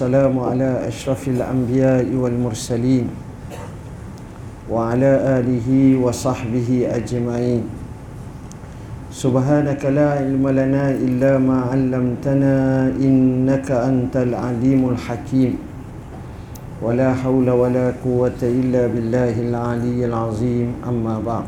والسلام 0.00 0.39
على 0.39 0.87
أشرف 0.87 1.27
الأنبياء 1.27 2.07
والمرسلين 2.15 3.07
وعلى 4.71 5.11
آله 5.43 5.67
وصحبه 5.99 6.87
أجمعين 6.95 7.63
سبحانك 9.11 9.83
لا 9.91 10.07
علم 10.23 10.47
لنا 10.47 10.95
إلا 10.95 11.43
ما 11.43 11.67
علمتنا 11.75 12.55
إنك 13.03 13.67
أنت 13.71 14.15
العليم 14.15 14.89
الحكيم 14.95 15.53
ولا 16.81 17.11
حول 17.13 17.49
ولا 17.51 17.91
قوة 17.99 18.39
إلا 18.39 18.87
بالله 18.87 19.35
العلي 19.43 19.99
العظيم 20.07 20.67
أما 20.87 21.19
بعد 21.19 21.47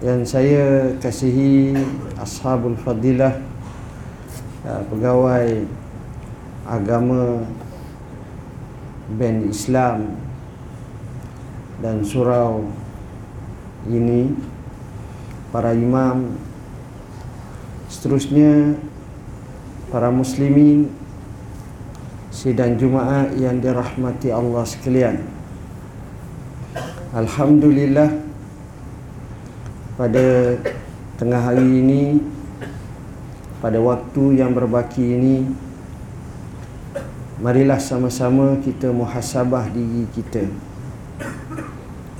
yang 0.00 0.24
saya 0.24 0.96
kasihi 0.96 1.76
ashabul 2.16 2.74
fadilah 2.80 3.36
uh, 4.64 4.80
pegawai 4.88 5.62
agama 6.66 7.42
band 9.18 9.50
Islam 9.50 10.14
dan 11.82 12.06
surau 12.06 12.70
ini 13.90 14.30
para 15.50 15.74
imam 15.74 16.32
seterusnya 17.90 18.78
para 19.90 20.08
muslimin 20.08 20.88
sidang 22.32 22.80
Jumaat 22.80 23.36
yang 23.36 23.60
dirahmati 23.60 24.32
Allah 24.32 24.64
sekalian. 24.64 25.20
Alhamdulillah 27.12 28.08
pada 30.00 30.56
tengah 31.20 31.42
hari 31.52 31.68
ini 31.84 32.02
pada 33.60 33.76
waktu 33.78 34.40
yang 34.40 34.56
berbaki 34.56 35.20
ini 35.20 35.44
marilah 37.42 37.82
sama-sama 37.82 38.54
kita 38.62 38.94
muhasabah 38.94 39.66
diri 39.74 40.06
kita 40.14 40.46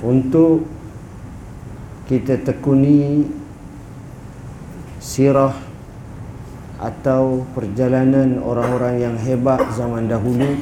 untuk 0.03 0.67
kita 2.11 2.43
tekuni 2.43 3.23
sirah 4.99 5.55
atau 6.75 7.47
perjalanan 7.55 8.43
orang-orang 8.43 8.99
yang 8.99 9.15
hebat 9.15 9.63
zaman 9.71 10.11
dahulu 10.11 10.59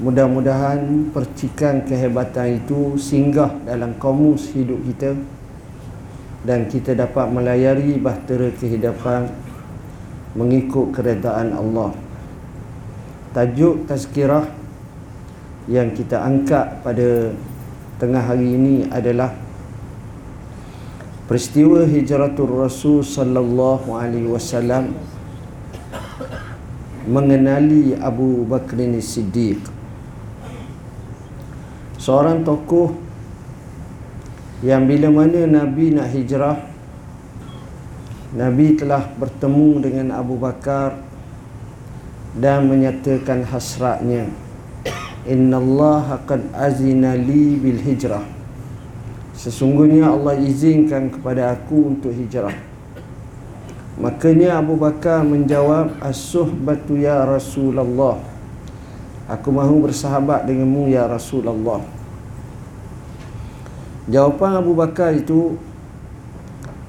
mudah-mudahan 0.00 1.12
percikan 1.12 1.84
kehebatan 1.84 2.64
itu 2.64 2.96
singgah 2.96 3.52
dalam 3.68 3.92
komus 4.00 4.56
hidup 4.56 4.80
kita 4.88 5.12
dan 6.48 6.64
kita 6.64 6.96
dapat 6.96 7.28
melayari 7.28 8.00
bahtera 8.00 8.48
kehidupan 8.56 9.28
mengikut 10.32 10.96
keredaan 10.96 11.52
Allah. 11.52 12.07
Tajuk 13.28 13.84
tazkirah 13.84 14.48
yang 15.68 15.92
kita 15.92 16.24
angkat 16.24 16.80
pada 16.80 17.36
tengah 18.00 18.24
hari 18.24 18.56
ini 18.56 18.76
adalah 18.88 19.36
peristiwa 21.28 21.84
hijratul 21.84 22.64
Rasul 22.64 23.04
sallallahu 23.04 23.92
alaihi 23.92 24.32
wasallam 24.32 24.96
mengenali 27.04 27.92
Abu 28.00 28.48
Bakr 28.48 28.80
Siddiq. 29.04 29.60
Seorang 32.00 32.48
tokoh 32.48 32.96
yang 34.64 34.88
bila 34.88 35.12
mana 35.12 35.44
Nabi 35.44 35.92
nak 35.92 36.08
hijrah 36.16 36.56
Nabi 38.32 38.76
telah 38.76 39.04
bertemu 39.20 39.68
dengan 39.84 40.06
Abu 40.16 40.40
Bakar 40.40 41.07
dan 42.38 42.70
menyatakan 42.70 43.42
hasratnya. 43.42 44.30
Inna 45.26 45.58
Allah 45.58 46.22
qad 46.24 46.40
azina 46.54 47.18
li 47.18 47.58
bil 47.58 47.82
hijrah. 47.82 48.24
Sesungguhnya 49.34 50.14
Allah 50.14 50.38
izinkan 50.38 51.10
kepada 51.10 51.52
aku 51.54 51.94
untuk 51.94 52.14
hijrah. 52.14 52.54
Makanya 53.98 54.62
Abu 54.62 54.78
Bakar 54.78 55.26
menjawab 55.26 55.98
As-suhbatu 55.98 56.94
ya 56.94 57.26
Rasulullah. 57.26 58.22
Aku 59.26 59.50
mahu 59.50 59.90
bersahabat 59.90 60.46
denganmu 60.46 60.88
ya 60.88 61.10
Rasulullah. 61.10 61.82
Jawapan 64.08 64.62
Abu 64.62 64.72
Bakar 64.72 65.12
itu 65.12 65.58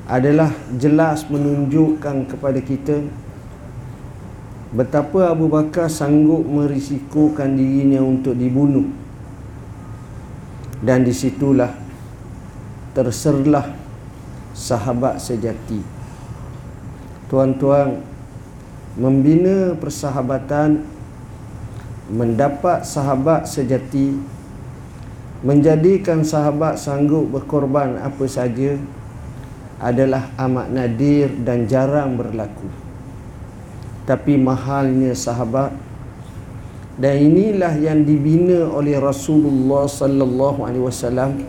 adalah 0.08 0.54
jelas 0.80 1.28
menunjukkan 1.28 2.32
kepada 2.32 2.62
kita 2.64 3.04
betapa 4.70 5.34
Abu 5.34 5.50
Bakar 5.50 5.90
sanggup 5.90 6.46
merisikokan 6.46 7.58
dirinya 7.58 8.06
untuk 8.06 8.38
dibunuh. 8.38 8.86
Dan 10.80 11.04
disitulah 11.04 11.76
terserlah 12.96 13.76
sahabat 14.56 15.20
sejati. 15.20 15.84
Tuan-tuan, 17.28 18.00
membina 18.96 19.76
persahabatan 19.76 20.82
mendapat 22.10 22.82
sahabat 22.82 23.46
sejati 23.46 24.18
menjadikan 25.46 26.26
sahabat 26.26 26.76
sanggup 26.76 27.30
berkorban 27.32 28.02
apa 28.02 28.26
saja 28.26 28.76
adalah 29.80 30.28
amat 30.36 30.68
nadir 30.74 31.32
dan 31.46 31.64
jarang 31.70 32.20
berlaku 32.20 32.89
tapi 34.10 34.42
mahalnya 34.42 35.14
sahabat 35.14 35.70
dan 36.98 37.14
inilah 37.22 37.78
yang 37.78 38.02
dibina 38.02 38.66
oleh 38.74 38.98
Rasulullah 38.98 39.86
sallallahu 39.86 40.66
alaihi 40.66 40.82
wasallam 40.82 41.46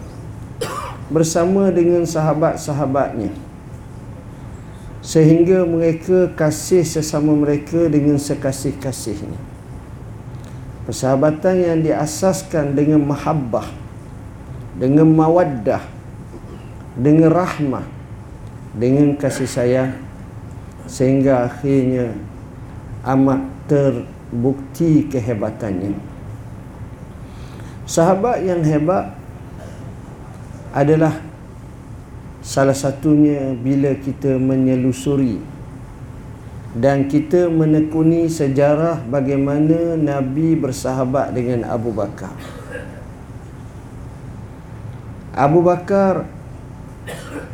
bersama 1.08 1.72
dengan 1.72 2.04
sahabat-sahabatnya. 2.04 3.32
Sehingga 5.00 5.64
mereka 5.64 6.28
kasih 6.36 6.84
sesama 6.84 7.32
mereka 7.32 7.88
dengan 7.88 8.20
sekasih-kasihnya. 8.20 9.40
Persahabatan 10.84 11.56
yang 11.64 11.78
diasaskan 11.80 12.76
dengan 12.76 13.00
mahabbah 13.08 13.66
dengan 14.76 15.08
mawaddah 15.08 15.82
dengan 16.94 17.32
rahmah 17.32 17.84
dengan 18.76 19.18
kasih 19.18 19.50
sayang 19.50 19.92
sehingga 20.86 21.50
akhirnya 21.50 22.14
amat 23.04 23.40
terbukti 23.70 25.08
kehebatannya 25.08 25.96
sahabat 27.90 28.44
yang 28.46 28.62
hebat 28.62 29.16
adalah 30.70 31.18
salah 32.40 32.74
satunya 32.74 33.52
bila 33.58 33.92
kita 33.98 34.38
menyelusuri 34.38 35.42
dan 36.70 37.10
kita 37.10 37.50
menekuni 37.50 38.30
sejarah 38.30 39.02
bagaimana 39.10 39.98
Nabi 39.98 40.54
bersahabat 40.54 41.34
dengan 41.34 41.66
Abu 41.66 41.90
Bakar. 41.90 42.30
Abu 45.34 45.66
Bakar 45.66 46.30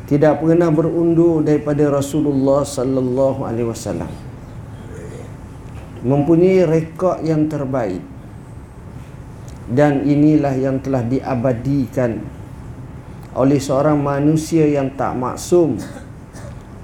tidak 0.05 0.45
pernah 0.45 0.69
berundur 0.69 1.41
daripada 1.41 1.89
Rasulullah 1.89 2.61
sallallahu 2.61 3.41
alaihi 3.49 3.69
wasallam. 3.73 4.26
Mempunyai 6.05 6.67
rekod 6.67 7.23
yang 7.25 7.49
terbaik. 7.49 8.03
Dan 9.67 10.07
inilah 10.07 10.55
yang 10.55 10.79
telah 10.79 11.03
diabadikan 11.03 12.23
oleh 13.37 13.61
seorang 13.61 14.01
manusia 14.01 14.65
yang 14.65 14.89
tak 14.97 15.13
maksum 15.13 15.77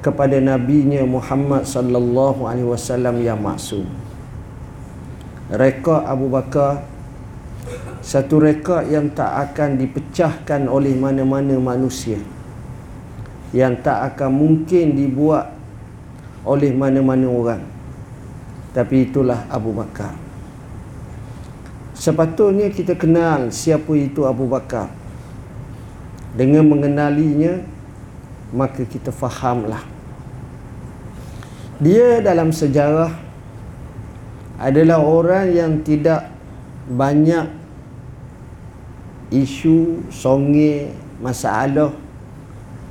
kepada 0.03 0.37
nabinya 0.43 1.01
Muhammad 1.07 1.65
sallallahu 1.65 2.45
alaihi 2.45 2.69
wasallam 2.69 3.23
yang 3.23 3.39
maksum. 3.39 3.87
Rekod 5.53 6.03
Abu 6.05 6.27
Bakar 6.29 6.93
satu 8.03 8.43
rekod 8.43 8.83
yang 8.91 9.15
tak 9.15 9.31
akan 9.31 9.79
dipecahkan 9.79 10.67
oleh 10.67 10.99
mana-mana 10.99 11.55
manusia 11.55 12.19
yang 13.55 13.79
tak 13.79 14.13
akan 14.13 14.31
mungkin 14.33 14.99
dibuat 14.99 15.55
oleh 16.43 16.75
mana-mana 16.75 17.31
orang 17.31 17.63
tapi 18.73 19.09
itulah 19.09 19.45
Abu 19.53 19.77
Bakar. 19.77 20.17
Sepatutnya 21.93 22.73
kita 22.73 22.97
kenal 22.97 23.53
siapa 23.53 23.93
itu 23.95 24.25
Abu 24.25 24.49
Bakar. 24.49 24.89
Dengan 26.33 26.65
mengenalinya 26.65 27.61
maka 28.51 28.89
kita 28.89 29.13
fahamlah. 29.13 29.85
Dia 31.77 32.25
dalam 32.25 32.49
sejarah 32.49 33.13
adalah 34.57 35.05
orang 35.05 35.53
yang 35.53 35.73
tidak 35.85 36.33
banyak 36.89 37.51
isu 39.33 40.09
songe 40.09 40.93
masalah 41.21 41.93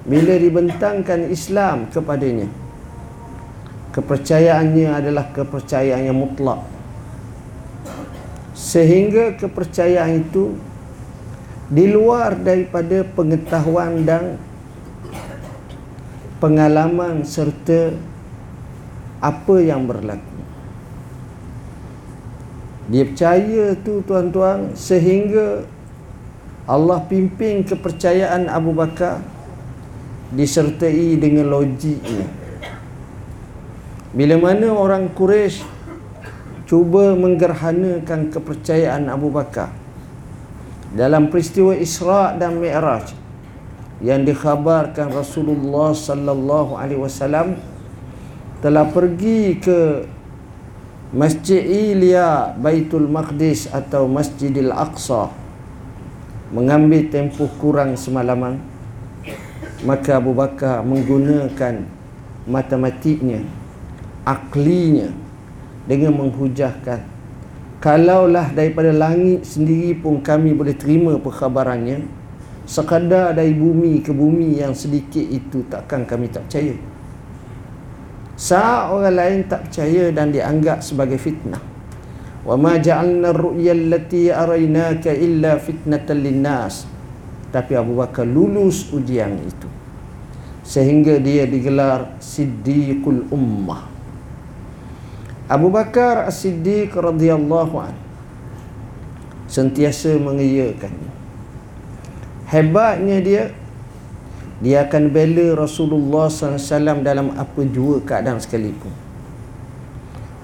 bila 0.04 0.34
dibentangkan 0.36 1.30
Islam 1.30 1.88
kepadanya 1.94 2.61
kepercayaannya 3.92 4.90
adalah 4.92 5.30
kepercayaan 5.36 6.08
yang 6.08 6.18
mutlak 6.18 6.64
sehingga 8.56 9.36
kepercayaan 9.36 10.28
itu 10.28 10.56
di 11.72 11.88
luar 11.88 12.36
daripada 12.36 13.04
pengetahuan 13.04 14.04
dan 14.04 14.36
pengalaman 16.44 17.24
serta 17.24 17.96
apa 19.24 19.56
yang 19.62 19.88
berlaku 19.88 20.32
dia 22.92 23.08
percaya 23.08 23.72
tu 23.80 24.04
tuan-tuan 24.04 24.76
sehingga 24.76 25.64
Allah 26.68 27.00
pimpin 27.08 27.64
kepercayaan 27.64 28.52
Abu 28.52 28.76
Bakar 28.76 29.24
disertai 30.32 31.20
dengan 31.20 31.52
logiknya. 31.52 32.41
Bila 34.12 34.36
mana 34.36 34.76
orang 34.76 35.08
Quraisy 35.16 35.64
cuba 36.68 37.16
menggerhanakan 37.16 38.28
kepercayaan 38.28 39.08
Abu 39.08 39.32
Bakar 39.32 39.72
dalam 40.92 41.32
peristiwa 41.32 41.72
Isra 41.72 42.36
dan 42.36 42.60
Mi'raj 42.60 43.16
yang 44.04 44.28
dikhabarkan 44.28 45.16
Rasulullah 45.16 45.96
sallallahu 45.96 46.76
alaihi 46.76 47.00
wasallam 47.00 47.56
telah 48.60 48.84
pergi 48.92 49.56
ke 49.64 50.04
Masjid 51.16 51.64
Ilya 51.64 52.56
Baitul 52.60 53.08
Maqdis 53.08 53.72
atau 53.72 54.12
Masjidil 54.12 54.76
Aqsa 54.76 55.32
mengambil 56.52 57.08
tempoh 57.08 57.48
kurang 57.64 57.96
semalaman. 57.96 58.60
Maka 59.88 60.20
Abu 60.20 60.36
Bakar 60.36 60.84
menggunakan 60.84 61.88
matematiknya 62.44 63.61
aklinya 64.28 65.10
dengan 65.86 66.18
menghujahkan 66.18 67.02
kalaulah 67.82 68.54
daripada 68.54 68.94
langit 68.94 69.46
sendiri 69.46 69.98
pun 69.98 70.22
kami 70.22 70.54
boleh 70.54 70.78
terima 70.78 71.18
perkhabarannya 71.18 72.06
sekadar 72.70 73.34
dari 73.34 73.58
bumi 73.58 74.06
ke 74.06 74.14
bumi 74.14 74.62
yang 74.62 74.78
sedikit 74.78 75.26
itu 75.26 75.66
takkan 75.68 76.06
kami 76.06 76.30
tak 76.30 76.46
percaya 76.46 76.78
Saat 78.42 78.90
orang 78.90 79.14
lain 79.14 79.40
tak 79.46 79.70
percaya 79.70 80.10
dan 80.10 80.34
dianggap 80.34 80.82
sebagai 80.82 81.22
fitnah. 81.22 81.62
Wa 82.42 82.58
ma 82.58 82.74
ja'alna 82.82 83.30
ar-ru'ya 83.30 83.78
allati 83.78 84.34
araynaka 84.34 85.14
illa 85.14 85.62
fitnatan 85.62 86.26
lin-nas. 86.26 86.90
Tapi 87.54 87.78
Abu 87.78 88.02
Bakar 88.02 88.26
lulus 88.26 88.90
ujian 88.90 89.38
itu. 89.46 89.70
Sehingga 90.66 91.22
dia 91.22 91.46
digelar 91.46 92.18
Siddiqul 92.18 93.30
Ummah. 93.30 93.91
Abu 95.52 95.68
Bakar 95.68 96.32
As-Siddiq 96.32 96.96
radhiyallahu 96.96 97.76
an. 97.76 97.92
Sentiasa 99.52 100.16
mengiyakan. 100.16 100.96
Hebatnya 102.48 103.20
dia 103.20 103.44
dia 104.64 104.88
akan 104.88 105.12
bela 105.12 105.60
Rasulullah 105.60 106.32
SAW 106.32 107.04
dalam 107.04 107.36
apa 107.36 107.68
jua 107.68 108.00
keadaan 108.00 108.40
sekalipun. 108.40 108.96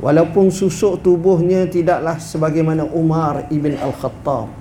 Walaupun 0.04 0.52
susuk 0.52 1.00
tubuhnya 1.00 1.72
tidaklah 1.72 2.20
sebagaimana 2.20 2.84
Umar 2.92 3.48
ibn 3.48 3.80
Al-Khattab 3.80 4.52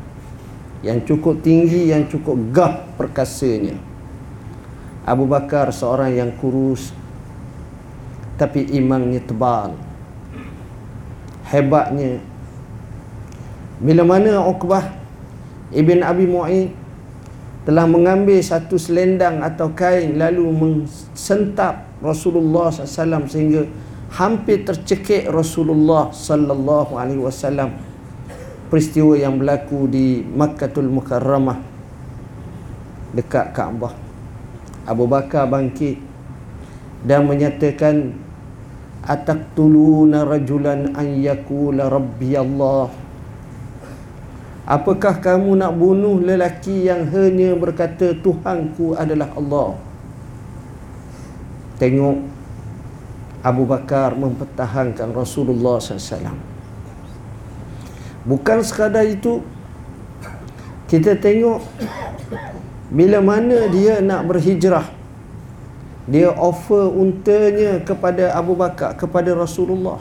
yang 0.87 1.02
cukup 1.02 1.43
tinggi 1.43 1.90
yang 1.90 2.06
cukup 2.06 2.38
gah 2.54 2.87
perkasanya. 2.94 3.75
Abu 5.02 5.26
Bakar 5.26 5.75
seorang 5.75 6.14
yang 6.14 6.31
kurus 6.38 6.94
tapi 8.38 8.62
imannya 8.78 9.19
tebal 9.26 9.85
hebatnya. 11.50 12.19
Bila 13.78 14.02
mana 14.02 14.43
Uqbah 14.46 14.88
ibn 15.70 16.02
Abi 16.02 16.26
Mu'in 16.26 16.72
telah 17.66 17.84
mengambil 17.84 18.38
satu 18.38 18.78
selendang 18.78 19.43
atau 19.43 19.75
kain 19.75 20.14
lalu 20.14 20.46
mensentap 20.54 21.82
Rasulullah 21.98 22.70
SAW 22.70 23.26
sehingga 23.26 23.66
hampir 24.14 24.62
tercekik 24.62 25.26
Rasulullah 25.26 26.14
sallallahu 26.14 26.94
alaihi 26.94 27.19
wasallam 27.20 27.75
peristiwa 28.70 29.19
yang 29.19 29.38
berlaku 29.43 29.90
di 29.90 30.22
Makkahul 30.22 30.90
Mukarramah 30.90 31.58
dekat 33.14 33.50
Kaabah. 33.50 33.94
Abu 34.87 35.10
Bakar 35.10 35.50
bangkit 35.50 35.98
dan 37.02 37.26
menyatakan 37.26 38.14
ataqtuluna 39.06 40.26
rajulan 40.26 40.93
an 40.99 41.06
yaqula 41.23 41.87
rabbi 41.87 42.35
Allah 42.35 42.91
Apakah 44.67 45.23
kamu 45.23 45.62
nak 45.62 45.79
bunuh 45.79 46.19
lelaki 46.19 46.91
yang 46.91 47.06
hanya 47.14 47.55
berkata 47.55 48.19
Tuhanku 48.19 48.99
adalah 48.99 49.31
Allah? 49.38 49.79
Tengok 51.79 52.19
Abu 53.47 53.62
Bakar 53.62 54.19
mempertahankan 54.19 55.14
Rasulullah 55.14 55.79
SAW. 55.79 56.35
Bukan 58.26 58.58
sekadar 58.67 59.06
itu, 59.06 59.38
kita 60.91 61.14
tengok 61.14 61.62
bila 62.91 63.23
mana 63.23 63.70
dia 63.70 64.03
nak 64.03 64.26
berhijrah, 64.26 64.91
dia 66.06 66.31
offer 66.31 66.87
untanya 66.87 67.82
kepada 67.82 68.31
Abu 68.38 68.55
Bakar, 68.55 68.94
kepada 68.94 69.35
Rasulullah. 69.35 69.99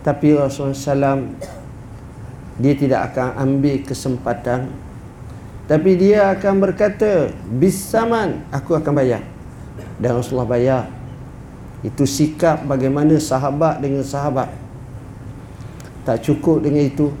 Tapi 0.00 0.36
Rasulullah 0.36 0.76
SAW 0.76 1.20
dia 2.56 2.72
tidak 2.72 3.12
akan 3.12 3.28
ambil 3.44 3.76
kesempatan. 3.84 4.72
Tapi 5.64 5.96
dia 5.96 6.32
akan 6.32 6.60
berkata 6.60 7.32
bisaman 7.60 8.40
aku 8.48 8.76
akan 8.76 8.92
bayar. 8.96 9.20
Dan 10.00 10.16
Rasulullah 10.16 10.48
bayar. 10.48 10.84
Itu 11.84 12.08
sikap 12.08 12.64
bagaimana 12.64 13.20
sahabat 13.20 13.84
dengan 13.84 14.00
sahabat. 14.00 14.48
Tak 16.08 16.24
cukup 16.24 16.64
dengan 16.64 16.84
itu. 16.88 17.12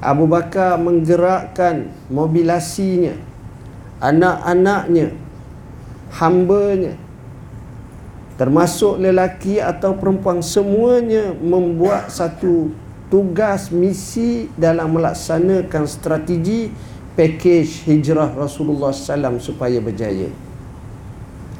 Abu 0.00 0.24
Bakar 0.24 0.80
menggerakkan 0.80 1.92
mobilasinya 2.08 3.12
anak-anaknya 4.00 5.12
hambanya 6.16 6.98
termasuk 8.40 8.96
lelaki 8.96 9.60
atau 9.60 9.92
perempuan 9.92 10.40
semuanya 10.40 11.36
membuat 11.36 12.08
satu 12.08 12.72
tugas 13.12 13.68
misi 13.68 14.48
dalam 14.56 14.96
melaksanakan 14.96 15.84
strategi 15.84 16.72
package 17.12 17.84
hijrah 17.84 18.32
Rasulullah 18.32 18.96
SAW 18.96 19.36
supaya 19.36 19.76
berjaya. 19.76 20.32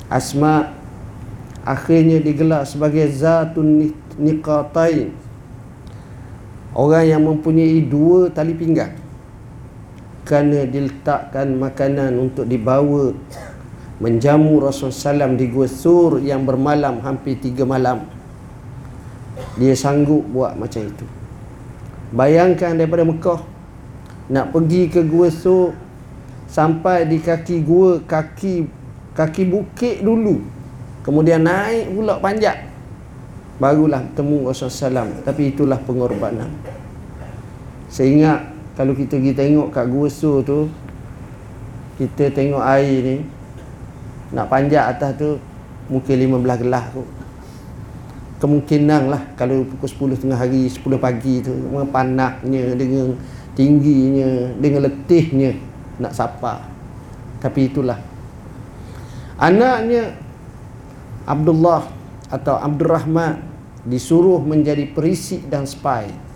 Asma 0.09 0.73
akhirnya 1.69 2.17
digelar 2.17 2.65
sebagai 2.65 3.13
Zatun 3.13 3.93
Niqatain. 4.17 5.13
Orang 6.73 7.05
yang 7.05 7.29
mempunyai 7.29 7.85
dua 7.85 8.33
tali 8.33 8.57
pinggang. 8.57 8.97
Kerana 10.25 10.65
diletakkan 10.65 11.61
makanan 11.61 12.17
untuk 12.17 12.49
dibawa 12.49 13.13
menjamu 14.01 14.65
Rasulullah 14.65 15.29
SAW 15.29 15.37
di 15.37 15.47
Gua 15.53 15.69
Sur 15.69 16.19
yang 16.25 16.49
bermalam 16.49 17.05
hampir 17.05 17.37
tiga 17.37 17.69
malam. 17.69 18.09
Dia 19.61 19.77
sanggup 19.77 20.25
buat 20.33 20.57
macam 20.57 20.89
itu. 20.89 21.07
Bayangkan 22.11 22.75
daripada 22.75 23.05
Mekah 23.05 23.41
nak 24.33 24.57
pergi 24.57 24.89
ke 24.89 25.05
Gua 25.05 25.29
Sur 25.29 25.77
sampai 26.49 27.07
di 27.07 27.21
kaki 27.21 27.63
gua 27.63 28.01
kaki 28.03 28.67
kaki 29.13 29.43
bukit 29.47 30.01
dulu. 30.01 30.41
Kemudian 31.05 31.45
naik 31.45 31.93
pula 31.93 32.17
panjat. 32.19 32.73
Barulah 33.61 34.01
temu 34.17 34.49
Rasulullah 34.49 35.05
SAW. 35.05 35.21
Tapi 35.29 35.53
itulah 35.53 35.77
pengorbanan. 35.85 36.49
Sehingga 37.93 38.49
kalau 38.81 38.97
kita 38.97 39.21
pergi 39.21 39.37
tengok 39.37 39.69
kat 39.69 39.85
Gua 39.93 40.09
Sur 40.09 40.41
tu 40.41 40.73
kita 42.01 42.33
tengok 42.33 42.65
air 42.65 42.97
ni 43.05 43.17
nak 44.31 44.47
panjat 44.47 44.95
atas 44.97 45.11
tu 45.19 45.31
mungkin 45.91 46.15
15 46.41 46.63
gelas 46.63 46.85
tu. 46.95 47.03
Kemungkinan 48.41 49.13
lah 49.13 49.23
kalau 49.37 49.69
pukul 49.69 50.17
10 50.17 50.23
tengah 50.25 50.39
hari 50.41 50.65
10 50.65 50.81
pagi 50.97 51.45
tu 51.45 51.53
dengan 51.53 51.85
panahnya 51.93 52.73
dengan 52.73 53.13
tingginya 53.53 54.57
dengan 54.57 54.89
letihnya 54.89 55.53
nak 56.01 56.17
sapa. 56.17 56.65
Tapi 57.43 57.69
itulah. 57.69 58.01
Anaknya 59.37 60.17
Abdullah 61.29 61.85
atau 62.33 62.57
Abdul 62.57 62.89
Rahman 62.89 63.41
disuruh 63.85 64.41
menjadi 64.41 64.89
perisik 64.89 65.49
dan 65.49 65.65
spy 65.65 66.30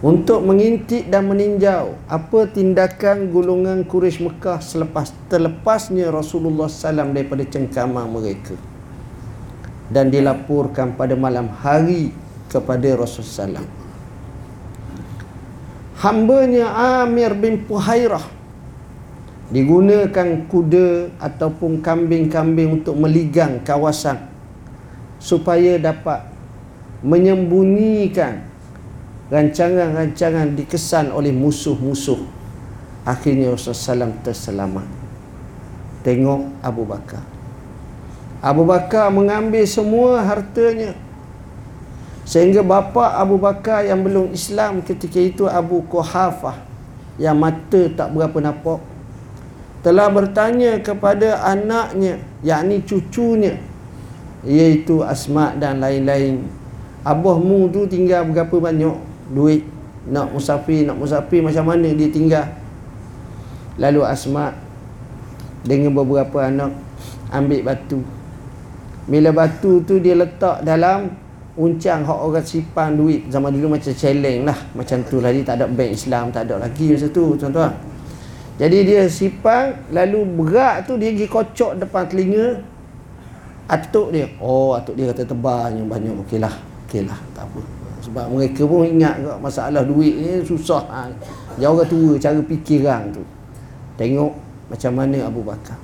untuk 0.00 0.40
mengintip 0.40 1.12
dan 1.12 1.28
meninjau 1.28 1.92
apa 2.08 2.48
tindakan 2.48 3.28
golongan 3.28 3.84
Quraisy 3.84 4.24
Mekah 4.24 4.64
selepas 4.64 5.12
terlepasnya 5.28 6.08
Rasulullah 6.08 6.72
SAW 6.72 7.12
daripada 7.12 7.44
cengkaman 7.44 8.08
mereka 8.08 8.56
dan 9.92 10.08
dilaporkan 10.08 10.96
pada 10.96 11.12
malam 11.12 11.52
hari 11.52 12.16
kepada 12.48 12.96
Rasulullah 12.96 13.60
SAW. 13.60 13.78
Hambanya 16.00 16.66
Amir 17.04 17.36
bin 17.36 17.68
Puhairah 17.68 18.24
digunakan 19.52 20.48
kuda 20.48 21.12
ataupun 21.20 21.84
kambing-kambing 21.84 22.80
untuk 22.80 22.96
meligang 22.96 23.60
kawasan 23.60 24.16
supaya 25.20 25.76
dapat 25.76 26.24
menyembunyikan 27.04 28.49
rancangan-rancangan 29.30 30.58
dikesan 30.58 31.14
oleh 31.14 31.30
musuh-musuh. 31.30 32.18
Akhirnya 33.06 33.54
Rasulullah 33.54 34.10
SAW 34.10 34.22
terselamat. 34.26 34.86
Tengok 36.04 36.60
Abu 36.60 36.82
Bakar. 36.84 37.24
Abu 38.42 38.66
Bakar 38.66 39.08
mengambil 39.14 39.64
semua 39.64 40.20
hartanya. 40.26 40.92
Sehingga 42.26 42.62
bapa 42.62 43.16
Abu 43.16 43.40
Bakar 43.40 43.86
yang 43.86 44.04
belum 44.06 44.30
Islam 44.30 44.84
ketika 44.84 45.18
itu 45.18 45.50
Abu 45.50 45.82
Quhafah 45.88 46.62
yang 47.18 47.34
mata 47.34 47.90
tak 47.90 48.14
berapa 48.14 48.38
nampak 48.38 48.80
telah 49.80 50.12
bertanya 50.12 50.76
kepada 50.80 51.40
anaknya 51.40 52.20
yakni 52.44 52.84
cucunya 52.84 53.56
iaitu 54.44 55.04
Asma 55.04 55.56
dan 55.56 55.80
lain-lain. 55.80 56.48
Abahmu 57.00 57.72
tu 57.72 57.88
tinggal 57.88 58.28
berapa 58.28 58.52
banyak 58.52 59.09
duit 59.30 59.62
nak 60.10 60.34
musafir 60.34 60.88
nak 60.88 60.98
musafir 60.98 61.40
macam 61.44 61.70
mana 61.70 61.88
dia 61.94 62.08
tinggal? 62.10 62.46
Lalu 63.80 64.02
Asma 64.04 64.52
dengan 65.64 65.92
beberapa 65.94 66.44
anak 66.44 66.72
ambil 67.32 67.60
batu. 67.64 68.00
Bila 69.08 69.32
batu 69.32 69.80
tu 69.86 70.02
dia 70.02 70.16
letak 70.16 70.62
dalam 70.66 71.12
uncang 71.56 72.04
hak 72.04 72.20
orang 72.20 72.46
simpan 72.46 72.96
duit. 72.96 73.28
Zaman 73.32 73.52
dulu 73.52 73.76
macam 73.76 73.92
celeng 73.92 74.44
lah. 74.44 74.58
Macam 74.76 75.00
tu 75.04 75.20
lagi 75.20 75.44
tak 75.44 75.60
ada 75.60 75.66
bank 75.68 75.90
Islam 75.92 76.28
tak 76.32 76.48
ada 76.48 76.60
lagi 76.60 76.92
macam 76.92 77.10
tu 77.12 77.24
tuan-tuan. 77.36 77.72
Jadi 78.60 78.78
dia 78.84 79.08
simpan 79.08 79.72
lalu 79.88 80.20
berat 80.28 80.84
tu 80.84 81.00
dia 81.00 81.12
pergi 81.12 81.28
kocok 81.28 81.72
depan 81.80 82.04
telinga 82.04 82.60
atuk 83.68 84.12
dia. 84.12 84.28
Oh 84.40 84.76
atuk 84.76 84.96
dia 84.96 85.08
kata 85.12 85.24
tebalnya 85.24 85.80
banyak. 85.84 86.12
Okey 86.24 86.38
lah 86.40 86.52
okey 86.88 87.08
lah 87.08 87.16
tak 87.32 87.48
apa 87.48 87.79
sebab 88.10 88.26
mereka 88.26 88.66
pun 88.66 88.82
ingat 88.82 89.22
kok 89.22 89.38
masalah 89.38 89.86
duit 89.86 90.18
ni 90.18 90.42
susah. 90.42 90.82
Ha. 90.90 91.06
dia 91.54 91.70
orang 91.70 91.86
tua 91.86 92.18
cara 92.18 92.42
fikir 92.42 92.82
orang 92.82 93.14
tu. 93.14 93.22
Tengok 93.94 94.34
macam 94.66 94.92
mana 94.98 95.30
Abu 95.30 95.46
Bakar. 95.46 95.78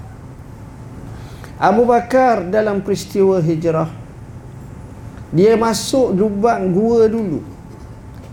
Abu 1.54 1.86
Bakar 1.86 2.50
dalam 2.50 2.82
peristiwa 2.82 3.38
hijrah 3.38 3.86
dia 5.30 5.54
masuk 5.54 6.18
lubang 6.18 6.74
gua 6.74 7.06
dulu. 7.06 7.46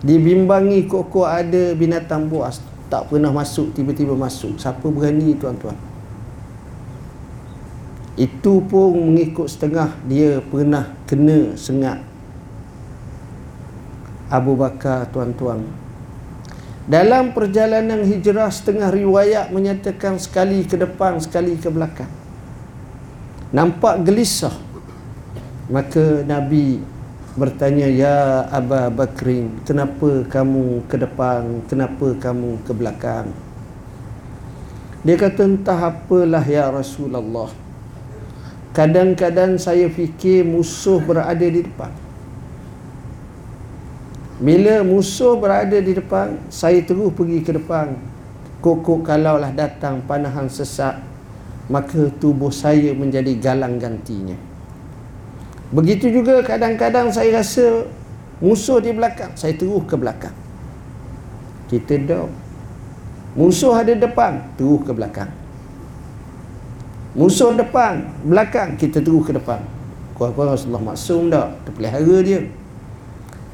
Dibimbangi 0.02 0.90
kok 0.90 1.14
ada 1.30 1.78
binatang 1.78 2.26
buas. 2.26 2.66
Tak 2.90 3.14
pernah 3.14 3.30
masuk 3.30 3.78
tiba-tiba 3.78 4.18
masuk. 4.18 4.58
Siapa 4.58 4.90
berani 4.90 5.38
tuan-tuan? 5.38 5.78
Itu 8.18 8.66
pun 8.66 9.14
mengikut 9.14 9.46
setengah 9.46 9.94
dia 10.10 10.42
pernah 10.42 10.98
kena 11.06 11.54
sengat 11.58 12.13
Abu 14.34 14.58
Bakar 14.58 15.14
tuan-tuan. 15.14 15.62
Dalam 16.90 17.38
perjalanan 17.38 18.02
hijrah 18.02 18.50
setengah 18.50 18.90
riwayat 18.90 19.54
menyatakan 19.54 20.18
sekali 20.18 20.66
ke 20.66 20.74
depan 20.74 21.22
sekali 21.22 21.54
ke 21.54 21.70
belakang. 21.70 22.10
Nampak 23.54 24.02
gelisah. 24.02 24.58
Maka 25.70 26.26
Nabi 26.26 26.82
bertanya 27.40 27.88
Ya 27.88 28.46
Aba 28.52 28.92
Bakrin 28.92 29.64
Kenapa 29.64 30.28
kamu 30.28 30.84
ke 30.92 31.00
depan? 31.00 31.64
Kenapa 31.72 32.12
kamu 32.20 32.60
ke 32.68 32.74
belakang? 32.76 33.32
Dia 35.08 35.16
kata 35.16 35.46
entah 35.46 35.94
apalah 35.94 36.44
ya 36.44 36.68
Rasulullah. 36.68 37.54
Kadang-kadang 38.76 39.56
saya 39.62 39.88
fikir 39.88 40.44
musuh 40.44 41.00
berada 41.00 41.46
di 41.48 41.64
depan 41.64 42.03
Bila 44.44 44.84
musuh 44.84 45.40
berada 45.40 45.80
di 45.80 45.96
depan 45.96 46.36
Saya 46.52 46.84
terus 46.84 47.16
pergi 47.16 47.40
ke 47.40 47.56
depan 47.56 47.96
Kokok 48.60 49.08
kalaulah 49.08 49.56
datang 49.56 50.04
panahan 50.04 50.52
sesak 50.52 51.00
Maka 51.72 52.12
tubuh 52.20 52.52
saya 52.52 52.92
menjadi 52.92 53.40
galang 53.40 53.80
gantinya 53.80 54.36
Begitu 55.74 56.22
juga 56.22 56.46
kadang-kadang 56.46 57.10
saya 57.10 57.42
rasa 57.42 57.90
musuh 58.38 58.78
di 58.78 58.94
belakang, 58.94 59.34
saya 59.34 59.58
terus 59.58 59.82
ke 59.90 59.98
belakang. 59.98 60.36
Kita 61.66 61.98
dah 62.06 62.30
musuh 63.34 63.74
ada 63.74 63.98
depan, 63.98 64.54
terus 64.54 64.86
ke 64.86 64.94
belakang. 64.94 65.34
Musuh 67.18 67.58
depan, 67.58 68.06
belakang, 68.22 68.78
kita 68.78 69.02
terus 69.02 69.26
ke 69.26 69.34
depan. 69.34 69.66
Kuat-kuat 70.14 70.54
Rasulullah 70.54 70.94
maksum 70.94 71.34
dah, 71.34 71.58
terpelihara 71.66 72.18
dia. 72.22 72.46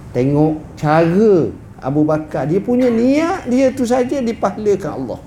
Tengok 0.09 0.75
cara 0.75 1.53
Abu 1.79 2.01
Bakar, 2.03 2.49
dia 2.49 2.59
punya 2.59 2.91
niat 2.91 3.47
dia 3.47 3.71
tu 3.71 3.87
saja 3.87 4.19
dipahlakan 4.19 4.91
Allah. 4.99 5.19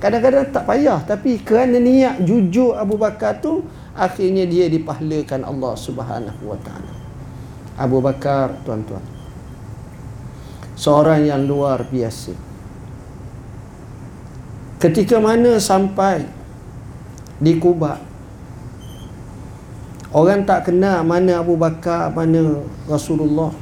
Kadang-kadang 0.00 0.48
tak 0.48 0.64
payah 0.64 1.00
tapi 1.04 1.36
kerana 1.44 1.76
niat 1.76 2.24
jujur 2.24 2.72
Abu 2.72 2.96
Bakar 2.96 3.42
tu 3.44 3.60
akhirnya 3.92 4.48
dia 4.48 4.70
dipahlakan 4.72 5.44
Allah 5.44 5.72
Subhanahu 5.76 6.42
wa 6.48 6.58
taala. 6.64 6.92
Abu 7.76 8.00
Bakar 8.00 8.56
tuan-tuan. 8.64 9.04
Seorang 10.80 11.28
yang 11.28 11.44
luar 11.44 11.84
biasa. 11.84 12.32
Ketika 14.80 15.20
mana 15.20 15.60
sampai 15.60 16.24
di 17.36 17.60
Kuba 17.60 18.00
Orang 20.10 20.42
tak 20.42 20.66
kenal 20.66 21.06
mana 21.06 21.38
Abu 21.38 21.54
Bakar, 21.54 22.10
mana 22.10 22.58
Rasulullah. 22.90 23.54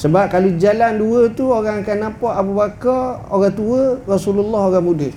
Sebab 0.00 0.32
kalau 0.32 0.56
jalan 0.56 0.96
dua 0.96 1.28
tu 1.28 1.52
orang 1.52 1.84
akan 1.84 1.96
nampak 2.08 2.32
Abu 2.32 2.56
Bakar 2.56 3.20
orang 3.28 3.52
tua, 3.52 4.00
Rasulullah 4.08 4.72
orang 4.72 4.80
muda. 4.80 5.10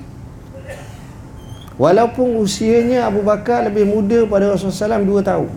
Walaupun 1.80 2.36
usianya 2.44 3.08
Abu 3.08 3.24
Bakar 3.24 3.64
lebih 3.64 3.88
muda 3.88 4.28
pada 4.28 4.52
Rasulullah 4.52 5.00
SAW 5.00 5.24
2 5.24 5.24
tahun. 5.24 5.50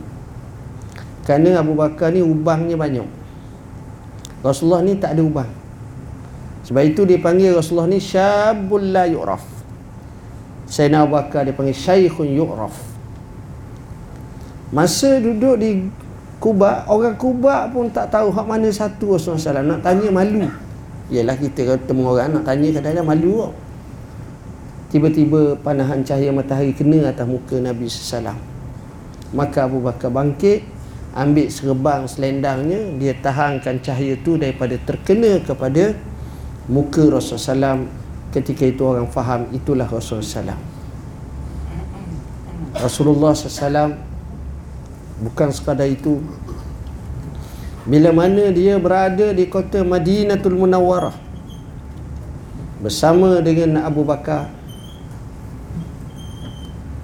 Kerana 1.26 1.58
Abu 1.58 1.74
Bakar 1.74 2.14
ni 2.14 2.22
ubangnya 2.22 2.78
banyak. 2.78 3.04
Rasulullah 4.46 4.86
ni 4.86 4.94
tak 4.94 5.18
ada 5.18 5.26
ubang 5.26 5.50
Sebab 6.70 6.82
itu 6.86 7.02
dia 7.02 7.18
panggil 7.18 7.50
Rasulullah 7.50 7.90
ni 7.90 7.98
Syabul 7.98 8.94
la 8.94 9.10
yu'raf. 9.10 9.42
Sayyidina 10.70 11.02
Abu 11.02 11.18
Bakar 11.18 11.42
dia 11.42 11.54
panggil 11.54 11.74
Syekhun 11.74 12.30
yu'raf. 12.30 12.74
Masa 14.70 15.18
duduk 15.18 15.58
di 15.58 15.90
Kuba, 16.36 16.84
orang 16.86 17.16
Kuba 17.16 17.68
pun 17.72 17.88
tak 17.88 18.12
tahu 18.12 18.28
hak 18.28 18.46
mana 18.46 18.68
satu 18.68 19.16
Rasulullah 19.16 19.62
SAW 19.62 19.70
Nak 19.72 19.80
tanya 19.80 20.08
malu. 20.12 20.44
Yalah 21.08 21.38
kita 21.38 21.78
ketemu 21.78 22.02
orang 22.02 22.34
nak 22.34 22.44
tanya 22.44 22.68
kadang-kadang 22.76 23.06
malu 23.06 23.30
kok. 23.46 23.52
Tiba-tiba 24.90 25.54
panahan 25.62 26.02
cahaya 26.02 26.34
matahari 26.34 26.74
kena 26.74 27.08
atas 27.10 27.26
muka 27.26 27.56
Nabi 27.62 27.86
SAW 27.86 28.56
maka 29.34 29.66
Abu 29.66 29.82
Bakar 29.82 30.12
bangkit 30.12 30.62
ambil 31.16 31.48
serbang 31.48 32.04
selendangnya 32.04 32.92
dia 33.00 33.16
tahankan 33.16 33.80
cahaya 33.80 34.14
tu 34.20 34.36
daripada 34.36 34.76
terkena 34.84 35.40
kepada 35.40 35.96
muka 36.68 37.08
Rasulullah 37.08 37.80
SAW 37.80 37.88
ketika 38.30 38.68
itu 38.68 38.82
orang 38.84 39.08
faham 39.08 39.48
itulah 39.50 39.88
Rasulullah 39.88 40.52
SAW 40.52 40.60
Rasulullah 42.76 43.32
SAW 43.32 43.96
bukan 45.20 45.48
sekadar 45.52 45.88
itu. 45.88 46.20
Bila 47.86 48.10
mana 48.10 48.50
dia 48.50 48.76
berada 48.82 49.30
di 49.30 49.46
kota 49.46 49.86
Madinatul 49.86 50.58
Munawwarah 50.58 51.14
bersama 52.82 53.38
dengan 53.40 53.80
Abu 53.86 54.02
Bakar 54.02 54.50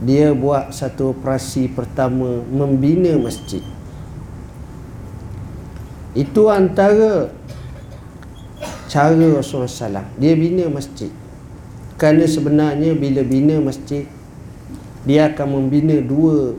dia 0.02 0.34
buat 0.34 0.74
satu 0.74 1.14
operasi 1.14 1.70
pertama 1.70 2.42
membina 2.50 3.14
masjid. 3.22 3.62
Itu 6.12 6.50
antara 6.50 7.30
cara 8.90 9.14
Rasulullah 9.38 9.70
SAW 9.70 10.10
dia 10.18 10.34
bina 10.34 10.66
masjid. 10.66 11.08
Kerana 11.94 12.26
sebenarnya 12.26 12.98
bila 12.98 13.22
bina 13.22 13.62
masjid 13.62 14.10
dia 15.06 15.30
akan 15.30 15.46
membina 15.62 16.02
dua 16.02 16.58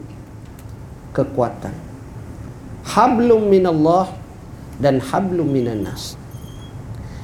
kekuatan. 1.13 1.71
Hablum 2.83 3.47
minallah 3.47 4.11
dan 4.81 4.99
hablum 4.99 5.47
minan 5.47 5.85
nas 5.85 6.19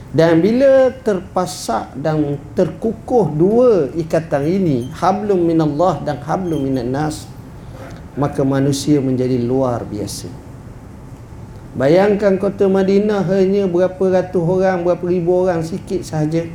dan 0.09 0.41
bila 0.41 0.89
terpasak 1.05 1.93
dan 1.93 2.41
terkukuh 2.57 3.29
dua 3.29 3.93
ikatan 3.93 4.41
ini 4.41 4.77
hablum 4.97 5.45
minallah 5.45 6.01
dan 6.01 6.17
hablum 6.25 6.65
minan 6.65 6.89
nas 6.89 7.29
maka 8.17 8.41
manusia 8.41 8.97
menjadi 8.99 9.37
luar 9.37 9.85
biasa. 9.85 10.27
Bayangkan 11.77 12.41
kota 12.41 12.65
Madinah 12.65 13.21
hanya 13.29 13.69
berapa 13.69 14.01
ratus 14.01 14.41
orang 14.41 14.81
berapa 14.81 15.05
ribu 15.05 15.45
orang 15.45 15.61
sikit 15.61 16.01
sahaja. 16.01 16.49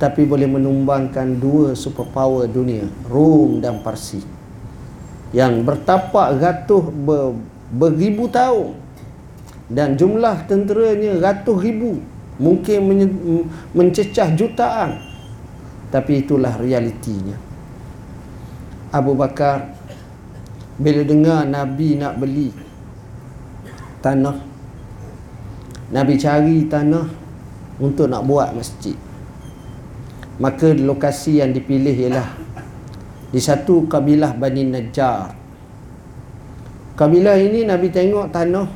Tapi 0.00 0.24
boleh 0.24 0.48
menumbangkan 0.48 1.36
dua 1.36 1.76
superpower 1.76 2.48
dunia 2.48 2.88
Rom 3.04 3.60
dan 3.60 3.84
Parsi 3.84 4.39
yang 5.30 5.62
bertapak 5.62 6.38
ratus 6.38 6.84
ber, 6.90 7.38
beribu 7.70 8.26
tahun. 8.30 8.76
Dan 9.70 9.94
jumlah 9.94 10.50
tenteranya 10.50 11.22
ratus 11.22 11.58
ribu. 11.62 12.02
Mungkin 12.40 12.78
mencecah 13.70 14.34
jutaan. 14.34 14.98
Tapi 15.94 16.26
itulah 16.26 16.58
realitinya. 16.58 17.38
Abu 18.90 19.14
Bakar 19.14 19.70
bila 20.80 21.06
dengar 21.06 21.46
Nabi 21.46 21.94
nak 21.94 22.18
beli 22.18 22.50
tanah 24.02 24.50
Nabi 25.90 26.14
cari 26.14 26.70
tanah 26.70 27.06
untuk 27.82 28.06
nak 28.06 28.22
buat 28.22 28.54
masjid. 28.54 28.94
Maka 30.38 30.70
lokasi 30.70 31.42
yang 31.42 31.50
dipilih 31.50 31.92
ialah 31.92 32.30
di 33.30 33.38
satu 33.38 33.86
kabilah 33.86 34.34
Bani 34.34 34.66
Najjar. 34.66 35.30
Kabilah 36.98 37.38
ini 37.38 37.64
Nabi 37.64 37.88
tengok 37.88 38.28
tanah. 38.34 38.68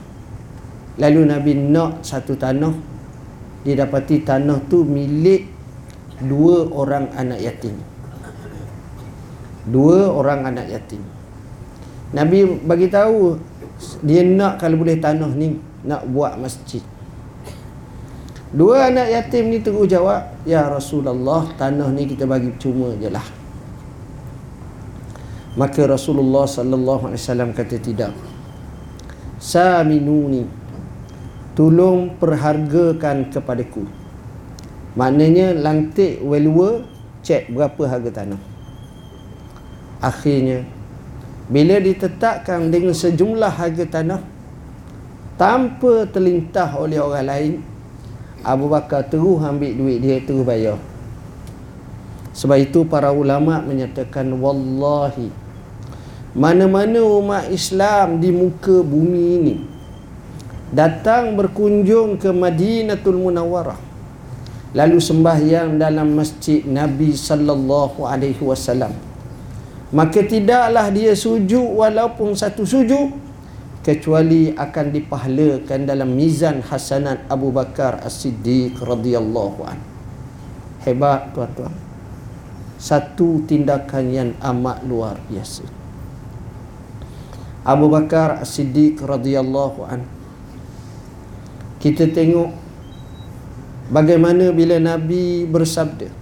Lalu 0.95 1.21
Nabi 1.27 1.53
nak 1.59 2.07
satu 2.07 2.39
tanah. 2.39 2.73
Dia 3.67 3.83
dapati 3.83 4.23
tanah 4.23 4.63
tu 4.71 4.87
milik 4.87 5.51
dua 6.23 6.71
orang 6.71 7.11
anak 7.19 7.43
yatim. 7.43 7.75
Dua 9.67 10.09
orang 10.15 10.47
anak 10.47 10.71
yatim. 10.71 11.03
Nabi 12.15 12.47
bagi 12.63 12.87
tahu 12.87 13.35
dia 14.07 14.23
nak 14.23 14.63
kalau 14.63 14.79
boleh 14.79 15.03
tanah 15.03 15.35
ni 15.35 15.59
nak 15.83 16.07
buat 16.07 16.39
masjid. 16.39 16.81
Dua 18.55 18.87
anak 18.87 19.11
yatim 19.11 19.51
ni 19.51 19.59
terus 19.59 19.91
jawab, 19.91 20.31
"Ya 20.47 20.71
Rasulullah, 20.71 21.51
tanah 21.59 21.91
ni 21.91 22.07
kita 22.07 22.23
bagi 22.23 22.55
cuma 22.63 22.95
je 22.95 23.11
lah." 23.11 23.44
Maka 25.55 25.87
Rasulullah 25.87 26.51
sallallahu 26.51 27.11
alaihi 27.11 27.23
wasallam 27.23 27.51
kata 27.55 27.79
tidak. 27.79 28.11
Saminuni. 29.39 30.47
Tolong 31.55 32.19
perhargakan 32.19 33.31
kepadaku. 33.31 33.87
Maknanya 34.99 35.55
lantik 35.55 36.19
value 36.23 36.83
cek 37.23 37.55
berapa 37.55 37.83
harga 37.87 38.11
tanah. 38.11 38.41
Akhirnya 40.03 40.67
bila 41.49 41.77
ditetapkan 41.77 42.73
dengan 42.73 42.97
sejumlah 42.97 43.53
harga 43.53 43.85
tanah 43.85 44.21
tanpa 45.37 46.09
terlintah 46.09 46.73
oleh 46.79 46.97
orang 46.97 47.27
lain 47.27 47.53
Abu 48.41 48.69
Bakar 48.69 49.05
terus 49.09 49.45
ambil 49.45 49.73
duit 49.77 49.99
dia 50.01 50.25
terus 50.25 50.41
bayar 50.41 50.81
sebab 52.33 52.59
itu 52.65 52.89
para 52.89 53.13
ulama 53.13 53.61
menyatakan 53.61 54.25
wallahi 54.41 55.29
mana-mana 56.35 56.99
umat 56.99 57.47
Islam 57.55 58.19
di 58.19 58.35
muka 58.35 58.83
bumi 58.83 59.25
ini 59.39 59.55
datang 60.75 61.39
berkunjung 61.39 62.19
ke 62.19 62.35
Madinatul 62.35 63.23
Munawwarah 63.23 63.79
lalu 64.75 64.99
sembahyang 64.99 65.79
dalam 65.79 66.19
masjid 66.19 66.67
Nabi 66.67 67.15
sallallahu 67.15 68.03
alaihi 68.03 68.43
wasallam 68.43 68.91
maka 69.95 70.27
tidaklah 70.27 70.91
dia 70.91 71.15
sujud 71.15 71.79
walaupun 71.79 72.35
satu 72.35 72.67
sujud 72.67 73.15
kecuali 73.85 74.51
akan 74.51 74.87
dipahlakan 74.91 75.87
dalam 75.87 76.17
mizan 76.17 76.65
hasanat 76.65 77.29
Abu 77.31 77.53
Bakar 77.53 78.01
As-Siddiq 78.01 78.81
radhiyallahu 78.81 79.61
an. 79.63 79.77
Hebat 80.89 81.37
tuan-tuan. 81.37 81.77
Satu 82.81 83.45
tindakan 83.45 84.05
yang 84.09 84.31
amat 84.41 84.83
luar 84.89 85.21
biasa. 85.29 85.84
Abu 87.65 87.89
Bakar 87.89 88.45
As-Siddiq 88.45 89.01
radhiyallahu 89.01 89.89
an. 89.89 90.05
Kita 91.81 92.05
tengok 92.13 92.53
bagaimana 93.89 94.53
bila 94.53 94.77
Nabi 94.77 95.49
bersabda. 95.49 96.13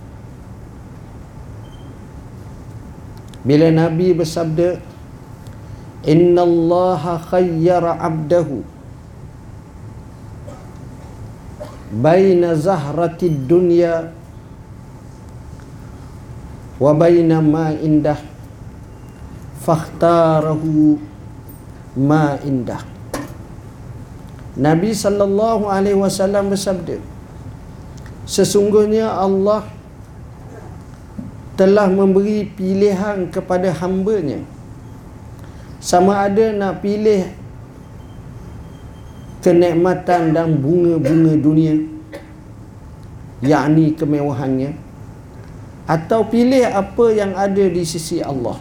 Bila 3.42 3.74
Nabi 3.74 4.14
bersabda, 4.14 4.78
Inna 6.02 6.42
Allah 6.42 7.02
khayyara 7.30 7.94
abdahu 7.94 8.66
Baina 11.94 12.58
zahrati 12.58 13.30
dunya 13.30 14.10
Wa 16.82 16.90
baina 16.90 17.38
ma 17.38 17.70
indah 17.70 18.18
Fakhtarahu 19.62 21.11
ma 21.96 22.36
indah. 22.40 22.80
Nabi 24.52 24.92
sallallahu 24.92 25.64
alaihi 25.64 25.96
wasallam 25.96 26.52
bersabda 26.52 27.00
Sesungguhnya 28.28 29.10
Allah 29.10 29.66
telah 31.58 31.90
memberi 31.90 32.48
pilihan 32.48 33.28
kepada 33.28 33.68
hambanya. 33.82 34.40
Sama 35.82 36.22
ada 36.30 36.54
nak 36.54 36.78
pilih 36.78 37.26
kenikmatan 39.42 40.30
dan 40.30 40.54
bunga-bunga 40.62 41.34
dunia 41.34 41.74
yakni 43.42 43.90
kemewahannya 43.98 44.78
atau 45.90 46.22
pilih 46.22 46.62
apa 46.62 47.06
yang 47.10 47.34
ada 47.34 47.64
di 47.66 47.82
sisi 47.82 48.22
Allah. 48.22 48.56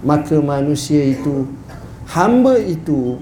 Maka 0.00 0.40
manusia 0.40 1.04
itu 1.04 1.44
hamba 2.12 2.60
itu 2.60 3.16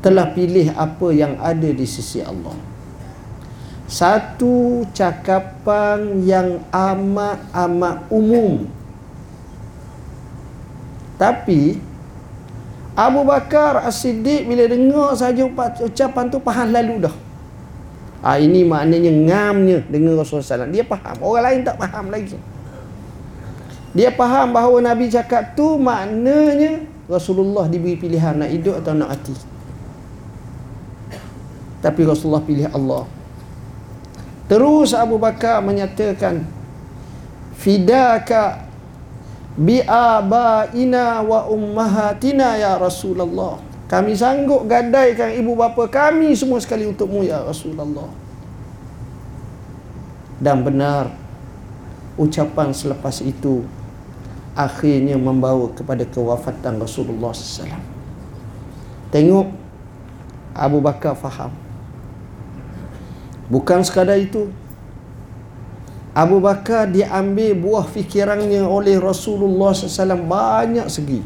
telah 0.00 0.30
pilih 0.32 0.70
apa 0.76 1.08
yang 1.10 1.34
ada 1.42 1.66
di 1.66 1.86
sisi 1.88 2.22
Allah 2.22 2.54
satu 3.90 4.86
cakapan 4.94 6.22
yang 6.22 6.62
amat-amat 6.70 8.06
umum 8.08 8.64
tapi 11.20 11.90
Abu 12.96 13.24
Bakar 13.24 13.80
As-Siddiq 13.84 14.44
bila 14.48 14.64
dengar 14.66 15.12
saja 15.16 15.44
ucapan 15.80 16.24
tu 16.28 16.36
faham 16.42 16.68
lalu 16.68 17.08
dah. 17.08 17.14
Ha, 18.20 18.36
ini 18.36 18.64
maknanya 18.68 19.08
ngamnya 19.08 19.88
dengan 19.88 20.20
Rasulullah 20.20 20.68
SAW. 20.68 20.68
Dia 20.68 20.84
faham. 20.84 21.16
Orang 21.24 21.44
lain 21.48 21.60
tak 21.64 21.80
faham 21.80 22.12
lagi. 22.12 22.36
Dia 23.96 24.12
faham 24.12 24.52
bahawa 24.52 24.84
Nabi 24.84 25.08
cakap 25.08 25.56
tu 25.56 25.80
maknanya 25.80 26.84
Rasulullah 27.10 27.66
diberi 27.66 27.98
pilihan 27.98 28.38
nak 28.38 28.54
hidup 28.54 28.78
atau 28.78 28.94
nak 28.94 29.10
mati. 29.10 29.34
Tapi 31.82 32.00
Rasulullah 32.06 32.44
pilih 32.46 32.70
Allah. 32.70 33.04
Terus 34.46 34.94
Abu 34.94 35.18
Bakar 35.18 35.58
menyatakan 35.58 36.46
Fidaka 37.58 38.64
bi'abaina 39.58 41.20
wa 41.26 41.50
ummahatina 41.50 42.56
ya 42.56 42.78
Rasulullah. 42.78 43.58
Kami 43.90 44.14
sanggup 44.14 44.70
gadaikan 44.70 45.34
ibu 45.34 45.58
bapa 45.58 45.90
kami 45.90 46.30
semua 46.38 46.62
sekali 46.62 46.86
untukmu 46.86 47.26
ya 47.26 47.42
Rasulullah. 47.42 48.06
Dan 50.38 50.62
benar 50.62 51.10
ucapan 52.14 52.70
selepas 52.70 53.18
itu 53.20 53.66
akhirnya 54.60 55.16
membawa 55.16 55.72
kepada 55.72 56.04
kewafatan 56.04 56.76
Rasulullah 56.76 57.32
SAW. 57.32 57.80
Tengok 59.08 59.48
Abu 60.52 60.78
Bakar 60.84 61.16
faham. 61.16 61.48
Bukan 63.48 63.82
sekadar 63.82 64.20
itu, 64.20 64.52
Abu 66.14 66.38
Bakar 66.38 66.86
diambil 66.92 67.56
buah 67.56 67.86
fikirannya 67.88 68.62
oleh 68.62 69.00
Rasulullah 69.00 69.74
SAW 69.74 70.28
banyak 70.28 70.86
segi. 70.86 71.24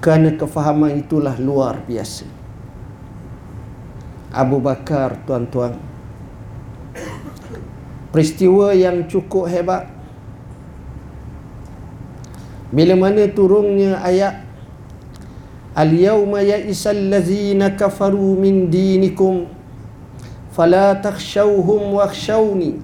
Kerana 0.00 0.34
kefahaman 0.34 0.98
itulah 0.98 1.36
luar 1.36 1.84
biasa. 1.84 2.24
Abu 4.32 4.64
Bakar 4.64 5.20
tuan-tuan. 5.28 5.76
Peristiwa 8.08 8.72
yang 8.72 9.04
cukup 9.08 9.44
hebat. 9.48 9.91
Bila 12.72 12.96
mana 12.96 13.28
turunnya 13.28 14.00
ayat 14.00 14.48
Al-yawma 15.72 16.44
ya'isal 16.44 17.08
lazina 17.08 17.72
kafaru 17.72 18.36
min 18.36 18.68
dinikum 18.68 19.48
fala 20.52 20.96
takhshawhum 21.00 21.96
wakhshawni 21.96 22.80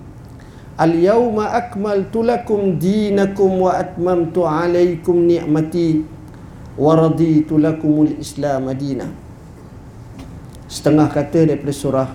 Al-yawma 0.77 1.53
akmaltu 1.53 2.25
lakum 2.25 2.81
dinakum 2.81 3.65
wa 3.65 3.77
atmamtu 3.77 4.45
alaikum 4.49 5.29
ni'mati 5.29 6.01
wa 6.79 6.97
raditu 6.97 7.59
lakumul 7.59 8.15
islam 8.23 8.71
madina 8.71 9.11
setengah 10.71 11.11
kata 11.11 11.49
daripada 11.49 11.75
surah 11.75 12.09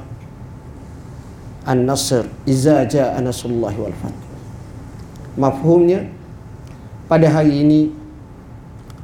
An-Nasr 1.64 2.28
Iza 2.44 2.84
ja'a 2.84 3.24
nasrullahi 3.24 3.80
wal 3.80 3.96
fath. 3.96 4.20
Mafhumnya 5.40 6.12
Pada 7.14 7.30
hari 7.30 7.62
ini 7.62 7.94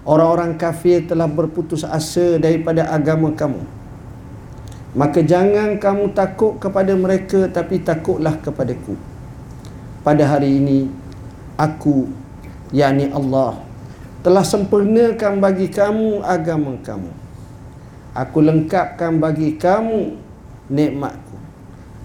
Orang-orang 0.02 0.58
kafir 0.58 1.06
telah 1.06 1.30
berputus 1.30 1.86
asa 1.86 2.41
daripada 2.41 2.89
agama 2.89 3.30
kamu. 3.30 3.62
Maka 4.98 5.22
jangan 5.22 5.78
kamu 5.78 6.17
takut 6.17 6.58
kepada 6.58 6.98
mereka 6.98 7.45
Tapi 7.54 7.78
takutlah 7.86 8.34
kepadaku. 8.41 8.98
Pada 10.02 10.26
hari 10.26 10.58
ini 10.58 10.89
Aku 11.54 12.10
yakni 12.74 13.13
Allah 13.13 13.62
Telah 14.26 14.41
sempurnakan 14.41 15.38
bagi 15.38 15.69
kamu 15.69 16.26
agama 16.26 16.82
kamu. 16.82 17.13
Aku 18.17 18.41
lengkapkan 18.41 19.22
bagi 19.22 19.54
kamu 19.54 20.17
nikmatku. 20.65 21.38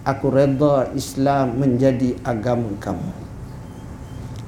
Aku 0.05 0.29
redha 0.29 0.93
Islam 0.93 1.57
menjadi 1.57 2.13
agama 2.29 2.69
kamu. 2.77 3.09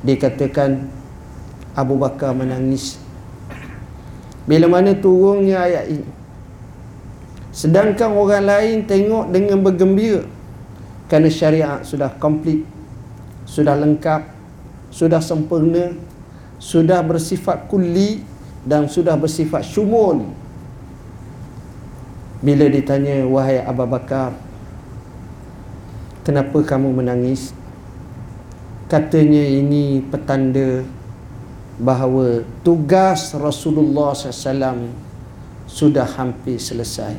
Dikatakan 0.05 0.85
Abu 1.77 2.01
Bakar 2.01 2.33
menangis. 2.33 2.97
Bila 4.47 4.71
mana 4.71 4.95
turunnya 4.95 5.67
ayat 5.67 5.91
ini 5.91 6.07
Sedangkan 7.51 8.15
orang 8.15 8.47
lain 8.47 8.77
tengok 8.87 9.35
dengan 9.35 9.59
bergembira 9.59 10.23
Kerana 11.11 11.27
syariat 11.27 11.83
sudah 11.83 12.15
komplit 12.15 12.63
Sudah 13.43 13.75
lengkap 13.75 14.23
Sudah 14.95 15.19
sempurna 15.19 15.99
Sudah 16.63 17.03
bersifat 17.03 17.67
kuli 17.67 18.23
Dan 18.63 18.87
sudah 18.87 19.19
bersifat 19.19 19.67
syumul. 19.67 20.31
Bila 22.39 22.71
ditanya 22.71 23.27
Wahai 23.27 23.67
Abu 23.67 23.83
Bakar 23.83 24.31
Kenapa 26.23 26.59
kamu 26.63 27.03
menangis? 27.03 27.51
Katanya 28.87 29.43
ini 29.43 29.99
petanda 30.07 30.87
bahawa 31.77 32.41
tugas 32.65 33.37
Rasulullah 33.37 34.17
SAW 34.17 34.89
sudah 35.69 36.09
hampir 36.17 36.57
selesai. 36.57 37.17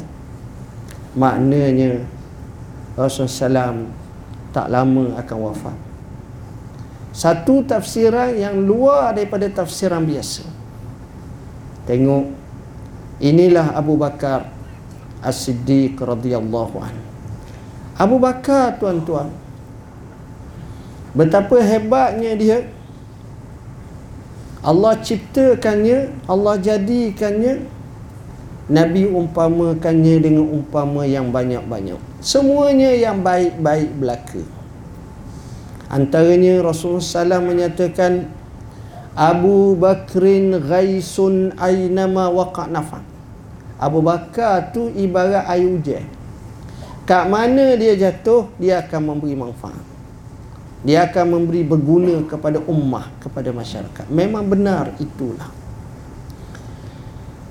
Maknanya 1.13 2.01
Rasulullah 2.97 3.61
SAW 3.61 3.89
tak 4.49 4.67
lama 4.73 5.13
akan 5.21 5.37
wafat. 5.45 5.77
Satu 7.13 7.65
tafsiran 7.65 8.33
yang 8.33 8.61
luar 8.61 9.13
daripada 9.13 9.49
tafsiran 9.49 10.05
biasa. 10.05 10.45
Tengok 11.89 12.29
inilah 13.21 13.73
Abu 13.73 13.97
Bakar 13.97 14.49
As-Siddiq 15.21 15.97
radhiyallahu 15.97 16.77
anhu. 16.77 17.05
Abu 17.97 18.21
Bakar 18.21 18.77
tuan-tuan 18.77 19.33
betapa 21.17 21.57
hebatnya 21.57 22.37
dia 22.37 22.57
Allah 24.67 24.99
ciptakannya 24.99 26.27
Allah 26.27 26.59
jadikannya 26.59 27.63
Nabi 28.67 29.07
umpamakannya 29.07 30.15
dengan 30.19 30.43
umpama 30.43 31.07
yang 31.07 31.31
banyak-banyak. 31.31 31.95
Semuanya 32.19 32.91
yang 32.91 33.23
baik-baik 33.23 33.95
belaka. 33.95 34.43
Antaranya 35.87 36.59
Rasulullah 36.59 36.99
SAW 36.99 37.47
menyatakan 37.47 38.27
Abu 39.15 39.79
Bakrin 39.79 40.51
ghaisun 40.59 41.55
aynama 41.55 42.27
waqa' 42.27 42.67
nafa 42.67 42.99
Abu 43.79 44.03
Bakar 44.03 44.75
tu 44.75 44.91
ibarat 44.91 45.47
air 45.47 45.63
hujan. 45.63 46.03
Kat 47.07 47.31
mana 47.31 47.79
dia 47.79 47.95
jatuh 47.95 48.51
Dia 48.59 48.83
akan 48.83 49.15
memberi 49.15 49.31
manfaat 49.31 49.86
dia 50.87 51.03
akan 51.03 51.25
memberi 51.35 51.67
berguna 51.67 52.23
kepada 52.23 52.63
ummah 52.63 53.11
kepada 53.19 53.51
masyarakat. 53.51 54.07
Memang 54.07 54.47
benar 54.47 54.95
itulah. 55.03 55.51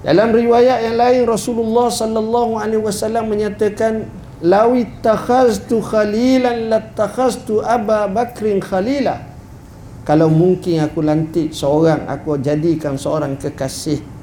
Dalam 0.01 0.33
riwayat 0.33 0.89
yang 0.89 0.97
lain 0.97 1.29
Rasulullah 1.29 1.93
sallallahu 1.93 2.57
alaihi 2.57 2.81
wasallam 2.81 3.29
menyatakan 3.29 4.09
lawi 4.41 4.89
takhaztu 5.05 5.85
khalilan 5.85 6.73
latakhaztu 6.73 7.61
Aba 7.61 8.09
Bakrin 8.09 8.57
khalila. 8.57 9.21
Kalau 10.09 10.33
mungkin 10.33 10.81
aku 10.81 11.05
lantik 11.05 11.53
seorang 11.53 12.09
aku 12.09 12.41
jadikan 12.41 12.97
seorang 12.97 13.37
kekasih 13.37 14.17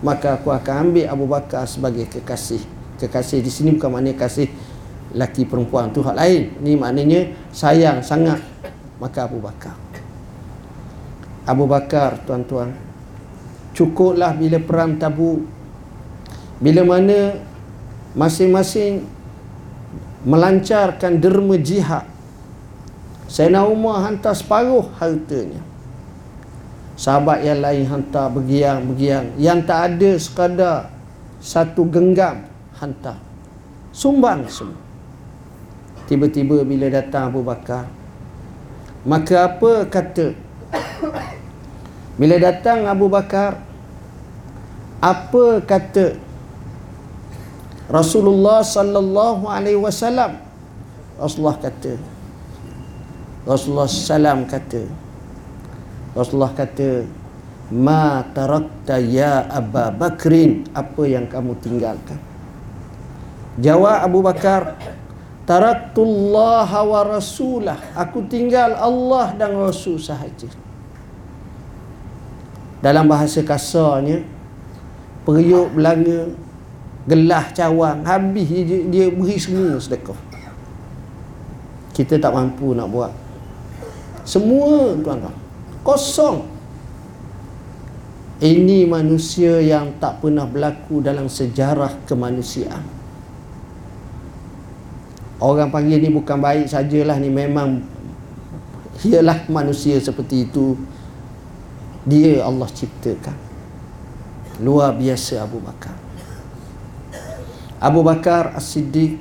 maka 0.00 0.40
aku 0.40 0.48
akan 0.50 0.90
ambil 0.90 1.06
Abu 1.06 1.24
Bakar 1.28 1.68
sebagai 1.68 2.08
kekasih. 2.08 2.60
Kekasih 2.98 3.40
di 3.40 3.52
sini 3.52 3.76
bukan 3.76 3.94
maknanya 3.94 4.26
kasih 4.26 4.48
laki 5.14 5.46
perempuan 5.46 5.90
tu 5.90 6.02
hak 6.02 6.14
lain. 6.14 6.42
Ni 6.62 6.78
maknanya 6.78 7.30
sayang 7.50 8.02
sangat. 8.02 8.38
Maka 9.00 9.26
Abu 9.26 9.40
Bakar. 9.40 9.74
Abu 11.48 11.64
Bakar 11.66 12.20
tuan-tuan 12.28 12.76
cukuplah 13.74 14.36
bila 14.36 14.60
perang 14.60 14.94
tabu. 15.00 15.46
Bila 16.60 16.84
mana 16.84 17.40
masing-masing 18.12 19.08
melancarkan 20.22 21.16
derma 21.16 21.56
jihad. 21.56 22.04
Sayyidina 23.30 23.64
Umar 23.64 24.04
hantar 24.04 24.36
separuh 24.36 24.90
hartanya. 25.00 25.64
Sahabat 27.00 27.40
yang 27.40 27.64
lain 27.64 27.88
hantar 27.88 28.28
bergiang-bergiang. 28.28 29.40
Yang 29.40 29.58
tak 29.64 29.80
ada 29.88 30.10
sekadar 30.20 30.78
satu 31.40 31.88
genggam 31.88 32.44
hantar. 32.76 33.16
Sumbang 33.96 34.44
semua 34.52 34.89
Tiba-tiba 36.10 36.66
bila 36.66 36.90
datang 36.90 37.30
Abu 37.30 37.46
Bakar 37.46 37.86
Maka 39.06 39.46
apa 39.46 39.86
kata? 39.86 40.34
Bila 42.18 42.34
datang 42.42 42.82
Abu 42.90 43.06
Bakar 43.06 43.62
Apa 44.98 45.62
kata? 45.62 46.18
Rasulullah 47.86 48.66
sallallahu 48.66 49.46
alaihi 49.46 49.78
wasallam 49.78 50.34
Rasulullah 51.14 51.58
kata 51.58 51.94
Rasulullah 53.46 53.90
sallam 53.90 54.46
kata 54.50 54.86
Rasulullah 56.18 56.54
kata 56.54 57.06
Ma 57.70 58.22
tarakta 58.34 58.98
ya 58.98 59.46
Abu 59.46 59.94
Bakrin 59.94 60.66
Apa 60.74 61.02
yang 61.06 61.30
kamu 61.30 61.54
tinggalkan? 61.62 62.18
Jawab 63.58 64.06
Abu 64.06 64.22
Bakar 64.22 64.78
Taraktullaha 65.50 66.86
wa 66.86 67.02
rasulah. 67.02 67.74
Aku 67.98 68.22
tinggal 68.30 68.70
Allah 68.78 69.34
dan 69.34 69.58
Rasul 69.58 69.98
sahaja 69.98 70.46
Dalam 72.78 73.10
bahasa 73.10 73.42
kasarnya 73.42 74.22
Periuk 75.26 75.74
belanga 75.74 76.30
Gelah 77.02 77.50
cawang 77.50 78.06
Habis 78.06 78.46
dia, 78.46 78.78
dia 78.86 79.06
beri 79.10 79.42
semua 79.42 79.74
sedekah. 79.82 80.14
Kita 81.98 82.14
tak 82.22 82.30
mampu 82.30 82.70
nak 82.70 82.86
buat. 82.86 83.10
Semua 84.22 84.94
tuan-tuan 85.02 85.34
Kosong. 85.82 86.46
Ini 88.38 88.86
manusia 88.86 89.58
yang 89.58 89.98
tak 89.98 90.22
pernah 90.22 90.46
berlaku 90.46 91.02
dalam 91.02 91.26
sejarah 91.26 92.06
kemanusiaan 92.06 92.99
Orang 95.40 95.72
panggil 95.72 96.04
ni 96.04 96.12
bukan 96.12 96.36
baik 96.36 96.68
sajalah 96.68 97.16
ni. 97.16 97.32
Memang 97.32 97.80
ialah 99.00 99.48
manusia 99.48 99.96
seperti 99.96 100.44
itu. 100.44 100.76
Dia 102.04 102.44
Allah 102.44 102.68
ciptakan. 102.68 103.36
Luar 104.60 104.92
biasa 104.92 105.40
Abu 105.40 105.56
Bakar. 105.64 105.96
Abu 107.80 108.04
Bakar 108.04 108.52
As-Siddiq 108.52 109.16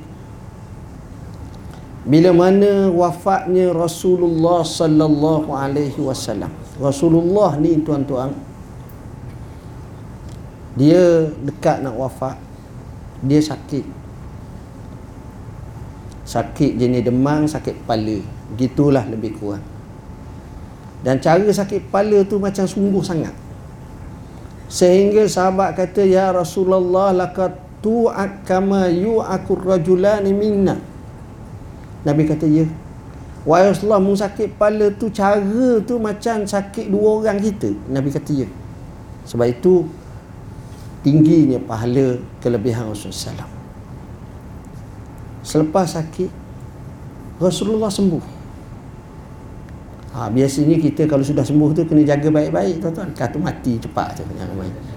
bila 2.04 2.36
mana 2.36 2.92
wafatnya 2.92 3.72
Rasulullah 3.72 4.68
sallallahu 4.68 5.48
alaihi 5.56 6.00
wasallam. 6.04 6.52
Rasulullah 6.76 7.56
ni 7.56 7.80
tuan-tuan 7.80 8.36
dia 10.76 11.32
dekat 11.44 11.80
nak 11.80 11.96
wafat. 11.96 12.36
Dia 13.24 13.40
sakit 13.40 14.09
sakit 16.30 16.78
jenis 16.78 17.02
demam 17.02 17.50
sakit 17.50 17.82
kepala 17.82 18.22
gitulah 18.54 19.02
lebih 19.10 19.34
kurang 19.42 19.66
dan 21.02 21.18
cara 21.18 21.50
sakit 21.50 21.90
kepala 21.90 22.22
tu 22.30 22.38
macam 22.38 22.70
sungguh 22.70 23.02
sangat 23.02 23.34
sehingga 24.70 25.26
sahabat 25.26 25.74
kata 25.74 26.06
ya 26.06 26.30
Rasulullah 26.30 27.10
laqad 27.10 27.58
tu'at 27.82 28.46
kama 28.46 28.94
yu'akur 28.94 29.66
rajulan 29.66 30.22
minna 30.30 30.78
Nabi 32.06 32.30
kata 32.30 32.46
ya 32.46 32.70
Wahai 33.48 33.72
Rasulullah 33.72 34.04
mu 34.04 34.14
sakit 34.14 34.54
kepala 34.54 34.92
tu 35.00 35.08
cara 35.10 35.80
tu 35.82 35.96
macam 35.96 36.44
sakit 36.44 36.92
dua 36.92 37.24
orang 37.24 37.40
kita. 37.40 37.72
Nabi 37.88 38.12
kata 38.12 38.36
ya. 38.36 38.48
Sebab 39.24 39.48
itu 39.48 39.88
tingginya 41.08 41.56
pahala 41.64 42.20
kelebihan 42.44 42.92
Rasulullah 42.92 43.48
SAW. 43.48 43.59
Selepas 45.50 45.98
sakit 45.98 46.30
Rasulullah 47.42 47.90
sembuh. 47.90 48.38
Ha, 50.14 50.30
biasanya 50.30 50.78
kita 50.78 51.10
kalau 51.10 51.26
sudah 51.26 51.42
sembuh 51.42 51.74
tu 51.74 51.90
kena 51.90 52.06
jaga 52.06 52.30
baik-baik 52.30 52.86
tuan-tuan. 52.86 53.10
Kata 53.18 53.42
mati 53.42 53.82
cepat 53.82 54.22
tu. 54.22 54.24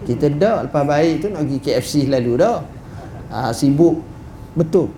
Kita 0.04 0.28
dah 0.28 0.68
lepas 0.68 0.84
baik 0.84 1.24
tu 1.24 1.26
nak 1.32 1.48
pergi 1.48 1.58
KFC 1.64 1.94
lalu 2.04 2.36
dah. 2.36 2.60
Ha, 3.32 3.56
sibuk. 3.56 4.04
Betul. 4.52 4.92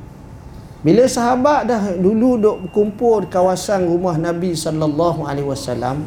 Bila 0.83 1.07
sahabat 1.07 1.71
dah 1.71 1.83
dulu 2.03 2.35
duk 2.35 2.57
berkumpul 2.67 3.23
di 3.23 3.29
kawasan 3.31 3.87
rumah 3.87 4.19
Nabi 4.19 4.59
sallallahu 4.59 5.23
alaihi 5.23 5.47
wasallam, 5.47 6.03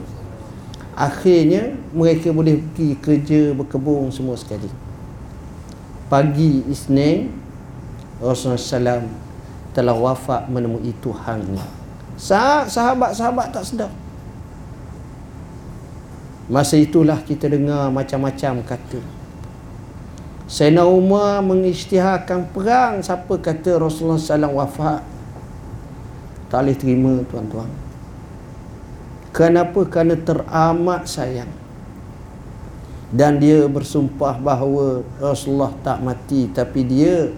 akhirnya 0.91 1.71
mereka 1.95 2.35
boleh 2.35 2.59
pergi 2.59 2.99
kerja 2.99 3.41
berkebun 3.55 4.11
semua 4.11 4.35
sekali. 4.35 4.67
Pagi 6.11 6.67
Isnin 6.67 7.31
Rasulullah 8.19 8.59
SAW 9.01 9.26
telah 9.77 9.93
wafat 9.93 10.49
menemui 10.49 10.89
Tuhannya. 11.05 11.61
Sahabat-sahabat 12.17 13.53
tak 13.53 13.61
sedar. 13.61 13.93
Masa 16.49 16.81
itulah 16.81 17.21
kita 17.21 17.45
dengar 17.45 17.93
macam-macam 17.93 18.65
kata. 18.65 18.97
Sayyidina 20.49 20.81
Umar 20.89 21.45
mengisytiharkan 21.45 22.49
perang 22.49 23.05
siapa 23.05 23.37
kata 23.37 23.77
Rasulullah 23.77 24.17
SAW 24.17 24.57
wafat. 24.57 25.05
Tak 26.49 26.59
boleh 26.63 26.77
terima 26.79 27.13
tuan-tuan. 27.29 27.69
Kenapa? 29.29 29.85
Kerana 29.85 30.17
teramat 30.17 31.05
sayang. 31.05 31.51
Dan 33.13 33.37
dia 33.37 33.69
bersumpah 33.69 34.41
bahawa 34.41 35.05
Rasulullah 35.21 35.69
tak 35.85 36.01
mati 36.01 36.49
tapi 36.49 36.81
dia 36.81 37.29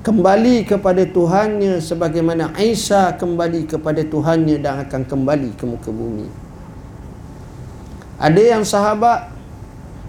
kembali 0.00 0.64
kepada 0.64 1.04
Tuhannya 1.04 1.76
sebagaimana 1.76 2.56
Isa 2.56 3.12
kembali 3.20 3.68
kepada 3.68 4.00
Tuhannya 4.00 4.56
dan 4.56 4.88
akan 4.88 5.02
kembali 5.04 5.50
ke 5.60 5.64
muka 5.68 5.92
bumi. 5.92 6.28
Ada 8.16 8.56
yang 8.56 8.64
sahabat 8.64 9.32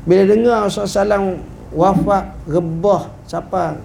bila 0.07 0.23
dengar 0.27 0.67
Rasulullah 0.67 1.19
SAW 1.19 1.39
wafat 1.71 2.23
rebah 2.47 3.03
siapa 3.23 3.79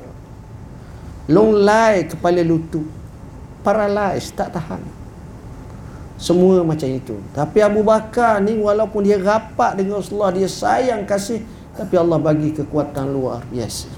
long 1.31 1.55
lai 1.63 2.07
kepala 2.07 2.43
lutut 2.43 2.87
paralyzed 3.67 4.35
tak 4.39 4.55
tahan. 4.55 4.83
Semua 6.17 6.65
macam 6.65 6.89
itu. 6.89 7.19
Tapi 7.37 7.61
Abu 7.61 7.85
Bakar 7.85 8.41
ni 8.41 8.57
walaupun 8.57 9.05
dia 9.05 9.21
rapat 9.21 9.77
dengan 9.77 10.01
Rasulullah 10.01 10.33
dia 10.33 10.49
sayang 10.49 11.03
kasih 11.05 11.43
tapi 11.77 11.99
Allah 11.99 12.17
bagi 12.23 12.55
kekuatan 12.55 13.11
luar. 13.11 13.45
Biasa 13.53 13.96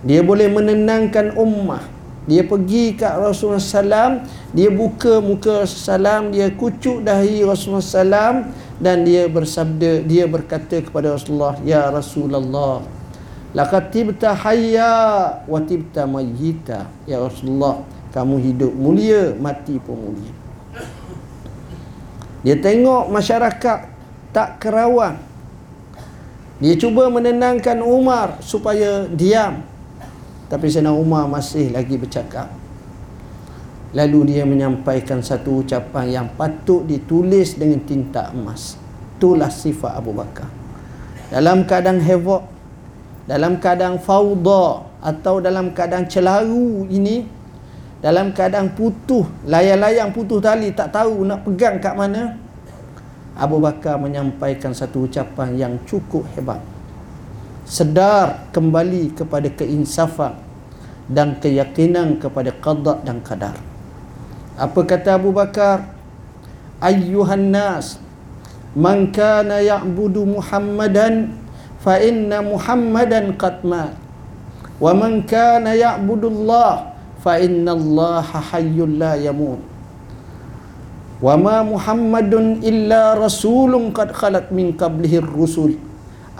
dia 0.00 0.24
boleh 0.24 0.48
menenangkan 0.48 1.36
ummah. 1.36 1.84
Dia 2.28 2.44
pergi 2.44 2.94
ke 2.94 3.04
Rasulullah 3.04 3.58
SAW 3.58 4.22
dia 4.52 4.68
buka 4.70 5.18
muka 5.24 5.64
SAW 5.64 6.30
dia 6.30 6.52
kucuk 6.52 7.02
dahi 7.02 7.42
Rasulullah 7.42 7.82
SAW 7.82 8.34
dan 8.78 9.02
dia 9.02 9.26
bersabda 9.26 10.04
dia 10.04 10.28
berkata 10.28 10.84
kepada 10.84 11.16
Rasulullah 11.16 11.58
ya 11.64 11.88
Rasulullah 11.88 12.84
laqad 13.56 13.90
tibta 13.90 14.36
hayya 14.36 14.92
wa 15.48 15.58
tibta 15.64 16.06
mayyita. 16.06 16.86
Ya 17.08 17.18
Rasulullah 17.18 17.82
kamu 18.12 18.36
hidup 18.52 18.72
mulia 18.78 19.34
mati 19.34 19.80
pun 19.80 19.98
mulia. 19.98 20.34
Dia 22.40 22.56
tengok 22.56 23.10
masyarakat 23.12 23.78
tak 24.32 24.48
kerawan. 24.62 25.18
Dia 26.60 26.76
cuba 26.76 27.08
menenangkan 27.08 27.80
Umar 27.80 28.38
supaya 28.44 29.08
diam 29.08 29.69
tapi 30.50 30.66
Sayyidina 30.66 30.90
Umar 30.90 31.30
masih 31.30 31.70
lagi 31.70 31.94
bercakap. 31.94 32.50
Lalu 33.94 34.34
dia 34.34 34.42
menyampaikan 34.42 35.22
satu 35.22 35.62
ucapan 35.62 36.10
yang 36.10 36.26
patut 36.34 36.82
ditulis 36.86 37.54
dengan 37.54 37.78
tinta 37.86 38.34
emas. 38.34 38.74
Itulah 39.18 39.50
sifat 39.50 39.94
Abu 39.94 40.10
Bakar. 40.10 40.60
Dalam 41.30 41.62
keadaan 41.62 42.02
hevok 42.02 42.42
Dalam 43.30 43.62
keadaan 43.62 44.02
fauda 44.02 44.82
Atau 44.98 45.38
dalam 45.38 45.70
keadaan 45.70 46.10
celaru 46.10 46.90
ini 46.90 47.22
Dalam 48.02 48.34
keadaan 48.34 48.74
putuh 48.74 49.22
Layang-layang 49.46 50.10
putuh 50.10 50.42
tali 50.42 50.74
Tak 50.74 50.90
tahu 50.90 51.22
nak 51.22 51.46
pegang 51.46 51.78
kat 51.78 51.94
mana 51.94 52.34
Abu 53.38 53.62
Bakar 53.62 53.96
menyampaikan 53.96 54.74
satu 54.74 55.06
ucapan 55.06 55.54
yang 55.54 55.72
cukup 55.86 56.26
hebat 56.34 56.60
sedar 57.70 58.50
kembali 58.50 59.14
kepada 59.14 59.46
keinsafan 59.54 60.34
dan 61.06 61.38
keyakinan 61.38 62.18
kepada 62.18 62.50
qada 62.58 62.98
dan 63.06 63.22
qadar. 63.22 63.54
Apa 64.58 64.82
kata 64.82 65.14
Abu 65.14 65.30
Bakar? 65.30 65.86
Ayyuhan 66.82 67.54
nas 67.54 68.02
man 68.74 69.14
kana 69.14 69.62
ya'budu 69.62 70.26
Muhammadan 70.26 71.30
fa 71.78 72.02
inna 72.02 72.42
Muhammadan 72.42 73.38
qad 73.38 73.62
mat. 73.62 73.94
Wa 74.82 74.90
man 74.90 75.22
kana 75.30 75.78
ya'budu 75.78 76.26
Allah 76.26 76.90
fa 77.22 77.38
inna 77.38 77.78
Allah 77.78 78.26
hayyul 78.26 78.98
la 78.98 79.14
yamut. 79.14 79.62
Wa 81.22 81.38
ma 81.38 81.62
Muhammadun 81.62 82.66
illa 82.66 83.14
rasulun 83.14 83.94
qad 83.94 84.10
khalat 84.10 84.50
min 84.50 84.74
qablihi 84.74 85.22
ar-rusul 85.22 85.89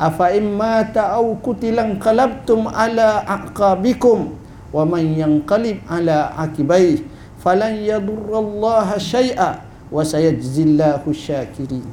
afa 0.00 0.32
imma 0.32 0.80
ta'au 0.88 1.36
kutilan 1.44 2.00
qalabtum 2.00 2.72
ala 2.72 3.20
aqabikum 3.28 4.32
wa 4.72 4.88
man 4.88 5.04
yanqalib 5.12 5.84
ala 5.84 6.32
akibai 6.40 7.04
falan 7.44 7.76
yadurrallaha 7.84 8.96
syai'a 8.96 9.60
wa 9.92 10.00
sayajzillahu 10.00 11.04
syakirin. 11.12 11.84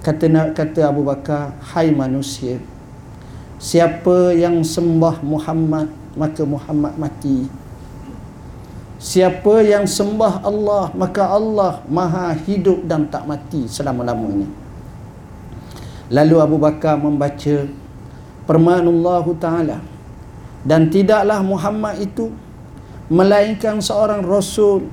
Kata 0.00 0.30
kata 0.54 0.94
Abu 0.94 1.02
Bakar 1.02 1.58
hai 1.74 1.90
manusia 1.90 2.62
siapa 3.58 4.32
yang 4.32 4.62
sembah 4.62 5.20
Muhammad 5.26 5.90
maka 6.14 6.42
Muhammad 6.46 6.94
mati. 6.96 7.50
Siapa 9.00 9.64
yang 9.64 9.90
sembah 9.90 10.44
Allah 10.46 10.92
maka 10.94 11.24
Allah 11.26 11.82
maha 11.90 12.30
hidup 12.46 12.84
dan 12.86 13.08
tak 13.10 13.26
mati 13.26 13.64
selama-lamanya 13.64 14.59
Lalu 16.10 16.36
Abu 16.42 16.56
Bakar 16.58 16.98
membaca 16.98 17.70
permaan 18.42 18.82
Allah 18.82 19.24
Ta'ala 19.38 19.78
dan 20.66 20.90
tidaklah 20.90 21.38
Muhammad 21.46 22.02
itu 22.02 22.34
melainkan 23.06 23.78
seorang 23.78 24.26
Rasul 24.26 24.90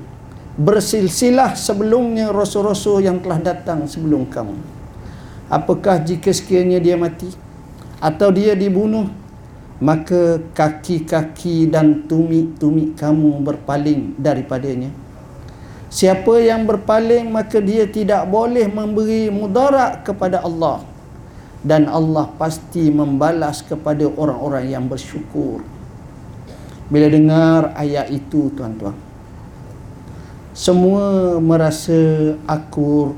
bersilsilah 0.58 1.58
sebelumnya 1.58 2.30
Rasul-Rasul 2.30 3.02
yang 3.02 3.18
telah 3.18 3.42
datang 3.42 3.86
sebelum 3.90 4.30
kamu. 4.30 4.58
Apakah 5.50 6.02
jika 6.02 6.30
sekiranya 6.30 6.78
dia 6.78 6.94
mati 6.94 7.30
atau 7.98 8.30
dia 8.30 8.54
dibunuh 8.54 9.10
maka 9.78 10.42
kaki-kaki 10.54 11.70
dan 11.70 12.06
tumit-tumit 12.10 12.98
kamu 12.98 13.42
berpaling 13.42 14.18
daripadanya. 14.18 14.90
Siapa 15.88 16.42
yang 16.42 16.66
berpaling 16.66 17.30
maka 17.30 17.62
dia 17.62 17.86
tidak 17.86 18.26
boleh 18.26 18.66
memberi 18.66 19.30
mudarat 19.30 20.02
kepada 20.02 20.42
Allah 20.42 20.97
dan 21.62 21.90
Allah 21.90 22.30
pasti 22.38 22.90
membalas 22.90 23.62
kepada 23.66 24.06
orang-orang 24.06 24.70
yang 24.70 24.84
bersyukur. 24.86 25.62
Bila 26.88 27.06
dengar 27.10 27.76
ayat 27.76 28.08
itu 28.08 28.48
tuan-tuan 28.56 28.96
semua 30.58 31.38
merasa 31.38 32.34
akur 32.48 33.14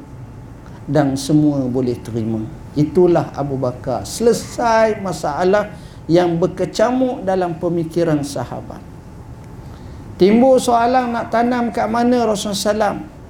dan 0.84 1.16
semua 1.16 1.64
boleh 1.64 1.96
terima. 1.96 2.44
Itulah 2.76 3.32
Abu 3.32 3.56
Bakar. 3.56 4.04
Selesai 4.04 5.00
masalah 5.00 5.72
yang 6.04 6.36
berkecamuk 6.36 7.24
dalam 7.24 7.56
pemikiran 7.56 8.20
sahabat. 8.20 8.82
Timbul 10.20 10.60
soalan 10.60 11.16
nak 11.16 11.32
tanam 11.32 11.72
kat 11.72 11.88
mana 11.88 12.28
Rasulullah 12.28 12.92
SAW 12.92 13.20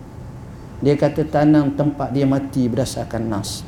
dia 0.80 0.96
kata 0.96 1.28
tanam 1.28 1.76
tempat 1.76 2.08
dia 2.10 2.24
mati 2.24 2.64
berdasarkan 2.64 3.28
nas 3.28 3.60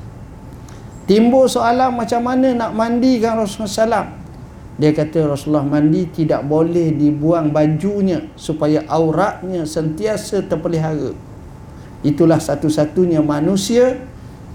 timbul 1.09 1.51
soalan 1.51 1.95
macam 1.95 2.23
mana 2.23 2.55
nak 2.55 2.71
mandikan 2.73 3.39
Rasulullah 3.41 4.07
SAW 4.07 4.23
dia 4.81 4.91
kata 4.97 5.29
Rasulullah 5.29 5.69
mandi 5.69 6.09
tidak 6.09 6.49
boleh 6.49 6.97
dibuang 6.97 7.53
bajunya 7.53 8.25
supaya 8.41 8.81
auratnya 8.89 9.69
sentiasa 9.69 10.49
terpelihara. 10.49 11.13
Itulah 12.01 12.41
satu-satunya 12.41 13.21
manusia 13.21 14.01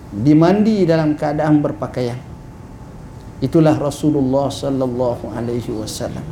dimandi 0.10 0.84
dalam 0.90 1.14
keadaan 1.14 1.62
berpakaian. 1.62 2.18
Itulah 3.40 3.78
Rasulullah 3.78 4.50
sallallahu 4.50 5.30
alaihi 5.32 5.70
wasallam. 5.70 6.26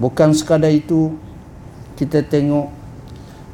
Bukan 0.00 0.32
sekadar 0.32 0.72
itu 0.72 1.12
kita 2.00 2.24
tengok 2.24 2.72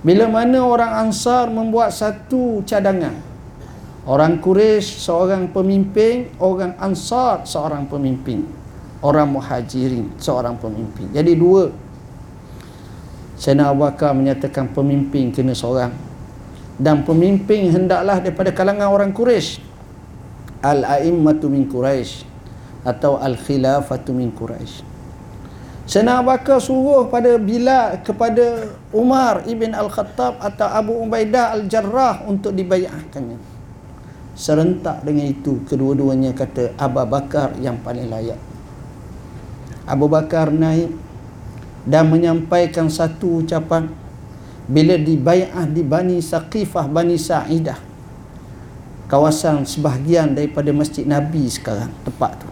bila 0.01 0.25
mana 0.31 0.64
orang 0.64 1.05
Ansar 1.05 1.53
membuat 1.53 1.93
satu 1.93 2.64
cadangan 2.64 3.30
orang 4.09 4.41
Quraisy 4.41 5.01
seorang 5.01 5.53
pemimpin 5.53 6.33
orang 6.41 6.77
Ansar 6.81 7.45
seorang 7.45 7.85
pemimpin 7.85 8.61
orang 9.01 9.29
Muhajirin 9.33 10.13
seorang 10.21 10.57
pemimpin. 10.61 11.09
Jadi 11.13 11.33
dua. 11.37 11.73
Sayyidina 13.41 13.73
Abu 13.73 13.89
Bakar 13.89 14.13
menyatakan 14.13 14.69
pemimpin 14.69 15.33
kena 15.33 15.57
seorang. 15.57 15.93
Dan 16.81 17.05
pemimpin 17.05 17.73
hendaklah 17.73 18.21
daripada 18.21 18.53
kalangan 18.53 18.89
orang 18.89 19.13
Quraisy 19.13 19.61
al-a'immatu 20.65 21.49
min 21.49 21.69
Quraisy 21.69 22.25
atau 22.85 23.21
al-khilafatu 23.21 24.17
min 24.17 24.33
Quraisy 24.33 24.81
Sayyidina 25.85 26.25
Abu 26.25 26.33
Bakar 26.33 26.57
suruh 26.57 27.09
pada 27.13 27.37
bila 27.37 28.01
kepada 28.01 28.65
Umar 28.97 29.45
ibn 29.45 29.77
Al-Khattab 29.77 30.41
atau 30.41 30.69
Abu 30.73 30.97
Ubaidah 31.05 31.53
Al-Jarrah 31.53 32.25
untuk 32.25 32.57
dibayarkannya 32.57 33.50
serentak 34.35 35.03
dengan 35.03 35.27
itu 35.29 35.62
kedua-duanya 35.66 36.33
kata 36.33 36.75
Abu 36.79 37.03
Bakar 37.07 37.57
yang 37.59 37.79
paling 37.83 38.09
layak. 38.09 38.38
Abu 39.87 40.07
Bakar 40.07 40.55
naik 40.55 40.93
dan 41.88 42.12
menyampaikan 42.12 42.87
satu 42.87 43.43
ucapan 43.43 43.90
bila 44.71 44.95
dibayah 44.95 45.66
di 45.66 45.83
Bani 45.83 46.23
Saqifah 46.23 46.87
Bani 46.87 47.19
Sa'idah 47.19 47.79
kawasan 49.11 49.66
sebahagian 49.66 50.38
daripada 50.38 50.71
Masjid 50.71 51.03
Nabi 51.03 51.51
sekarang 51.51 51.90
tempat 52.07 52.38
tu. 52.38 52.49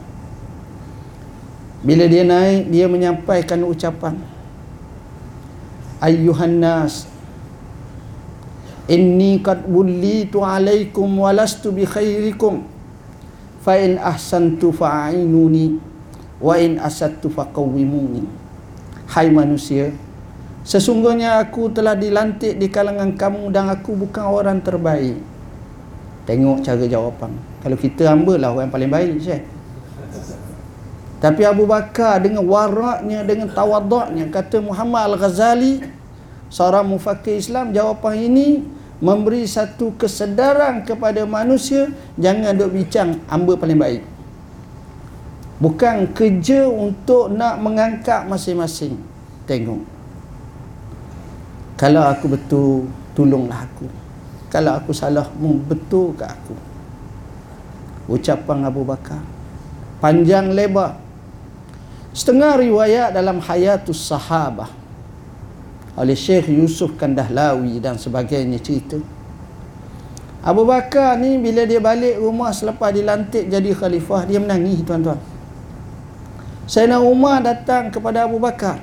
Bila 1.86 2.10
dia 2.10 2.26
naik 2.26 2.66
dia 2.74 2.90
menyampaikan 2.90 3.62
ucapan 3.62 4.18
ayyuhan 6.02 6.58
nas 6.58 7.06
inni 8.88 9.38
qad 9.44 9.68
wullitu 9.68 10.40
alaikum 10.40 11.06
walastu 11.20 11.70
bi 11.70 11.84
khairikum. 11.84 12.64
Fa 13.62 13.76
in 13.76 14.00
ahsantu 14.00 14.72
fa'inuni 14.72 15.76
wa 16.40 16.56
in 16.56 16.80
asattu 16.80 17.28
faqawwimuni. 17.28 18.24
Hai 19.08 19.32
manusia 19.32 19.88
Sesungguhnya 20.68 21.40
aku 21.40 21.72
telah 21.72 21.96
dilantik 21.96 22.60
di 22.60 22.68
kalangan 22.68 23.16
kamu 23.16 23.48
Dan 23.48 23.72
aku 23.72 23.96
bukan 23.96 24.28
orang 24.28 24.60
terbaik. 24.60 25.16
Tengok 26.28 26.60
cara 26.60 26.84
jawapan. 26.84 27.32
Kalau 27.64 27.76
kita 27.80 28.12
hamba 28.12 28.36
lah 28.36 28.52
orang 28.52 28.68
paling 28.68 28.92
baik 28.92 29.16
Syed. 29.16 29.48
Tapi 31.18 31.42
Abu 31.42 31.66
Bakar 31.66 32.22
dengan 32.22 32.46
waraknya 32.46 33.26
Dengan 33.26 33.50
tawaduknya 33.50 34.30
Kata 34.30 34.62
Muhammad 34.62 35.10
Al-Ghazali 35.10 35.82
Seorang 36.46 36.86
mufakir 36.86 37.42
Islam 37.42 37.74
Jawapan 37.74 38.14
ini 38.30 38.62
Memberi 38.98 39.46
satu 39.46 39.94
kesedaran 39.94 40.82
kepada 40.82 41.22
manusia 41.22 41.86
Jangan 42.18 42.58
duk 42.58 42.74
bincang 42.74 43.22
Hamba 43.30 43.54
paling 43.54 43.78
baik 43.78 44.02
Bukan 45.58 46.14
kerja 46.14 46.70
untuk 46.70 47.34
nak 47.34 47.58
mengangkat 47.58 48.22
masing-masing. 48.30 48.94
Tengok. 49.42 49.82
Kalau 51.74 52.02
aku 52.06 52.26
betul, 52.30 52.86
tolonglah 53.14 53.66
aku. 53.66 53.90
Kalau 54.54 54.78
aku 54.78 54.94
salah, 54.94 55.26
betul 55.66 56.14
ke 56.14 56.24
aku. 56.30 56.54
Ucapan 58.06 58.70
Abu 58.70 58.86
Bakar. 58.86 59.18
Panjang 59.98 60.54
lebar. 60.54 60.94
Setengah 62.14 62.54
riwayat 62.54 63.10
dalam 63.10 63.42
Hayatus 63.42 63.98
Sahabah. 63.98 64.70
Oleh 65.98 66.14
Syekh 66.14 66.46
Yusuf 66.54 66.94
Kandahlawi 66.94 67.82
dan 67.82 67.98
sebagainya 67.98 68.62
cerita. 68.62 69.02
Abu 70.46 70.62
Bakar 70.62 71.18
ni 71.18 71.34
bila 71.42 71.66
dia 71.66 71.82
balik 71.82 72.22
rumah 72.22 72.54
selepas 72.54 72.94
dilantik 72.94 73.50
jadi 73.50 73.74
khalifah, 73.74 74.22
dia 74.22 74.38
menangis 74.38 74.78
tuan-tuan. 74.86 75.18
Sayyidina 76.70 77.02
Umar 77.02 77.42
datang 77.42 77.90
kepada 77.90 78.30
Abu 78.30 78.38
Bakar 78.38 78.78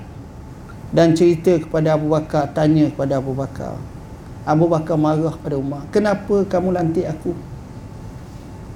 dan 0.92 1.16
cerita 1.16 1.56
kepada 1.56 1.96
Abu 1.96 2.12
Bakar, 2.12 2.52
tanya 2.52 2.92
kepada 2.92 3.24
Abu 3.24 3.32
Bakar. 3.32 3.80
Abu 4.44 4.68
Bakar 4.68 5.00
marah 5.00 5.34
pada 5.40 5.56
Umar. 5.56 5.88
Kenapa 5.96 6.44
kamu 6.44 6.76
lantik 6.76 7.08
aku? 7.08 7.32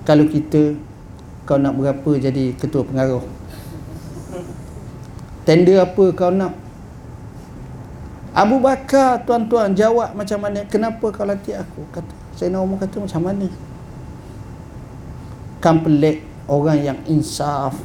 Kalau 0.07 0.25
kita 0.25 0.79
kau 1.43 1.59
nak 1.59 1.75
berapa 1.75 2.11
jadi 2.15 2.55
ketua 2.55 2.87
pengaruh? 2.87 3.21
Tender 5.43 5.83
apa 5.83 6.05
kau 6.15 6.31
nak? 6.31 6.68
Abu 8.39 8.55
Bakar 8.63 9.27
tuan-tuan 9.27 9.75
jawab 9.75 10.15
macam 10.15 10.39
mana? 10.39 10.63
Kenapa 10.71 11.11
kau 11.11 11.27
lantik 11.27 11.59
aku? 11.59 11.83
Kata 11.91 12.13
Sayyidina 12.39 12.63
Umar 12.63 12.79
kata 12.79 13.03
macam 13.03 13.21
mana? 13.27 13.51
Kan 15.59 15.83
pelik 15.83 16.23
orang 16.47 16.79
yang 16.79 16.99
insaf 17.11 17.75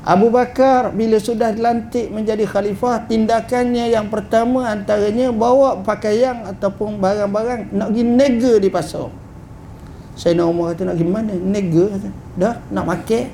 Abu 0.00 0.32
Bakar 0.32 0.96
bila 0.96 1.20
sudah 1.20 1.52
dilantik 1.52 2.08
menjadi 2.08 2.48
khalifah 2.48 3.04
tindakannya 3.04 3.92
yang 3.92 4.08
pertama 4.08 4.64
antaranya 4.64 5.28
bawa 5.28 5.84
pakaian 5.84 6.48
ataupun 6.48 6.96
barang-barang 6.96 7.76
nak 7.76 7.92
pergi 7.92 8.04
nega 8.08 8.52
di 8.56 8.72
pasar 8.72 9.12
Sayyidina 10.16 10.48
Umar 10.48 10.72
kata 10.72 10.88
nak 10.88 10.96
pergi 10.96 11.12
mana 11.12 11.36
nega 11.36 11.86
dah 12.32 12.54
nak 12.72 12.84
makan 12.88 13.28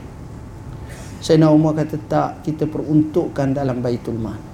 Sayyidina 1.23 1.55
Umar 1.55 1.79
kata 1.79 1.97
tak 2.11 2.43
kita 2.43 2.67
peruntukkan 2.67 3.55
dalam 3.55 3.79
Baitul 3.79 4.19
Mal 4.19 4.54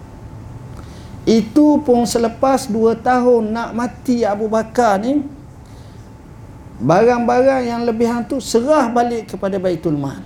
itu 1.28 1.80
pun 1.84 2.08
selepas 2.08 2.64
dua 2.64 2.96
tahun 2.96 3.52
nak 3.52 3.70
mati 3.76 4.24
Abu 4.24 4.48
Bakar 4.48 4.96
ni 5.00 5.20
barang-barang 6.80 7.62
yang 7.68 7.84
lebihan 7.84 8.24
tu 8.24 8.40
serah 8.40 8.88
balik 8.88 9.36
kepada 9.36 9.60
Baitul 9.60 10.00
Mal. 10.00 10.24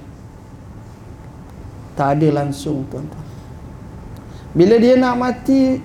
Tak 1.99 2.19
ada 2.19 2.43
langsung 2.43 2.87
tuan-tuan. 2.87 3.27
Bila 4.55 4.79
dia 4.79 4.95
nak 4.95 5.19
mati 5.19 5.83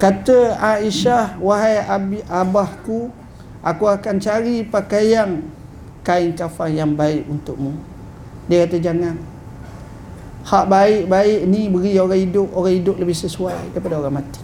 kata 0.00 0.56
Aisyah 0.56 1.36
wahai 1.36 1.84
abi, 1.84 2.18
abahku 2.24 3.12
aku 3.60 3.84
akan 3.84 4.16
cari 4.20 4.64
pakaian 4.64 5.44
kain 6.00 6.32
kafan 6.32 6.72
yang 6.72 6.92
baik 6.96 7.28
untukmu. 7.28 7.76
Dia 8.48 8.64
kata 8.64 8.80
jangan 8.80 9.33
hak 10.44 10.64
baik-baik 10.68 11.40
ni 11.48 11.72
beri 11.72 11.96
orang 11.96 12.20
hidup 12.20 12.48
orang 12.52 12.74
hidup 12.78 12.96
lebih 13.00 13.16
sesuai 13.16 13.72
daripada 13.72 14.00
orang 14.00 14.20
mati 14.20 14.42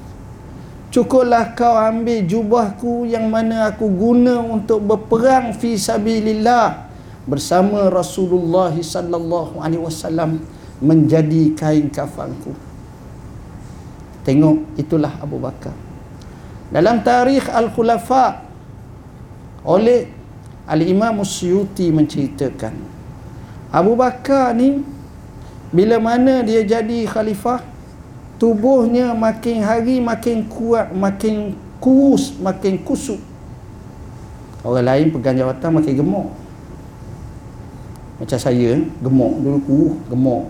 cukuplah 0.90 1.54
kau 1.54 1.76
ambil 1.78 2.24
jubahku 2.26 3.06
yang 3.06 3.30
mana 3.30 3.70
aku 3.70 3.86
guna 3.86 4.42
untuk 4.42 4.82
berperang 4.82 5.54
fi 5.54 5.78
sabilillah 5.78 6.90
bersama 7.30 7.86
Rasulullah 7.86 8.74
sallallahu 8.74 9.62
alaihi 9.62 9.82
wasallam 9.86 10.42
menjadi 10.80 11.54
kain 11.54 11.92
kafanku. 11.92 12.56
Tengok 14.24 14.76
itulah 14.80 15.14
Abu 15.20 15.38
Bakar. 15.38 15.72
Dalam 16.70 17.02
tarikh 17.06 17.46
Al-Khulafa 17.50 18.42
oleh 19.64 20.08
Al-Imam 20.66 21.20
Suyuti 21.26 21.90
menceritakan 21.90 22.74
Abu 23.74 23.94
Bakar 23.98 24.54
ni 24.54 24.80
bila 25.70 26.02
mana 26.02 26.42
dia 26.42 26.66
jadi 26.66 27.06
khalifah 27.06 27.62
tubuhnya 28.42 29.14
makin 29.14 29.62
hari 29.62 30.02
makin 30.02 30.42
kuat 30.50 30.90
makin 30.90 31.54
kurus 31.78 32.35
makin 32.42 32.83
kusut. 32.83 33.22
Orang 34.66 34.85
lain 34.85 35.14
pegang 35.14 35.38
jawatan 35.38 35.70
makin 35.78 35.94
gemuk. 35.94 36.28
Macam 38.18 38.37
saya 38.37 38.83
gemuk 38.98 39.33
dulu 39.40 39.59
kurus 39.62 39.96
gemuk. 40.11 40.44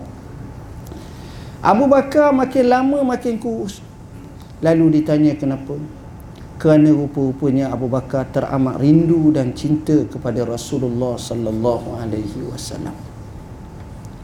Abu 1.61 1.85
Bakar 1.85 2.33
makin 2.33 2.65
lama 2.65 2.99
makin 3.05 3.37
kurus. 3.37 3.85
Lalu 4.65 5.01
ditanya 5.01 5.37
kenapa? 5.37 5.77
Kerana 6.57 6.89
rupa-rupanya 6.89 7.69
Abu 7.69 7.85
Bakar 7.85 8.25
teramat 8.33 8.81
rindu 8.81 9.29
dan 9.29 9.53
cinta 9.53 10.01
kepada 10.09 10.45
Rasulullah 10.45 11.17
sallallahu 11.17 11.97
alaihi 11.97 12.45
wasallam 12.49 13.10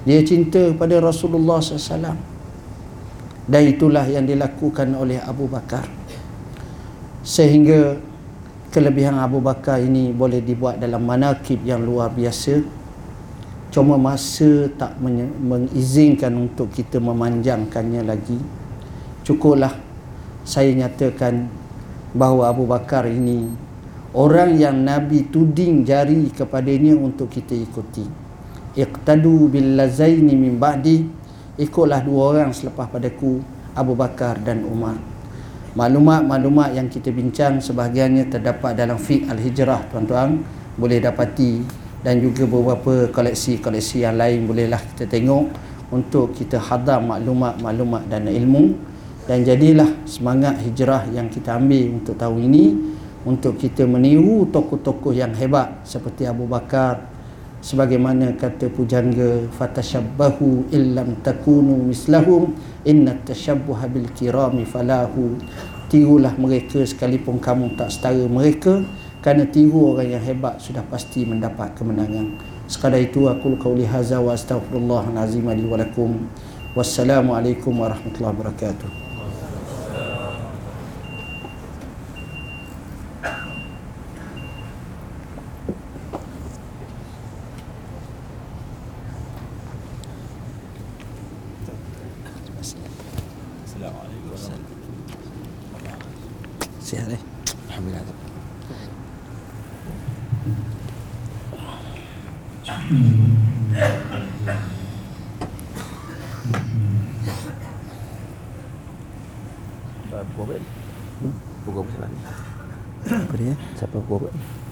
dia 0.07 0.23
cinta 0.23 0.71
kepada 0.71 1.03
Rasulullah 1.03 1.59
sallallahu 1.59 2.15
dan 3.47 3.63
itulah 3.67 4.07
yang 4.07 4.23
dilakukan 4.23 4.95
oleh 4.95 5.19
Abu 5.19 5.51
Bakar. 5.51 5.83
Sehingga 7.27 7.99
kelebihan 8.71 9.19
Abu 9.19 9.43
Bakar 9.43 9.83
ini 9.83 10.15
boleh 10.15 10.39
dibuat 10.39 10.79
dalam 10.79 11.03
manakib 11.03 11.59
yang 11.67 11.83
luar 11.83 12.07
biasa. 12.15 12.63
Cuma 13.67 13.99
masa 13.99 14.71
tak 14.79 14.95
mengizinkan 15.43 16.31
untuk 16.39 16.71
kita 16.71 17.03
memanjangkannya 17.03 18.07
lagi. 18.07 18.39
Cukuplah 19.27 19.75
saya 20.47 20.71
nyatakan 20.71 21.51
bahawa 22.15 22.55
Abu 22.55 22.63
Bakar 22.63 23.11
ini 23.11 23.51
orang 24.15 24.55
yang 24.55 24.87
Nabi 24.87 25.27
tuding 25.27 25.83
jari 25.83 26.31
kepadanya 26.31 26.95
untuk 26.95 27.27
kita 27.27 27.51
ikuti 27.51 28.26
iqtadu 28.77 29.49
bil 29.49 29.73
lazaini 29.73 30.37
min 30.37 30.61
ba'di. 30.61 31.09
Ikutlah 31.57 32.05
dua 32.05 32.37
orang 32.37 32.53
selepas 32.53 32.85
padaku 32.85 33.41
Abu 33.73 33.97
Bakar 33.97 34.37
dan 34.45 34.61
Umar. 34.61 34.93
Maklumat-maklumat 35.73 36.77
yang 36.77 36.85
kita 36.85 37.09
bincang 37.09 37.57
sebahagiannya 37.57 38.29
terdapat 38.29 38.77
dalam 38.77 39.01
fiqh 39.01 39.25
al-hijrah 39.25 39.89
tuan-tuan. 39.89 40.45
Boleh 40.77 41.01
dapati 41.01 41.65
dan 42.05 42.21
juga 42.21 42.45
beberapa 42.45 43.09
koleksi-koleksi 43.09 44.05
yang 44.05 44.21
lain 44.21 44.45
bolehlah 44.45 44.77
kita 44.93 45.09
tengok 45.09 45.49
untuk 45.89 46.37
kita 46.37 46.61
hadam 46.61 47.09
maklumat-maklumat 47.09 48.05
dan 48.05 48.29
ilmu. 48.29 48.77
Dan 49.25 49.41
jadilah 49.43 49.89
semangat 50.05 50.61
hijrah 50.61 51.09
yang 51.09 51.27
kita 51.27 51.57
ambil 51.57 51.99
untuk 51.99 52.15
tahun 52.15 52.47
ini 52.47 52.65
untuk 53.27 53.59
kita 53.59 53.83
meniru 53.83 54.47
tokoh-tokoh 54.47 55.11
yang 55.11 55.35
hebat 55.35 55.83
seperti 55.83 56.23
Abu 56.23 56.47
Bakar 56.47 57.16
sebagaimana 57.61 58.35
kata 58.37 58.69
pujangga 58.69 59.49
fatashabbahu 59.57 60.69
illam 60.71 61.17
takunu 61.25 61.89
mislahum 61.89 62.53
inna 62.85 63.17
tashabbuha 63.25 63.89
bil 63.89 64.07
kirami 64.13 64.63
falahu. 64.63 65.37
Tirulah 65.87 66.35
mereka 66.35 66.83
sekalipun 66.83 67.39
kamu 67.39 67.79
tak 67.79 67.89
setara 67.89 68.27
mereka 68.27 68.83
kerana 69.23 69.47
tiru 69.47 69.95
orang 69.95 70.19
yang 70.19 70.23
hebat 70.23 70.59
sudah 70.59 70.83
pasti 70.91 71.23
mendapat 71.23 71.71
kemenangan. 71.79 72.35
Sekadar 72.67 72.99
itu 72.99 73.31
aku 73.31 73.55
qauli 73.55 73.87
hadza 73.87 74.19
wa 74.19 74.35
astaghfirullahal 74.35 75.15
azim 75.15 75.47
li 75.47 75.63
wa 75.63 75.79
lakum. 75.79 76.27
Wassalamualaikum 76.75 77.73
warahmatullahi 77.73 78.35
wabarakatuh 78.35 79.06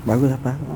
Bán 0.05 0.21
quyết 0.21 0.29
thấp 0.29 0.39
bán 0.43 0.74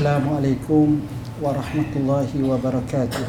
السلام 0.00 0.28
عليكم 0.32 0.86
ورحمة 1.44 1.92
الله 1.96 2.30
وبركاته. 2.48 3.24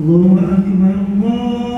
اللهم 0.00 0.36
أكبر 0.36 0.94
الله 1.08 1.75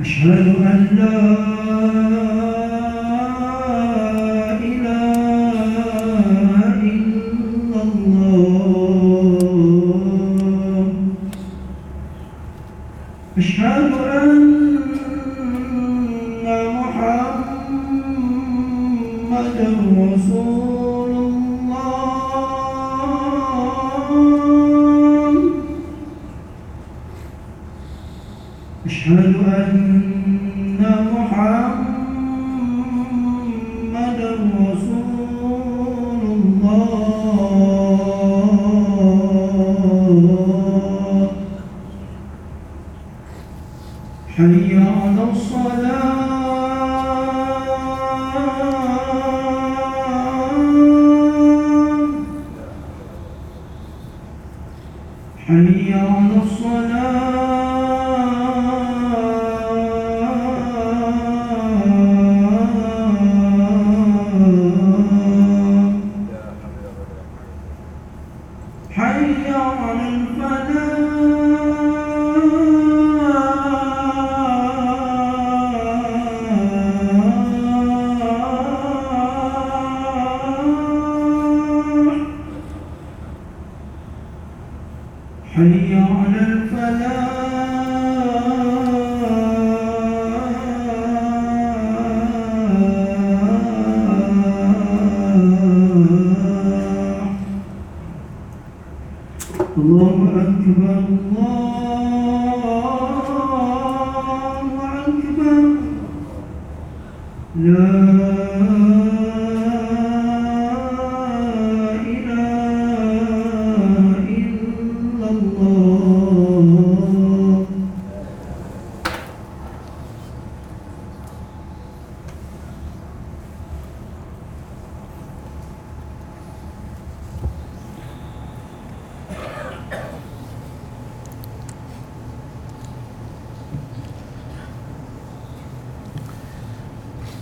أشهد 0.00 0.46
أن 0.62 0.88
لا 0.96 1.53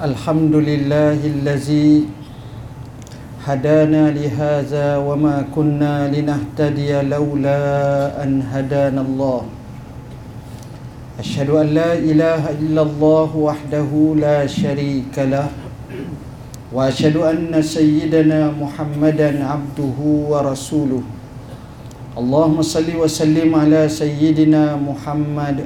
الحمد 0.02 0.54
لله 0.54 1.18
الذي 1.26 2.04
هدانا 3.46 4.10
لهذا 4.10 4.96
وما 4.96 5.44
كنا 5.54 6.10
لنهتدي 6.10 6.92
لولا 7.06 7.62
أن 8.24 8.42
هدانا 8.52 9.00
الله 9.00 9.42
أشهد 11.22 11.50
أن 11.50 11.66
لا 11.78 11.92
إله 11.94 12.42
إلا 12.50 12.82
الله 12.82 13.30
وحده 13.36 13.90
لا 14.18 14.46
شريك 14.46 15.14
له 15.18 15.46
وأشهد 16.72 17.16
أن 17.16 17.62
سيدنا 17.62 18.50
محمدا 18.58 19.30
عبده 19.46 19.98
ورسوله 20.02 21.02
اللهم 22.18 22.58
صل 22.62 22.88
وسلم 22.98 23.54
على 23.54 23.86
سيدنا 23.88 24.76
محمد 24.76 25.58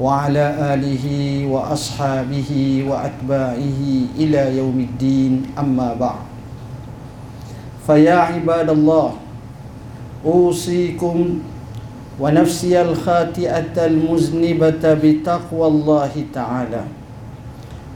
وعلى 0.00 0.74
آله 0.74 1.06
وأصحابه 1.48 2.50
وأتباعه 2.88 3.82
إلى 4.18 4.56
يوم 4.56 4.78
الدين. 4.80 5.32
أما 5.58 5.94
بعد 5.94 6.24
فيا 7.86 8.14
عباد 8.14 8.70
الله 8.70 9.12
أوصيكم 10.26 11.38
ونفسي 12.20 12.82
الخاطئة 12.82 13.76
المذنبة 13.86 14.84
بتقوى 14.94 15.66
الله 15.66 16.12
تعالى 16.34 16.84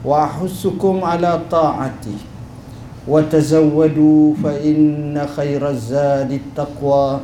وأحثكم 0.05 1.03
على 1.03 1.41
طاعته 1.51 2.17
وتزودوا 3.07 4.33
فإن 4.43 5.27
خير 5.35 5.69
الزاد 5.69 6.31
التقوى 6.31 7.19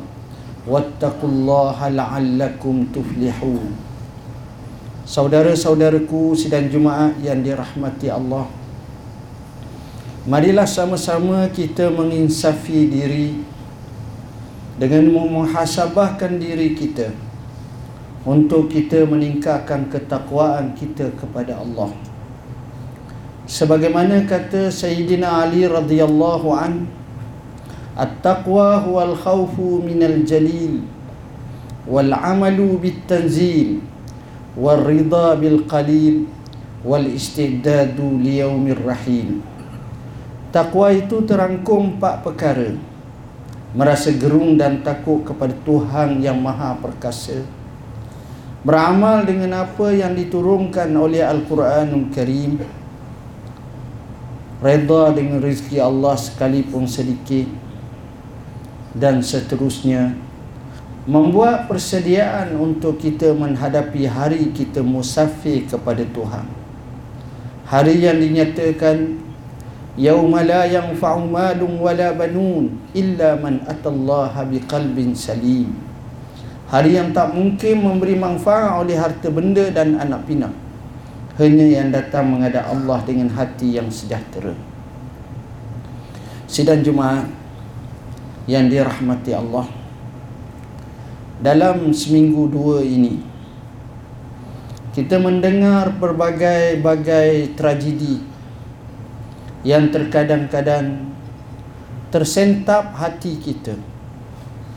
واتقوا 0.68 1.30
الله 1.30 1.88
لعلكم 1.90 2.76
تفلحون. 2.96 3.87
Saudara-saudaraku 5.08 6.36
sidang 6.36 6.68
Jumaat 6.68 7.16
yang 7.24 7.40
dirahmati 7.40 8.12
Allah. 8.12 8.44
Marilah 10.28 10.68
sama-sama 10.68 11.48
kita 11.48 11.88
menginsafi 11.88 12.92
diri 12.92 13.40
Dengan 14.76 15.08
memuhasabahkan 15.08 16.36
diri 16.36 16.76
kita 16.76 17.16
Untuk 18.28 18.68
kita 18.68 19.08
meningkatkan 19.08 19.88
ketakwaan 19.88 20.76
kita 20.76 21.16
kepada 21.16 21.64
Allah. 21.64 21.96
Sebagaimana 23.48 24.28
kata 24.28 24.68
Sayyidina 24.68 25.48
Ali 25.48 25.64
radhiyallahu 25.72 26.52
an 26.52 26.84
At-taqwa 27.96 28.84
huwal 28.84 29.16
khawfu 29.16 29.80
minal 29.80 30.28
jalil 30.28 30.84
Wal 31.88 32.12
amalu 32.12 32.76
bit 32.84 33.08
tanzil 33.08 33.96
والرضا 34.57 35.27
بالقليل 35.41 36.17
والاستعداد 36.85 37.99
ليوم 37.99 38.65
الرحيل 38.69 39.31
Takwa 40.53 40.93
itu 40.93 41.25
terangkum 41.25 41.97
empat 41.97 42.21
perkara 42.21 42.77
Merasa 43.73 44.13
gerung 44.13 44.61
dan 44.61 44.85
takut 44.85 45.25
kepada 45.25 45.57
Tuhan 45.65 46.21
yang 46.21 46.37
maha 46.37 46.77
perkasa 46.77 47.41
Beramal 48.61 49.25
dengan 49.25 49.65
apa 49.65 49.97
yang 49.97 50.13
diturunkan 50.13 50.93
oleh 50.93 51.25
Al-Quranul 51.25 52.13
Karim 52.13 52.61
Reda 54.61 55.17
dengan 55.17 55.41
rezeki 55.41 55.81
Allah 55.81 56.21
sekalipun 56.21 56.85
sedikit 56.85 57.49
Dan 58.93 59.25
seterusnya 59.25 60.13
membuat 61.08 61.72
persediaan 61.72 62.52
untuk 62.60 63.00
kita 63.00 63.32
menghadapi 63.32 64.04
hari 64.12 64.52
kita 64.52 64.84
musafir 64.84 65.64
kepada 65.64 66.04
Tuhan. 66.04 66.44
Hari 67.64 68.04
yang 68.04 68.20
dinyatakan 68.20 69.16
yauma 69.96 70.44
la 70.44 70.68
yanfa'u 70.68 71.32
malun 71.32 71.80
wala 71.80 72.12
banun 72.12 72.76
illa 72.92 73.40
man 73.40 73.64
atallaha 73.64 74.44
biqalbin 74.52 75.16
salim. 75.16 75.72
Hari 76.68 77.00
yang 77.00 77.16
tak 77.16 77.32
mungkin 77.32 77.80
memberi 77.80 78.20
manfaat 78.20 78.84
oleh 78.84 79.00
harta 79.00 79.32
benda 79.32 79.72
dan 79.72 79.96
anak 79.96 80.28
pinak. 80.28 80.52
Hanya 81.40 81.64
yang 81.64 81.96
datang 81.96 82.36
menghadap 82.36 82.68
Allah 82.68 83.00
dengan 83.08 83.32
hati 83.32 83.80
yang 83.80 83.88
sejahtera. 83.88 84.52
Sidang 86.52 86.84
Jumaat 86.84 87.32
yang 88.52 88.68
dirahmati 88.68 89.32
Allah 89.32 89.87
dalam 91.38 91.94
seminggu 91.94 92.50
dua 92.50 92.82
ini 92.82 93.22
kita 94.98 95.22
mendengar 95.22 95.94
berbagai-bagai 95.94 97.54
tragedi 97.54 98.26
yang 99.62 99.94
terkadang-kadang 99.94 101.14
tersentap 102.10 102.98
hati 102.98 103.38
kita 103.38 103.78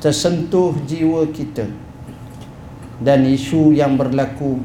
tersentuh 0.05 0.77
jiwa 0.85 1.25
kita 1.33 1.65
dan 3.01 3.25
isu 3.25 3.73
yang 3.73 3.97
berlaku 3.97 4.61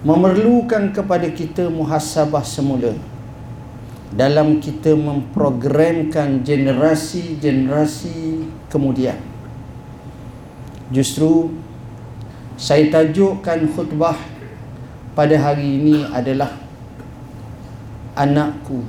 memerlukan 0.00 0.96
kepada 0.96 1.28
kita 1.28 1.68
muhasabah 1.68 2.40
semula 2.40 2.96
dalam 4.16 4.64
kita 4.64 4.96
memprogramkan 4.96 6.40
generasi-generasi 6.40 8.48
kemudian 8.72 9.35
Justru 10.90 11.50
saya 12.54 12.86
tajukkan 12.88 13.66
khutbah 13.74 14.14
pada 15.18 15.34
hari 15.34 15.82
ini 15.82 16.06
adalah 16.06 16.54
anakku. 18.14 18.86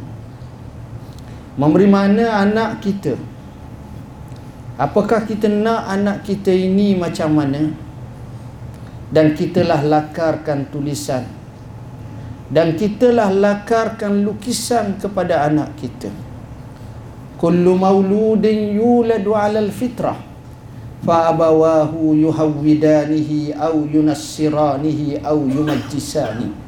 Memberi 1.58 1.90
mana 1.90 2.46
anak 2.46 2.86
kita? 2.86 3.18
Apakah 4.78 5.26
kita 5.26 5.50
nak 5.50 5.90
anak 5.90 6.22
kita 6.22 6.54
ini 6.54 6.94
macam 6.94 7.34
mana? 7.34 7.74
Dan 9.10 9.34
kitalah 9.34 9.82
lakarkan 9.82 10.70
tulisan 10.70 11.26
dan 12.48 12.80
kitalah 12.80 13.28
lakarkan 13.32 14.24
lukisan 14.24 14.96
kepada 14.96 15.48
anak 15.48 15.76
kita. 15.76 16.12
Kullu 17.36 17.76
mauludin 17.76 18.76
yuladu 18.76 19.36
'alal 19.36 19.70
fitrah 19.70 20.37
fa'abawahu 21.06 22.18
yuhawwidanihi 22.18 23.54
au 23.54 23.86
yunassiranihi 23.86 25.22
au 25.22 25.46
yumajjisani 25.46 26.68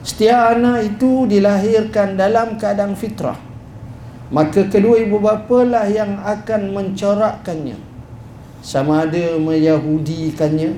setiap 0.00 0.56
anak 0.56 0.96
itu 0.96 1.28
dilahirkan 1.28 2.16
dalam 2.16 2.56
keadaan 2.56 2.96
fitrah. 2.96 3.36
Maka 4.32 4.64
kedua 4.72 4.96
ibu 4.96 5.20
bapa 5.20 5.60
lah 5.66 5.84
yang 5.90 6.16
akan 6.24 6.72
mencorakkannya. 6.72 7.76
Sama 8.64 9.04
ada 9.04 9.36
meyahudikannya 9.36 10.76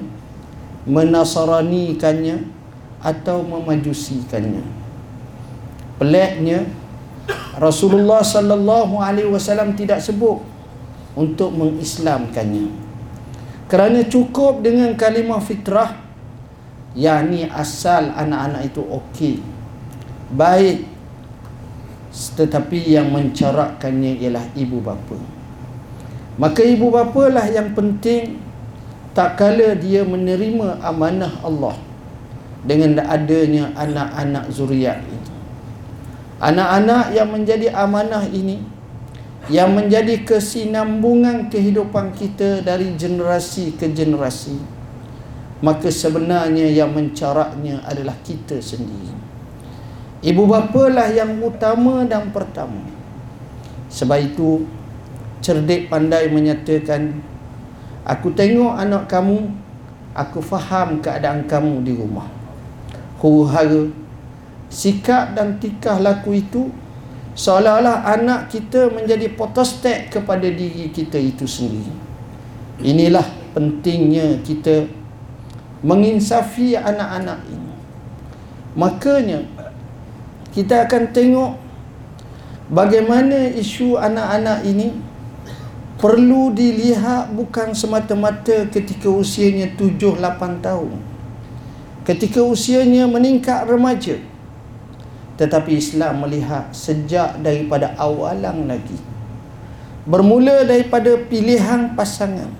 menasaranikannya 0.82 2.50
atau 2.98 3.46
memajusikannya. 3.46 4.62
Peliknya 6.02 6.66
Rasulullah 7.54 8.26
sallallahu 8.26 8.98
alaihi 8.98 9.30
wasallam 9.30 9.78
tidak 9.78 10.02
sebut 10.02 10.42
untuk 11.12 11.52
mengislamkannya. 11.52 12.68
Kerana 13.68 14.04
cukup 14.04 14.60
dengan 14.60 14.92
kalimah 14.96 15.40
fitrah 15.40 15.96
yakni 16.92 17.48
asal 17.48 18.12
anak-anak 18.12 18.68
itu 18.68 18.84
okey 18.84 19.40
baik 20.32 20.84
tetapi 22.12 22.92
yang 22.92 23.08
mencarakkannya 23.08 24.20
ialah 24.20 24.44
ibu 24.52 24.84
bapa. 24.84 25.16
Maka 26.36 26.60
ibu 26.60 26.92
bapa 26.92 27.32
lah 27.32 27.48
yang 27.48 27.72
penting 27.72 28.36
tak 29.16 29.40
kala 29.40 29.72
dia 29.76 30.04
menerima 30.04 30.80
amanah 30.84 31.32
Allah 31.40 31.76
dengan 32.68 33.00
adanya 33.00 33.72
anak-anak 33.72 34.44
zuriat 34.52 35.00
itu. 35.08 35.32
Anak-anak 36.40 37.16
yang 37.16 37.28
menjadi 37.32 37.72
amanah 37.72 38.28
ini 38.28 38.60
yang 39.50 39.74
menjadi 39.74 40.22
kesinambungan 40.22 41.50
kehidupan 41.50 42.14
kita 42.14 42.62
dari 42.62 42.94
generasi 42.94 43.74
ke 43.74 43.90
generasi. 43.90 44.54
Maka 45.62 45.90
sebenarnya 45.90 46.70
yang 46.70 46.94
mencaraknya 46.94 47.82
adalah 47.86 48.14
kita 48.22 48.58
sendiri. 48.58 49.14
Ibu 50.22 50.46
bapa 50.46 50.90
lah 50.90 51.10
yang 51.10 51.42
utama 51.42 52.06
dan 52.06 52.30
pertama. 52.30 52.82
Sebab 53.90 54.18
itu 54.22 54.66
cerdik 55.42 55.90
pandai 55.90 56.30
menyatakan 56.30 57.18
aku 58.06 58.30
tengok 58.30 58.78
anak 58.78 59.10
kamu 59.10 59.50
aku 60.14 60.38
faham 60.38 61.02
keadaan 61.02 61.46
kamu 61.50 61.82
di 61.82 61.92
rumah. 61.98 62.30
Huru-hara 63.18 63.90
sikap 64.70 65.34
dan 65.34 65.58
tikah 65.58 65.98
laku 65.98 66.38
itu 66.38 66.70
seolah-olah 67.32 68.04
anak 68.04 68.52
kita 68.52 68.92
menjadi 68.92 69.32
potostek 69.32 70.12
kepada 70.12 70.44
diri 70.44 70.92
kita 70.92 71.16
itu 71.16 71.48
sendiri. 71.48 71.94
Inilah 72.82 73.24
pentingnya 73.56 74.40
kita 74.44 74.88
menginsafi 75.84 76.76
anak-anak 76.76 77.40
ini. 77.48 77.72
Makanya 78.76 79.44
kita 80.52 80.88
akan 80.88 81.12
tengok 81.12 81.52
bagaimana 82.72 83.52
isu 83.52 83.96
anak-anak 83.96 84.64
ini 84.68 84.92
perlu 86.00 86.50
dilihat 86.50 87.30
bukan 87.32 87.72
semata-mata 87.72 88.66
ketika 88.68 89.08
usianya 89.08 89.70
7-8 89.78 90.64
tahun. 90.64 90.98
Ketika 92.02 92.42
usianya 92.42 93.06
meningkat 93.06 93.70
remaja 93.70 94.18
tetapi 95.40 95.80
Islam 95.80 96.22
melihat 96.28 96.68
sejak 96.76 97.40
daripada 97.40 97.96
awalan 97.96 98.68
lagi. 98.68 98.98
Bermula 100.04 100.66
daripada 100.66 101.14
pilihan 101.30 101.94
pasangan. 101.94 102.50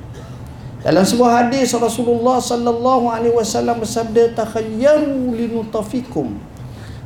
Dalam 0.83 1.07
sebuah 1.07 1.47
hadis 1.47 1.71
Rasulullah 1.79 2.43
sallallahu 2.43 3.07
alaihi 3.07 3.35
wasallam 3.35 3.83
bersabda 3.83 4.35
takhayyaru 4.35 5.31
linutafikum. 5.31 6.39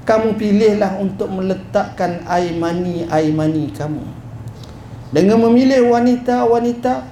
Kamu 0.06 0.38
pilihlah 0.38 1.02
untuk 1.02 1.28
meletakkan 1.28 2.22
air 2.30 2.54
mani 2.54 3.04
air 3.10 3.34
mani 3.34 3.68
kamu. 3.74 4.06
Dengan 5.10 5.38
memilih 5.50 5.92
wanita-wanita 5.92 7.10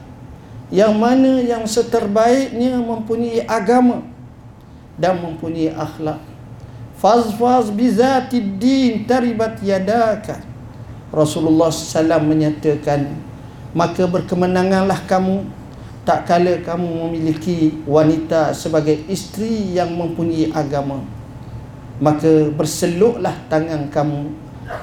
yang 0.70 0.94
mana 0.96 1.42
yang 1.42 1.66
seterbaiknya 1.66 2.80
mempunyai 2.80 3.44
agama 3.44 4.00
dan 4.96 5.20
mempunyai 5.20 5.74
akhlak 5.74 6.33
fazfaz 7.04 7.68
bizatid 7.68 8.56
din 8.56 9.04
taribat 9.04 9.60
yadaka. 9.60 10.40
Rasulullah 11.12 11.68
SAW 11.68 12.24
menyatakan 12.24 13.12
maka 13.76 14.08
berkemenanganlah 14.08 15.04
kamu. 15.04 15.44
Tak 16.04 16.28
kala 16.28 16.60
kamu 16.60 17.08
memiliki 17.08 17.80
wanita 17.88 18.52
sebagai 18.52 19.08
isteri 19.08 19.72
yang 19.72 19.88
mempunyai 19.96 20.52
agama 20.52 21.00
maka 22.02 22.50
berseluklah 22.52 23.34
tangan 23.48 23.88
kamu. 23.88 24.32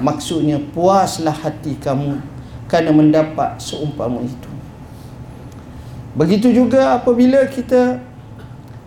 Maksudnya 0.01 0.61
puaslah 0.73 1.33
hati 1.33 1.73
kamu 1.81 2.21
kerana 2.69 2.93
mendapat 2.93 3.57
seumpama 3.57 4.21
itu. 4.21 4.51
Begitu 6.13 6.53
juga 6.53 7.01
apabila 7.01 7.45
kita 7.49 7.97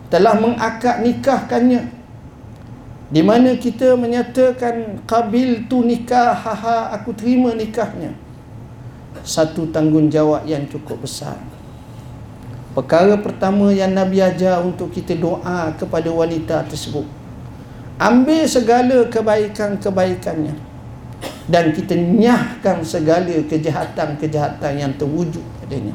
telah 0.07 0.39
mengakad 0.39 1.03
nikahkannya 1.03 2.04
di 3.09 3.21
mana 3.21 3.53
kita 3.57 3.93
menyatakan 3.93 5.05
kabil 5.05 5.69
tu 5.69 5.85
nikah 5.85 6.33
haha 6.33 6.93
aku 6.97 7.13
terima 7.13 7.53
nikahnya. 7.53 8.13
Satu 9.25 9.69
tanggungjawab 9.69 10.45
yang 10.45 10.65
cukup 10.69 11.05
besar. 11.05 11.37
Perkara 12.75 13.15
pertama 13.17 13.71
yang 13.71 13.95
Nabi 13.95 14.19
ajar 14.19 14.59
untuk 14.61 14.91
kita 14.91 15.15
doa 15.15 15.71
kepada 15.79 16.11
wanita 16.11 16.67
tersebut. 16.67 17.07
Ambil 17.95 18.43
segala 18.45 19.07
kebaikan-kebaikannya. 19.07 20.53
Dan 21.45 21.71
kita 21.71 21.93
nyahkan 21.95 22.81
segala 22.81 23.33
kejahatan-kejahatan 23.45 24.73
yang 24.81 24.91
terwujud 24.97 25.45
padanya 25.61 25.93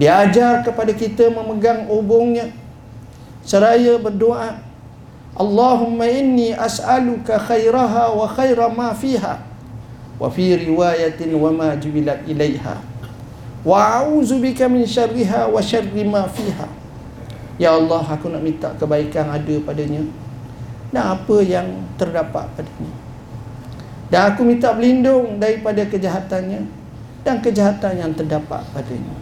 diajar 0.00 0.64
kepada 0.64 0.96
kita 0.96 1.28
memegang 1.28 1.84
obongnya. 1.92 2.48
Seraya 3.44 4.00
berdoa 4.00 4.56
Allahumma 5.38 6.10
inni 6.10 6.50
as'aluka 6.50 7.38
khairaha 7.38 8.10
wa 8.12 8.26
khaira 8.26 8.66
ma 8.66 8.90
fiha 8.90 9.38
wa 10.20 10.26
fi 10.28 10.58
riwayatin 10.58 11.32
wa 11.38 11.48
ma 11.54 11.68
jubilat 11.78 12.26
ilaiha 12.26 12.76
wa 13.64 14.02
a'udzubika 14.02 14.68
min 14.68 14.84
syarriha 14.84 15.48
wa 15.48 15.60
syarri 15.62 16.02
ma 16.04 16.26
fiha. 16.26 16.66
Ya 17.60 17.76
Allah 17.76 18.00
aku 18.00 18.32
nak 18.32 18.40
minta 18.40 18.72
kebaikan 18.80 19.30
ada 19.30 19.56
padanya 19.62 20.00
dan 20.90 21.04
apa 21.14 21.36
yang 21.44 21.68
terdapat 22.00 22.48
padanya. 22.56 22.94
Dan 24.10 24.20
aku 24.34 24.42
minta 24.42 24.74
berlindung 24.74 25.38
daripada 25.38 25.86
kejahatannya 25.86 26.66
dan 27.22 27.36
kejahatan 27.38 27.92
yang 28.00 28.12
terdapat 28.16 28.64
padanya. 28.74 29.14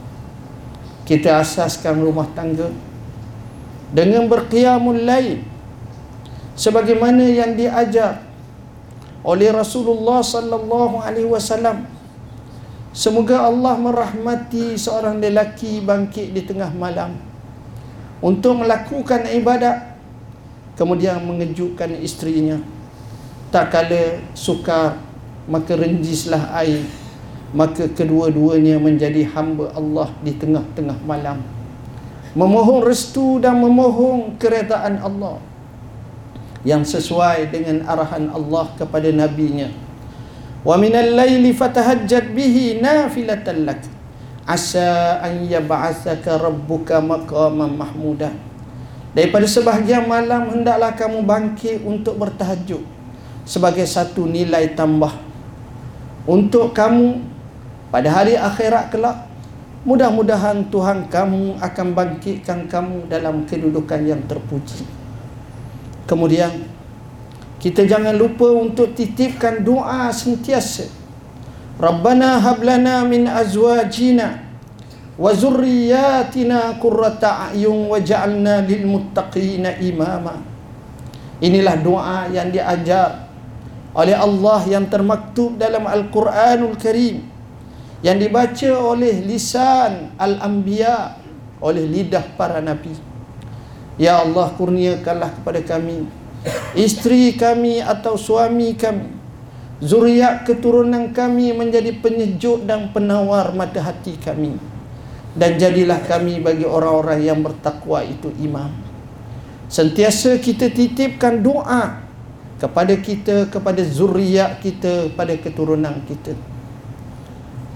Kita 1.05 1.45
asaskan 1.45 2.01
rumah 2.01 2.31
tangga 2.33 2.73
dengan 3.93 4.25
berqiyamul 4.31 5.03
lail 5.05 5.45
sebagaimana 6.59 7.23
yang 7.23 7.55
diajar 7.55 8.27
oleh 9.23 9.55
Rasulullah 9.55 10.19
sallallahu 10.19 10.99
alaihi 10.99 11.31
wasallam 11.31 11.87
semoga 12.91 13.47
Allah 13.47 13.79
merahmati 13.79 14.75
seorang 14.75 15.23
lelaki 15.23 15.79
bangkit 15.79 16.35
di 16.35 16.43
tengah 16.43 16.75
malam 16.75 17.15
untuk 18.19 18.59
melakukan 18.59 19.23
ibadat 19.31 19.95
kemudian 20.75 21.23
mengejutkan 21.23 21.95
isterinya. 22.03 22.59
Tak 23.55 23.73
kala 23.73 24.21
sukar 24.37 24.99
maka 25.49 25.79
renjislah 25.79 26.53
air 26.59 26.85
maka 27.55 27.89
kedua-duanya 27.89 28.77
menjadi 28.77 29.25
hamba 29.33 29.73
Allah 29.73 30.13
di 30.21 30.37
tengah-tengah 30.37 31.01
malam. 31.09 31.41
Memohon 32.37 32.85
restu 32.85 33.41
dan 33.41 33.57
memohon 33.57 34.37
keredaan 34.37 35.01
Allah 35.01 35.41
yang 36.67 36.83
sesuai 36.83 37.55
dengan 37.55 37.87
arahan 37.87 38.31
Allah 38.35 38.67
kepada 38.75 39.11
nabinya. 39.15 39.71
Wa 40.67 40.75
minal 40.75 41.15
laili 41.15 41.55
fatahajjat 41.55 42.35
bihi 42.35 42.83
nafilatan 42.83 43.63
lak. 43.63 43.83
Asa 44.49 45.23
an 45.23 45.45
yab'atsaka 45.45 46.41
rabbuka 46.41 47.05
maqaman 47.05 47.77
mahmuda 47.77 48.33
daripada 49.13 49.45
sebahagian 49.45 50.09
malam 50.09 50.49
hendaklah 50.49 50.97
kamu 50.97 51.21
bangkit 51.21 51.85
untuk 51.85 52.17
bertahajud 52.17 52.81
sebagai 53.45 53.85
satu 53.85 54.25
nilai 54.25 54.73
tambah 54.73 55.13
untuk 56.25 56.73
kamu 56.73 57.21
pada 57.93 58.09
hari 58.09 58.37
akhirat 58.37 58.89
kelak. 58.89 59.29
Mudah-mudahan 59.87 60.69
Tuhan 60.69 61.09
kamu 61.09 61.63
akan 61.63 61.87
bangkitkan 61.97 62.69
kamu 62.69 63.09
dalam 63.09 63.47
kedudukan 63.47 64.01
yang 64.05 64.21
terpuji 64.27 64.98
Kemudian 66.09 66.65
kita 67.61 67.85
jangan 67.85 68.17
lupa 68.17 68.49
untuk 68.49 68.97
titipkan 68.97 69.61
doa 69.61 70.09
sentiasa. 70.09 70.89
Rabbana 71.77 72.41
hablana 72.41 73.05
min 73.05 73.29
azwajina 73.29 74.41
wa 75.21 75.31
zurriyatina 75.37 76.81
qurrata 76.81 77.53
a'yun 77.53 77.93
waj'alna 77.93 78.65
lil 78.65 78.89
muttaqina 78.89 79.77
imama. 79.85 80.41
Inilah 81.45 81.77
doa 81.79 82.27
yang 82.33 82.51
diajar 82.51 83.29
oleh 83.95 84.17
Allah 84.17 84.61
yang 84.67 84.89
termaktub 84.89 85.61
dalam 85.61 85.87
Al-Quranul 85.87 86.75
Karim 86.81 87.23
yang 88.03 88.17
dibaca 88.19 88.71
oleh 88.79 89.23
lisan 89.27 90.15
al-anbiya 90.19 91.19
oleh 91.59 91.85
lidah 91.85 92.23
para 92.39 92.63
nabi. 92.63 93.08
Ya 93.99 94.23
Allah 94.23 94.55
kurniakanlah 94.55 95.43
kepada 95.43 95.61
kami. 95.67 96.07
Isteri 96.79 97.35
kami 97.35 97.83
atau 97.83 98.15
suami 98.15 98.79
kami. 98.79 99.19
Zuriat 99.79 100.43
keturunan 100.43 101.15
kami 101.15 101.55
menjadi 101.55 101.95
penyejuk 101.99 102.67
dan 102.67 102.91
penawar 102.95 103.55
mata 103.55 103.79
hati 103.83 104.15
kami. 104.19 104.59
Dan 105.39 105.55
jadilah 105.55 106.03
kami 106.07 106.43
bagi 106.43 106.67
orang-orang 106.67 107.21
yang 107.23 107.39
bertakwa 107.45 108.03
itu 108.03 108.33
imam 108.43 108.73
Sentiasa 109.69 110.41
kita 110.41 110.73
titipkan 110.73 111.45
doa 111.45 112.01
Kepada 112.59 112.97
kita, 112.99 113.47
kepada 113.47 113.79
zuriat 113.87 114.59
kita, 114.59 115.15
pada 115.15 115.37
keturunan 115.39 115.95
kita. 116.11 116.35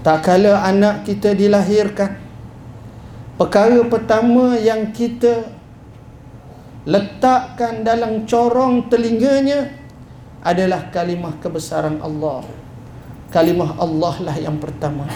Tak 0.03 0.27
kala 0.27 0.59
anak 0.67 1.07
kita 1.07 1.31
dilahirkan 1.31 2.19
Perkara 3.39 3.79
pertama 3.87 4.59
yang 4.59 4.91
kita 4.91 5.47
letakkan 6.83 7.87
dalam 7.87 8.27
corong 8.27 8.91
telinganya 8.91 9.71
adalah 10.43 10.91
kalimah 10.91 11.39
kebesaran 11.39 12.03
Allah. 12.03 12.43
Kalimah 13.31 13.79
Allah 13.79 14.15
lah 14.19 14.35
yang 14.37 14.59
pertama. 14.59 15.07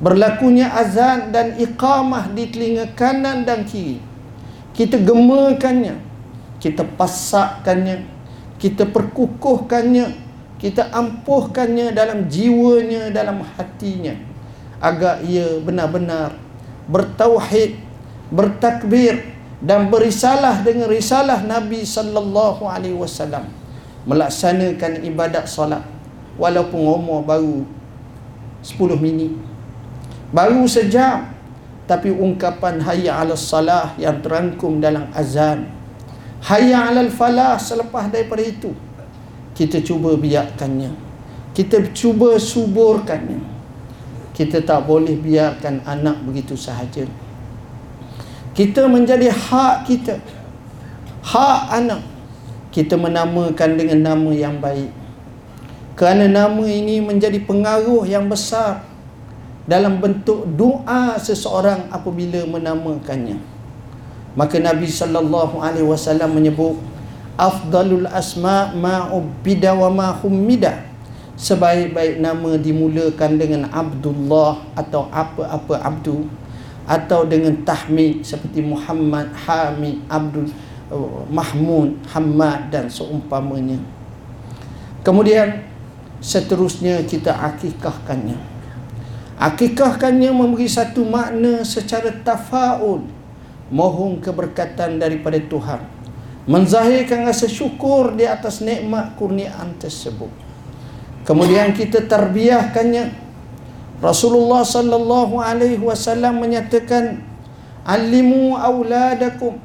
Berlakunya 0.00 0.70
azan 0.72 1.34
dan 1.34 1.58
iqamah 1.58 2.30
di 2.32 2.48
telinga 2.48 2.94
kanan 2.94 3.42
dan 3.44 3.66
kiri. 3.66 4.00
Kita 4.72 4.96
gemakannya. 5.02 6.00
Kita 6.62 6.86
pasakkannya. 6.86 8.06
Kita 8.56 8.88
perkukuhkannya. 8.88 10.24
Kita 10.56 10.88
ampuhkannya 10.88 11.92
dalam 11.92 12.28
jiwanya, 12.30 13.12
dalam 13.12 13.44
hatinya. 13.56 14.16
Agar 14.80 15.20
ia 15.24 15.60
benar-benar 15.60 16.36
bertauhid, 16.88 17.76
bertakbir, 18.32 19.35
dan 19.62 19.88
berisalah 19.88 20.60
dengan 20.60 20.92
risalah 20.92 21.40
Nabi 21.40 21.80
sallallahu 21.80 22.68
alaihi 22.68 22.96
wasallam 22.96 23.48
melaksanakan 24.04 25.00
ibadat 25.00 25.48
solat 25.48 25.80
walaupun 26.36 26.80
umur 26.84 27.24
baru 27.24 27.64
10 28.60 29.00
minit. 29.00 29.32
Baru 30.28 30.68
sejam 30.68 31.32
tapi 31.88 32.12
ungkapan 32.12 32.82
hayya 32.84 33.16
'alas 33.16 33.48
salah 33.48 33.96
yang 33.96 34.20
terangkum 34.20 34.82
dalam 34.82 35.08
azan. 35.16 35.72
Hayya 36.44 36.92
'alal 36.92 37.08
falah 37.08 37.56
selepas 37.56 38.12
daripada 38.12 38.44
itu 38.44 38.76
kita 39.56 39.80
cuba 39.80 40.12
biarkannya. 40.20 40.92
Kita 41.56 41.80
cuba 41.96 42.36
suburkannya. 42.36 43.40
Kita 44.36 44.60
tak 44.60 44.84
boleh 44.84 45.16
biarkan 45.16 45.80
anak 45.88 46.20
begitu 46.28 46.52
sahaja 46.52 47.08
kita 48.56 48.88
menjadi 48.88 49.28
hak 49.28 49.84
kita. 49.84 50.16
Hak 51.20 51.60
anak. 51.76 52.00
Kita 52.72 52.96
menamakan 52.96 53.76
dengan 53.76 54.00
nama 54.00 54.30
yang 54.32 54.56
baik. 54.56 54.88
Kerana 55.96 56.28
nama 56.28 56.64
ini 56.64 57.00
menjadi 57.04 57.40
pengaruh 57.44 58.08
yang 58.08 58.28
besar 58.28 58.84
dalam 59.68 60.00
bentuk 60.00 60.48
doa 60.56 61.20
seseorang 61.20 61.88
apabila 61.92 62.44
menamakannya. 62.48 63.36
Maka 64.36 64.60
Nabi 64.60 64.88
sallallahu 64.88 65.60
alaihi 65.60 65.88
wasallam 65.88 66.36
menyebut 66.36 66.76
afdalul 67.36 68.08
asma 68.08 68.72
ma 68.76 69.08
ubida 69.12 69.72
wa 69.72 69.88
ma 69.88 70.08
humida 70.12 70.84
sebaik-baik 71.36 72.20
nama 72.20 72.56
dimulakan 72.56 73.36
dengan 73.36 73.62
Abdullah 73.68 74.64
atau 74.76 75.08
apa-apa 75.12 75.80
Abdul 75.80 76.28
atau 76.86 77.26
dengan 77.26 77.52
tahmid 77.66 78.22
seperti 78.22 78.62
Muhammad, 78.62 79.34
Hamid, 79.34 79.98
Abdul 80.06 80.46
uh, 80.94 81.26
Mahmud, 81.26 81.98
Hamad 82.14 82.70
dan 82.70 82.86
seumpamanya. 82.86 83.82
Kemudian 85.02 85.66
seterusnya 86.22 87.02
kita 87.02 87.34
akikahkannya. 87.34 88.38
Akikahkannya 89.36 90.30
memberi 90.32 90.64
satu 90.64 91.04
makna 91.04 91.60
secara 91.66 92.08
tafaul 92.24 93.04
mohon 93.68 94.22
keberkatan 94.22 94.96
daripada 95.02 95.36
Tuhan. 95.42 95.82
Menzahirkan 96.46 97.26
rasa 97.26 97.50
syukur 97.50 98.14
di 98.14 98.22
atas 98.22 98.62
nikmat 98.62 99.18
kurniaan 99.18 99.74
tersebut. 99.82 100.30
Kemudian 101.26 101.74
kita 101.74 102.06
terbiahkannya 102.06 103.25
Rasulullah 104.02 104.60
sallallahu 104.60 105.40
alaihi 105.40 105.80
wasallam 105.80 106.40
menyatakan 106.42 107.24
alimu 107.86 108.56
auladakum. 108.56 109.56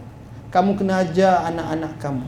Kamu 0.52 0.76
kena 0.76 1.04
ajar 1.04 1.48
anak-anak 1.48 1.94
kamu. 2.00 2.28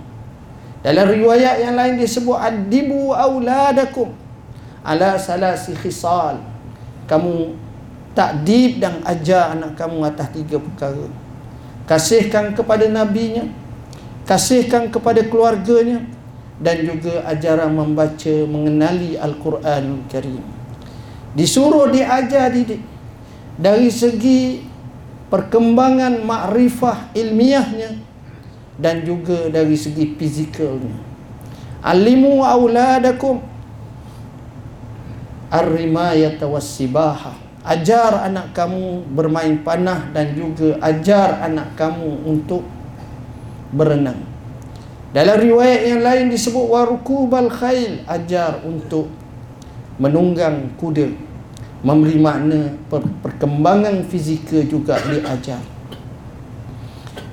Dalam 0.83 1.07
riwayat 1.11 1.63
yang 1.63 1.75
lain 1.75 1.99
disebut 1.99 2.35
adibu 2.39 3.11
auladakum. 3.15 4.11
Ala 4.83 5.15
salasi 5.15 5.75
khisal. 5.79 6.39
Kamu 7.07 7.55
takdib 8.15 8.79
dan 8.83 9.03
ajar 9.03 9.55
anak 9.55 9.75
kamu 9.75 10.07
atas 10.07 10.27
tiga 10.31 10.59
perkara. 10.59 11.07
Kasihkan 11.83 12.55
kepada 12.55 12.87
nabinya 12.87 13.43
kasihkan 14.23 14.87
kepada 14.87 15.19
keluarganya 15.27 15.99
dan 16.63 16.87
juga 16.87 17.27
ajaran 17.27 17.75
membaca 17.75 18.35
mengenali 18.47 19.19
al-Quranul 19.19 20.07
Karim 20.07 20.62
disuruh 21.33 21.89
diajar 21.89 22.53
didik. 22.53 22.81
Dari 23.53 23.89
segi 23.93 24.65
perkembangan 25.29 26.25
makrifah 26.25 27.13
ilmiahnya 27.13 28.01
dan 28.77 29.05
juga 29.05 29.49
dari 29.49 29.77
segi 29.77 30.17
fizikalnya. 30.17 30.97
Alimu 31.83 32.41
auladakum 32.41 33.41
was-sibaha. 36.49 37.37
Ajar 37.63 38.27
anak 38.27 38.51
kamu 38.51 39.07
bermain 39.15 39.55
panah 39.63 40.11
dan 40.11 40.35
juga 40.35 40.75
ajar 40.83 41.47
anak 41.47 41.79
kamu 41.79 42.27
untuk 42.27 42.67
berenang. 43.71 44.19
Dalam 45.15 45.37
riwayat 45.39 45.81
yang 45.87 46.01
lain 46.03 46.25
disebut 46.27 46.65
warukubal 46.67 47.47
khail 47.47 48.03
ajar 48.03 48.59
untuk 48.67 49.07
menunggang 49.95 50.73
kuda 50.75 51.07
memberi 51.83 52.17
makna 52.17 52.73
per- 52.87 53.13
perkembangan 53.21 54.07
fizikal 54.07 54.63
juga 54.65 54.97
diajar 55.03 55.59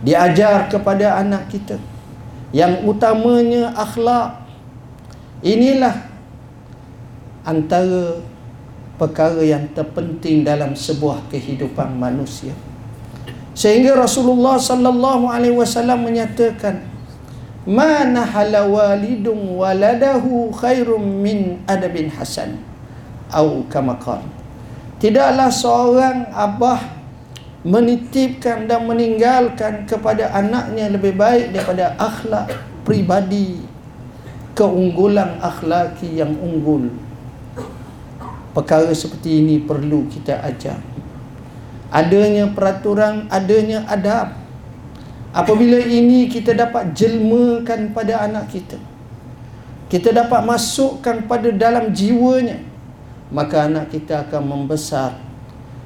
diajar 0.02 0.66
kepada 0.66 1.22
anak 1.22 1.48
kita 1.48 1.78
yang 2.50 2.82
utamanya 2.82 3.70
akhlak 3.78 4.42
inilah 5.40 6.10
antara 7.46 8.20
perkara 9.00 9.40
yang 9.40 9.64
terpenting 9.72 10.44
dalam 10.44 10.76
sebuah 10.76 11.24
kehidupan 11.32 11.96
manusia. 11.96 12.52
Sehingga 13.56 13.96
Rasulullah 13.96 14.60
sallallahu 14.60 15.24
alaihi 15.28 15.56
wasallam 15.56 16.04
menyatakan, 16.04 16.84
"Mana 17.64 18.28
hala 18.28 18.68
walidun 18.68 19.56
waladahu 19.56 20.52
khairum 20.52 21.00
min 21.00 21.64
adabin 21.64 22.12
hasan." 22.12 22.60
Atau 23.32 23.64
kama 23.72 23.96
qala. 23.96 24.39
Tidaklah 25.00 25.48
seorang 25.48 26.28
abah 26.28 26.80
menitipkan 27.64 28.68
dan 28.68 28.84
meninggalkan 28.84 29.88
kepada 29.88 30.28
anaknya 30.36 30.92
lebih 30.92 31.16
baik 31.16 31.56
daripada 31.56 31.96
akhlak 31.96 32.52
pribadi 32.84 33.64
keunggulan 34.52 35.40
akhlaki 35.40 36.20
yang 36.20 36.36
unggul. 36.36 36.92
Perkara 38.52 38.92
seperti 38.92 39.40
ini 39.40 39.56
perlu 39.64 40.04
kita 40.12 40.44
ajar. 40.44 40.76
Adanya 41.88 42.52
peraturan 42.52 43.24
adanya 43.32 43.88
adab. 43.88 44.36
Apabila 45.32 45.80
ini 45.80 46.28
kita 46.28 46.52
dapat 46.52 46.92
jelmakan 46.92 47.94
pada 47.96 48.26
anak 48.26 48.50
kita 48.52 48.76
kita 49.90 50.14
dapat 50.14 50.46
masukkan 50.46 51.26
pada 51.26 51.50
dalam 51.50 51.90
jiwanya 51.90 52.62
maka 53.30 53.70
anak 53.70 53.94
kita 53.94 54.26
akan 54.26 54.42
membesar 54.42 55.14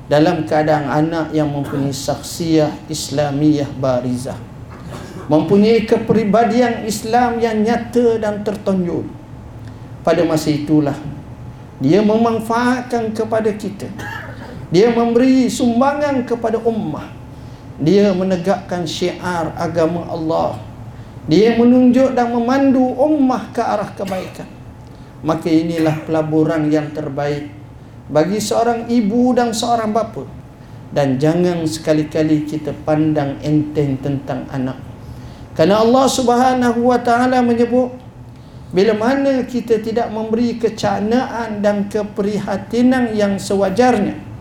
dalam 0.08 0.44
keadaan 0.48 0.88
anak 0.88 1.32
yang 1.36 1.48
mempunyai 1.48 1.92
saksiah 1.92 2.72
Islamiyah 2.88 3.68
barizah. 3.76 4.36
Mempunyai 5.24 5.88
kepribadian 5.88 6.84
Islam 6.84 7.40
yang 7.40 7.64
nyata 7.64 8.20
dan 8.20 8.44
tertonjol 8.44 9.08
pada 10.04 10.20
masa 10.28 10.52
itulah 10.52 10.96
dia 11.80 12.04
memanfaatkan 12.04 13.16
kepada 13.16 13.48
kita. 13.56 13.88
Dia 14.68 14.92
memberi 14.92 15.48
sumbangan 15.48 16.28
kepada 16.28 16.60
ummah. 16.60 17.08
Dia 17.80 18.12
menegakkan 18.12 18.84
syiar 18.84 19.56
agama 19.56 20.04
Allah. 20.06 20.60
Dia 21.24 21.56
menunjuk 21.56 22.12
dan 22.12 22.36
memandu 22.36 22.84
ummah 22.84 23.48
ke 23.50 23.64
arah 23.64 23.88
kebaikan 23.96 24.53
maka 25.24 25.48
inilah 25.48 26.04
pelaburan 26.04 26.68
yang 26.68 26.92
terbaik 26.92 27.48
bagi 28.12 28.36
seorang 28.38 28.86
ibu 28.92 29.32
dan 29.32 29.56
seorang 29.56 29.90
bapa. 29.90 30.28
Dan 30.94 31.18
jangan 31.18 31.66
sekali-kali 31.66 32.46
kita 32.46 32.70
pandang 32.86 33.42
enteng 33.42 33.98
tentang 33.98 34.46
anak. 34.52 34.78
Kerana 35.58 35.82
Allah 35.82 36.06
Subhanahu 36.06 36.86
wa 36.92 37.00
taala 37.02 37.42
menyebut 37.42 37.90
bila 38.70 38.94
mana 38.94 39.42
kita 39.42 39.82
tidak 39.82 40.06
memberi 40.12 40.54
kecanaan 40.60 41.58
dan 41.58 41.90
keprihatinan 41.90 43.10
yang 43.10 43.40
sewajarnya 43.40 44.34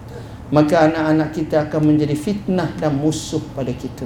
maka 0.53 0.85
anak-anak 0.85 1.33
kita 1.33 1.65
akan 1.65 1.81
menjadi 1.93 2.13
fitnah 2.13 2.69
dan 2.77 2.93
musuh 2.93 3.41
pada 3.57 3.73
kita. 3.73 4.05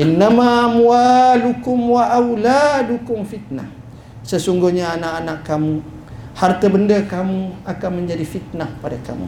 Innama 0.00 0.72
amwalukum 0.72 1.92
wa 1.92 2.08
auladukum 2.16 3.20
fitnah. 3.28 3.68
Sesungguhnya 4.24 4.96
anak-anak 4.96 5.44
kamu 5.44 5.84
harta 6.36 6.68
benda 6.68 7.00
kamu 7.00 7.56
akan 7.64 7.90
menjadi 7.96 8.24
fitnah 8.28 8.68
pada 8.84 9.00
kamu. 9.00 9.24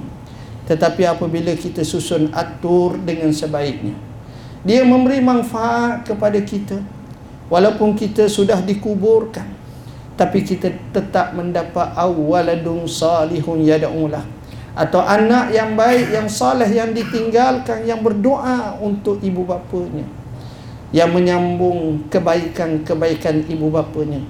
Tetapi 0.68 1.08
apabila 1.08 1.56
kita 1.56 1.80
susun 1.80 2.28
atur 2.36 3.00
dengan 3.00 3.32
sebaiknya 3.32 3.96
dia 4.60 4.84
memberi 4.84 5.24
manfaat 5.24 6.04
kepada 6.04 6.36
kita. 6.44 6.76
Walaupun 7.48 7.96
kita 7.96 8.28
sudah 8.28 8.60
dikuburkan 8.60 9.56
tapi 10.20 10.44
kita 10.44 10.68
tetap 10.92 11.32
mendapat 11.32 11.96
awaladun 11.96 12.84
salihun 12.84 13.64
yad'ulah 13.64 14.20
atau 14.76 15.00
anak 15.00 15.56
yang 15.56 15.72
baik 15.72 16.12
yang 16.12 16.28
saleh 16.28 16.68
yang 16.68 16.92
ditinggalkan 16.92 17.88
yang 17.88 18.04
berdoa 18.04 18.76
untuk 18.84 19.16
ibu 19.24 19.48
bapanya 19.48 20.04
yang 20.92 21.08
menyambung 21.08 22.04
kebaikan-kebaikan 22.12 23.48
ibu 23.48 23.72
bapanya. 23.72 24.20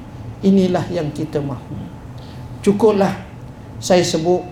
Inilah 0.46 0.86
yang 0.94 1.10
kita 1.10 1.42
mahu 1.42 1.87
cukuplah 2.68 3.16
saya 3.80 4.04
sebut 4.04 4.44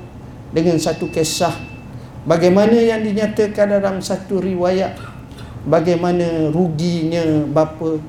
dengan 0.57 0.81
satu 0.81 1.13
kisah. 1.13 1.53
Bagaimana 2.25 2.81
yang 2.81 3.05
dinyatakan 3.05 3.77
dalam 3.77 4.01
satu 4.01 4.41
riwayat 4.41 4.97
bagaimana 5.69 6.49
ruginya 6.49 7.45
bapa 7.45 8.01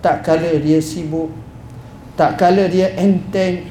tak 0.00 0.22
kala 0.22 0.56
dia 0.62 0.78
sibuk 0.78 1.28
tak 2.16 2.40
kala 2.40 2.70
dia 2.70 2.96
enteng 2.96 3.66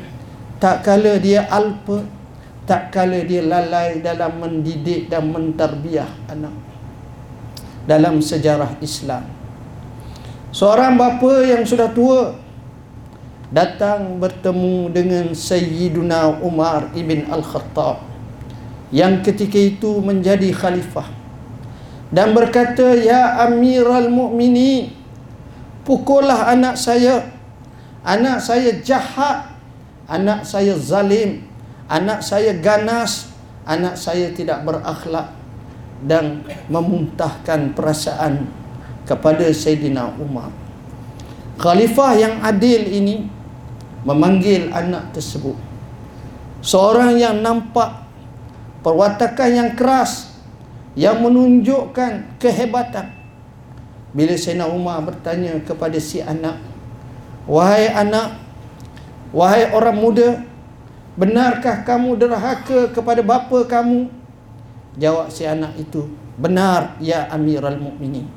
tak 0.61 0.85
kala 0.85 1.17
dia 1.17 1.47
alpa 1.49 2.05
tak 2.69 2.93
kala 2.93 3.25
dia 3.25 3.41
lalai 3.41 4.03
dalam 4.03 4.37
mendidik 4.37 5.07
dan 5.07 5.31
mentarbiah 5.31 6.09
anak. 6.29 6.53
Dalam 7.85 8.21
sejarah 8.21 8.77
Islam 8.81 9.25
seorang 10.53 10.93
bapa 10.99 11.41
yang 11.41 11.65
sudah 11.65 11.89
tua 11.89 12.44
datang 13.55 14.19
bertemu 14.19 14.91
dengan 14.91 15.25
Sayyiduna 15.31 16.43
Umar 16.43 16.91
ibn 16.91 17.23
Al-Khattab 17.31 18.03
yang 18.91 19.23
ketika 19.23 19.55
itu 19.55 20.03
menjadi 20.03 20.51
khalifah. 20.51 21.07
Dan 22.11 22.35
berkata 22.35 22.99
ya 22.99 23.47
Amirul 23.47 24.11
Mukminin 24.11 24.91
pukullah 25.87 26.51
anak 26.51 26.75
saya. 26.75 27.31
Anak 28.05 28.43
saya 28.43 28.75
jahat 28.85 29.55
anak 30.05 30.45
saya 30.45 30.77
zalim 30.77 31.41
anak 31.89 32.21
saya 32.21 32.53
ganas 32.57 33.33
anak 33.65 33.97
saya 33.97 34.29
tidak 34.29 34.61
berakhlak 34.61 35.33
dan 36.05 36.45
memuntahkan 36.69 37.73
perasaan 37.73 38.45
kepada 39.09 39.49
Sayyidina 39.49 40.13
Umar. 40.21 40.53
Khalifah 41.57 42.13
yang 42.19 42.35
adil 42.45 42.85
ini 42.85 43.25
memanggil 44.05 44.69
anak 44.69 45.11
tersebut. 45.11 45.57
Seorang 46.61 47.17
yang 47.17 47.41
nampak 47.41 48.05
perwatakan 48.85 49.49
yang 49.51 49.69
keras 49.73 50.37
yang 50.93 51.19
menunjukkan 51.19 52.39
kehebatan. 52.39 53.11
Bila 54.15 54.31
Sayyidina 54.39 54.71
Umar 54.71 55.03
bertanya 55.03 55.59
kepada 55.59 55.99
si 55.99 56.23
anak 56.23 56.55
Wahai 57.51 57.91
anak 57.91 58.39
Wahai 59.35 59.75
orang 59.75 59.99
muda 59.99 60.39
Benarkah 61.19 61.83
kamu 61.83 62.15
derhaka 62.15 62.95
kepada 62.95 63.19
bapa 63.19 63.67
kamu? 63.67 64.07
Jawab 64.95 65.27
si 65.27 65.43
anak 65.43 65.75
itu 65.75 66.07
Benar 66.39 66.99
ya 67.03 67.27
Amirul 67.31 67.75
Mukminin. 67.75 68.27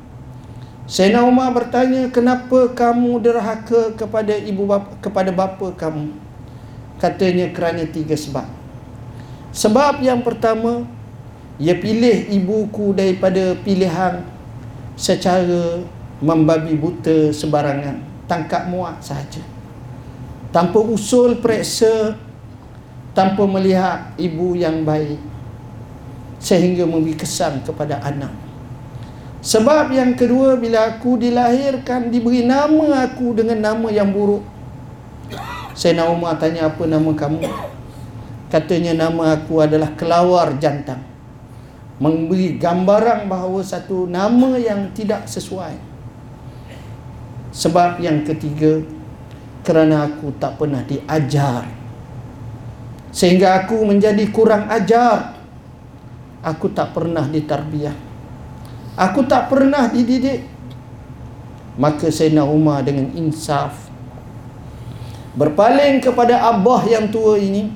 Sayyidina 0.89 1.20
Umar 1.28 1.53
bertanya 1.53 2.09
Kenapa 2.09 2.72
kamu 2.72 3.20
derhaka 3.20 3.93
kepada 3.93 4.32
ibu 4.32 4.64
bapa, 4.64 4.89
kepada 5.05 5.28
bapa 5.28 5.68
kamu? 5.76 6.16
Katanya 6.97 7.53
kerana 7.53 7.84
tiga 7.84 8.16
sebab. 8.16 8.49
Sebab 9.53 10.01
yang 10.01 10.24
pertama 10.24 10.89
Ia 11.61 11.76
pilih 11.76 12.32
ibuku 12.32 12.97
daripada 12.97 13.53
pilihan 13.61 14.24
Secara 14.97 15.84
membabi 16.18 16.74
buta 16.74 17.30
sebarangan 17.30 18.03
tangkap 18.26 18.66
muat 18.68 19.01
saja 19.01 19.41
tanpa 20.51 20.80
usul 20.80 21.39
periksa 21.39 22.18
tanpa 23.14 23.47
melihat 23.47 24.12
ibu 24.18 24.59
yang 24.59 24.82
baik 24.82 25.18
sehingga 26.39 26.86
memberi 26.86 27.18
kesan 27.18 27.62
kepada 27.62 27.99
anak 28.03 28.47
sebab 29.39 29.95
yang 29.95 30.18
kedua 30.18 30.59
bila 30.59 30.99
aku 30.99 31.14
dilahirkan 31.14 32.11
diberi 32.11 32.43
nama 32.43 33.07
aku 33.07 33.39
dengan 33.39 33.62
nama 33.62 33.86
yang 33.86 34.11
buruk. 34.11 34.43
Nak 35.78 36.07
Umar 36.11 36.34
tanya 36.43 36.66
apa 36.66 36.82
nama 36.91 37.11
kamu? 37.14 37.47
Katanya 38.51 39.07
nama 39.07 39.39
aku 39.39 39.62
adalah 39.62 39.95
kelawar 39.95 40.59
jantan 40.59 40.99
memberi 41.99 42.59
gambaran 42.59 43.26
bahawa 43.26 43.62
satu 43.62 44.07
nama 44.07 44.59
yang 44.59 44.91
tidak 44.95 45.26
sesuai. 45.26 45.74
Sebab 47.51 47.99
yang 47.99 48.22
ketiga 48.22 48.82
kerana 49.66 50.07
aku 50.07 50.34
tak 50.39 50.59
pernah 50.59 50.82
diajar. 50.86 51.66
Sehingga 53.11 53.62
aku 53.66 53.82
menjadi 53.82 54.22
kurang 54.30 54.70
ajar. 54.70 55.39
Aku 56.39 56.70
tak 56.70 56.95
pernah 56.95 57.26
ditarbiyah 57.26 58.07
Aku 58.99 59.22
tak 59.30 59.46
pernah 59.46 59.86
dididik. 59.86 60.59
Maka 61.78 62.11
Sayyidina 62.11 62.42
Umar 62.42 62.82
dengan 62.82 63.07
insaf 63.14 63.86
Berpaling 65.38 66.03
kepada 66.03 66.51
abah 66.51 66.82
yang 66.90 67.07
tua 67.07 67.38
ini 67.38 67.70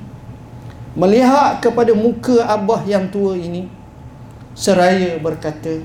Melihat 0.98 1.62
kepada 1.62 1.94
muka 1.94 2.42
abah 2.50 2.82
yang 2.82 3.06
tua 3.14 3.38
ini 3.38 3.70
Seraya 4.58 5.22
berkata 5.22 5.78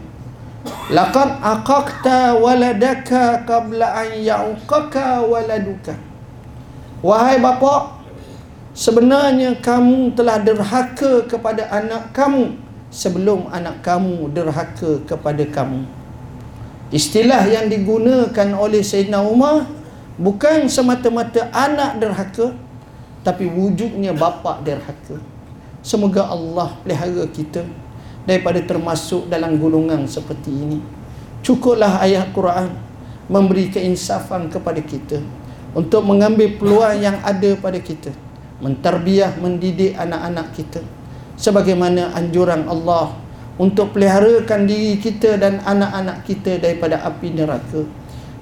Laqad 0.90 1.40
aqaqta 1.40 2.36
waladaka 2.44 3.48
qabla 3.48 4.04
an 4.04 4.20
ya'uqaka 4.20 5.24
waladuka. 5.24 5.96
Wahai 7.00 7.40
bapa 7.40 8.04
Sebenarnya 8.76 9.56
kamu 9.64 10.12
telah 10.12 10.44
derhaka 10.44 11.24
kepada 11.24 11.72
anak 11.72 12.12
kamu 12.12 12.67
Sebelum 12.98 13.54
anak 13.54 13.86
kamu 13.86 14.34
derhaka 14.34 15.06
kepada 15.06 15.46
kamu. 15.46 15.86
Istilah 16.90 17.46
yang 17.46 17.68
digunakan 17.68 18.48
oleh 18.56 18.80
Sayyidina 18.80 19.20
Umar 19.20 19.68
Bukan 20.16 20.72
semata-mata 20.72 21.52
anak 21.52 22.00
derhaka 22.00 22.56
Tapi 23.22 23.44
wujudnya 23.44 24.16
bapa 24.16 24.64
derhaka. 24.64 25.20
Semoga 25.84 26.32
Allah 26.32 26.74
pelihara 26.82 27.28
kita 27.30 27.68
Daripada 28.24 28.64
termasuk 28.64 29.28
dalam 29.28 29.60
golongan 29.60 30.08
seperti 30.08 30.52
ini. 30.52 30.80
Cukuplah 31.44 32.00
ayat 32.00 32.32
Quran 32.32 32.72
Memberi 33.28 33.68
keinsafan 33.68 34.48
kepada 34.48 34.80
kita 34.80 35.20
Untuk 35.76 36.08
mengambil 36.08 36.56
peluang 36.56 36.98
yang 36.98 37.20
ada 37.20 37.52
pada 37.60 37.78
kita 37.78 38.16
Mentarbiah, 38.64 39.36
mendidik 39.38 39.94
anak-anak 40.00 40.56
kita 40.56 40.82
Sebagaimana 41.38 42.18
anjuran 42.18 42.66
Allah 42.66 43.14
untuk 43.62 43.94
peliharakan 43.94 44.66
diri 44.66 44.98
kita 44.98 45.38
dan 45.38 45.62
anak-anak 45.62 46.26
kita 46.26 46.58
daripada 46.58 47.02
api 47.06 47.30
neraka. 47.34 47.86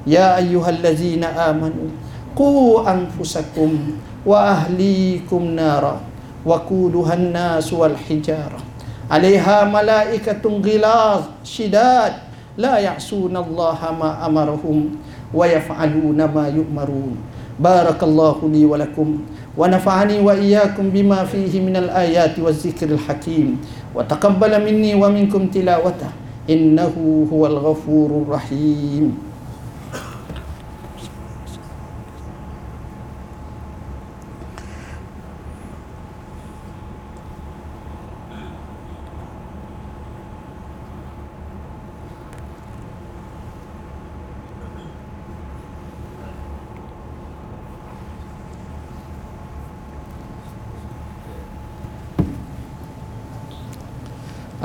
Ya 0.08 0.40
ayyuhallazina 0.40 1.52
amanu 1.52 1.92
qu 2.32 2.80
anfusakum 2.88 4.00
wa 4.24 4.56
ahlikum 4.56 5.60
nara 5.60 6.00
wa 6.48 6.56
quduhan 6.64 7.36
nas 7.36 7.68
wal 7.76 8.00
hijara. 8.00 8.64
'Alaiha 9.12 9.68
malaikatun 9.68 10.64
ghilaz 10.64 11.28
shidad 11.44 12.26
la 12.56 12.80
ya'suna 12.80 13.44
ma 13.44 14.24
amarahum 14.24 14.96
wa 15.36 15.44
yaf'aluna 15.44 16.32
ma 16.32 16.48
yu'marun. 16.48 17.20
Barakallahu 17.56 18.52
li 18.52 18.68
wa 18.68 18.76
lakum 18.76 19.24
ونفعني 19.59 20.21
وإياكم 20.21 20.91
بما 20.91 21.25
فيه 21.25 21.61
من 21.61 21.77
الآيات 21.77 22.39
والذكر 22.39 22.89
الحكيم 22.89 23.59
وتقبل 23.95 24.53
مني 24.65 24.95
ومنكم 24.95 25.47
تلاوته 25.47 26.11
إنه 26.51 27.27
هو 27.33 27.47
الغفور 27.47 28.11
الرحيم 28.27 29.19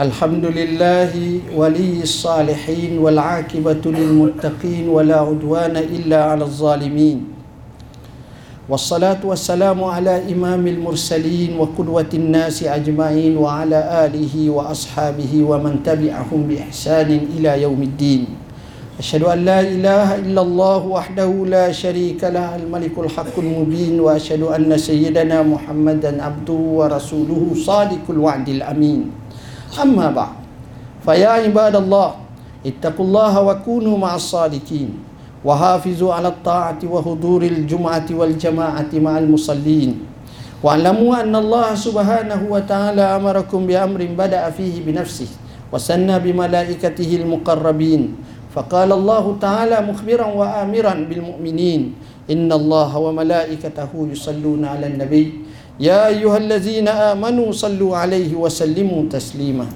الحمد 0.00 0.56
لله 0.56 1.12
ولي 1.52 2.00
الصالحين 2.00 2.96
والعاقبة 3.04 3.84
للمتقين 3.84 4.88
ولا 4.88 5.28
عدوان 5.28 5.76
إلا 5.76 6.24
على 6.24 6.44
الظالمين. 6.48 7.18
والصلاة 8.64 9.20
والسلام 9.20 9.76
على 9.84 10.32
إمام 10.32 10.64
المرسلين 10.66 11.60
وقدوة 11.60 12.08
الناس 12.14 12.64
أجمعين 12.64 13.36
وعلى 13.36 14.08
آله 14.08 14.34
وأصحابه 14.50 15.32
ومن 15.44 15.84
تبعهم 15.84 16.40
بإحسان 16.48 17.10
إلى 17.36 17.62
يوم 17.68 17.82
الدين. 17.82 18.24
أشهد 19.04 19.22
أن 19.28 19.44
لا 19.44 19.60
إله 19.60 20.08
إلا 20.24 20.40
الله 20.40 20.80
وحده 20.96 21.28
لا 21.44 21.68
شريك 21.76 22.24
له 22.24 22.56
الملك 22.56 22.96
الحق 22.96 23.36
المبين 23.36 24.00
وأشهد 24.00 24.48
أن 24.48 24.72
سيدنا 24.80 25.44
محمدا 25.44 26.22
عبده 26.24 26.60
ورسوله 26.80 27.42
صادق 27.52 28.04
الوعد 28.08 28.48
الأمين. 28.48 29.19
أما 29.81 30.07
بعد 30.11 30.35
فيا 31.05 31.29
عباد 31.45 31.75
الله 31.75 32.09
اتقوا 32.65 33.05
الله 33.05 33.33
وكونوا 33.41 33.97
مع 33.97 34.11
الصادقين 34.15 34.89
وحافظوا 35.45 36.11
على 36.13 36.27
الطاعة 36.27 36.81
وحضور 36.83 37.41
الجمعة 37.43 38.07
والجماعة 38.11 38.91
مع 38.93 39.13
المصلين 39.17 39.91
واعلموا 40.63 41.21
أن 41.21 41.33
الله 41.35 41.67
سبحانه 41.77 42.41
وتعالى 42.49 43.01
أمركم 43.01 43.59
بأمر 43.69 44.01
بدأ 44.17 44.49
فيه 44.49 44.81
بنفسه 44.85 45.29
وسنى 45.73 46.15
بملائكته 46.19 47.09
المقربين 47.21 48.01
فقال 48.55 48.89
الله 48.91 49.25
تعالى 49.41 49.77
مخبرا 49.91 50.25
وآمرا 50.25 50.93
بالمؤمنين 51.09 51.81
إن 52.31 52.49
الله 52.51 52.91
وملائكته 52.97 53.91
يصلون 54.11 54.61
على 54.65 54.85
النبي 54.87 55.25
يا 55.79 56.07
أيها 56.07 56.37
الذين 56.37 56.87
آمنوا 56.87 57.51
صلوا 57.51 57.97
عليه 57.97 58.31
وسلموا 58.35 59.11
تسليما 59.11 59.67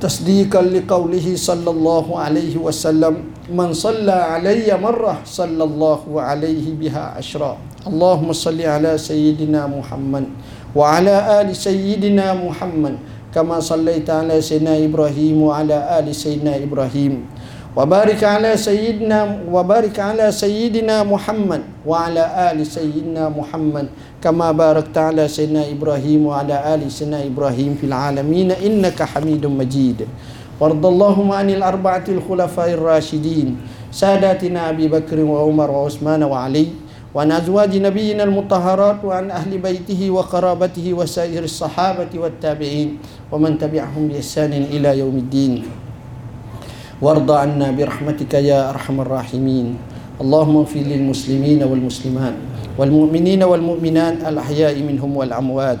تصديقا 0.00 0.62
لقوله 0.62 1.26
صلى 1.36 1.70
الله 1.70 2.06
عليه 2.18 2.54
وسلم 2.58 3.14
من 3.54 3.72
صلى 3.72 4.12
علي 4.12 4.68
مرة 4.78 5.22
صلى 5.24 5.64
الله 5.64 6.00
عليه 6.22 6.66
بها 6.80 7.04
عشرا 7.16 7.52
اللهم 7.86 8.32
صل 8.32 8.60
على 8.60 8.98
سيدنا 8.98 9.66
محمد 9.66 10.24
وعلى 10.76 11.14
آل 11.40 11.48
سيدنا 11.56 12.34
محمد 12.34 12.94
كما 13.34 13.60
صليت 13.60 14.10
على 14.10 14.40
سيدنا 14.40 14.84
إبراهيم 14.84 15.36
وعلى 15.42 15.76
آل 15.98 16.06
سيدنا 16.14 16.56
إبراهيم 16.64 17.14
وبارك 17.76 18.24
على 18.24 18.56
سيدنا 18.56 19.50
وبارك 19.50 19.98
على 20.00 20.30
سيدنا 20.32 21.02
محمد 21.02 21.62
وعلى 21.86 22.22
آل 22.52 22.58
سيدنا 22.66 23.28
محمد 23.28 23.86
كما 24.22 24.52
باركت 24.52 24.94
على 24.98 25.28
سيدنا 25.28 25.66
إبراهيم 25.74 26.26
وعلى 26.26 26.54
آل 26.74 26.86
سيدنا 26.86 27.26
إبراهيم 27.26 27.74
في 27.80 27.86
العالمين 27.90 28.50
إنك 28.54 29.02
حميد 29.02 29.42
مجيد 29.46 30.06
وارض 30.60 30.86
اللهم 30.86 31.28
عن 31.32 31.48
الأربعة 31.50 32.04
الخلفاء 32.08 32.68
الراشدين 32.78 33.48
ساداتنا 33.90 34.70
أبي 34.70 34.86
بكر 34.88 35.18
وعمر 35.20 35.70
وعثمان 35.70 36.22
وعلي 36.22 36.66
وعن 37.14 37.30
أزواج 37.32 37.76
نبينا 37.78 38.22
المطهرات 38.24 39.04
وعن 39.04 39.30
أهل 39.30 39.58
بيته 39.58 40.10
وقرابته 40.10 40.86
وسائر 40.94 41.42
الصحابة 41.44 42.10
والتابعين 42.14 42.98
ومن 43.32 43.58
تبعهم 43.58 44.08
بإحسان 44.08 44.52
إلى 44.52 44.98
يوم 44.98 45.16
الدين 45.16 45.52
وارض 47.02 47.30
عنا 47.30 47.70
برحمتك 47.70 48.34
يا 48.34 48.70
أرحم 48.70 49.00
الراحمين 49.00 49.66
اللهم 50.20 50.56
اغفر 50.56 50.80
للمسلمين 50.80 51.62
والمسلمات 51.62 52.34
والمؤمنين 52.78 53.42
والمؤمنات 53.42 54.16
الأحياء 54.28 54.74
منهم 54.82 55.10
والأموات 55.16 55.78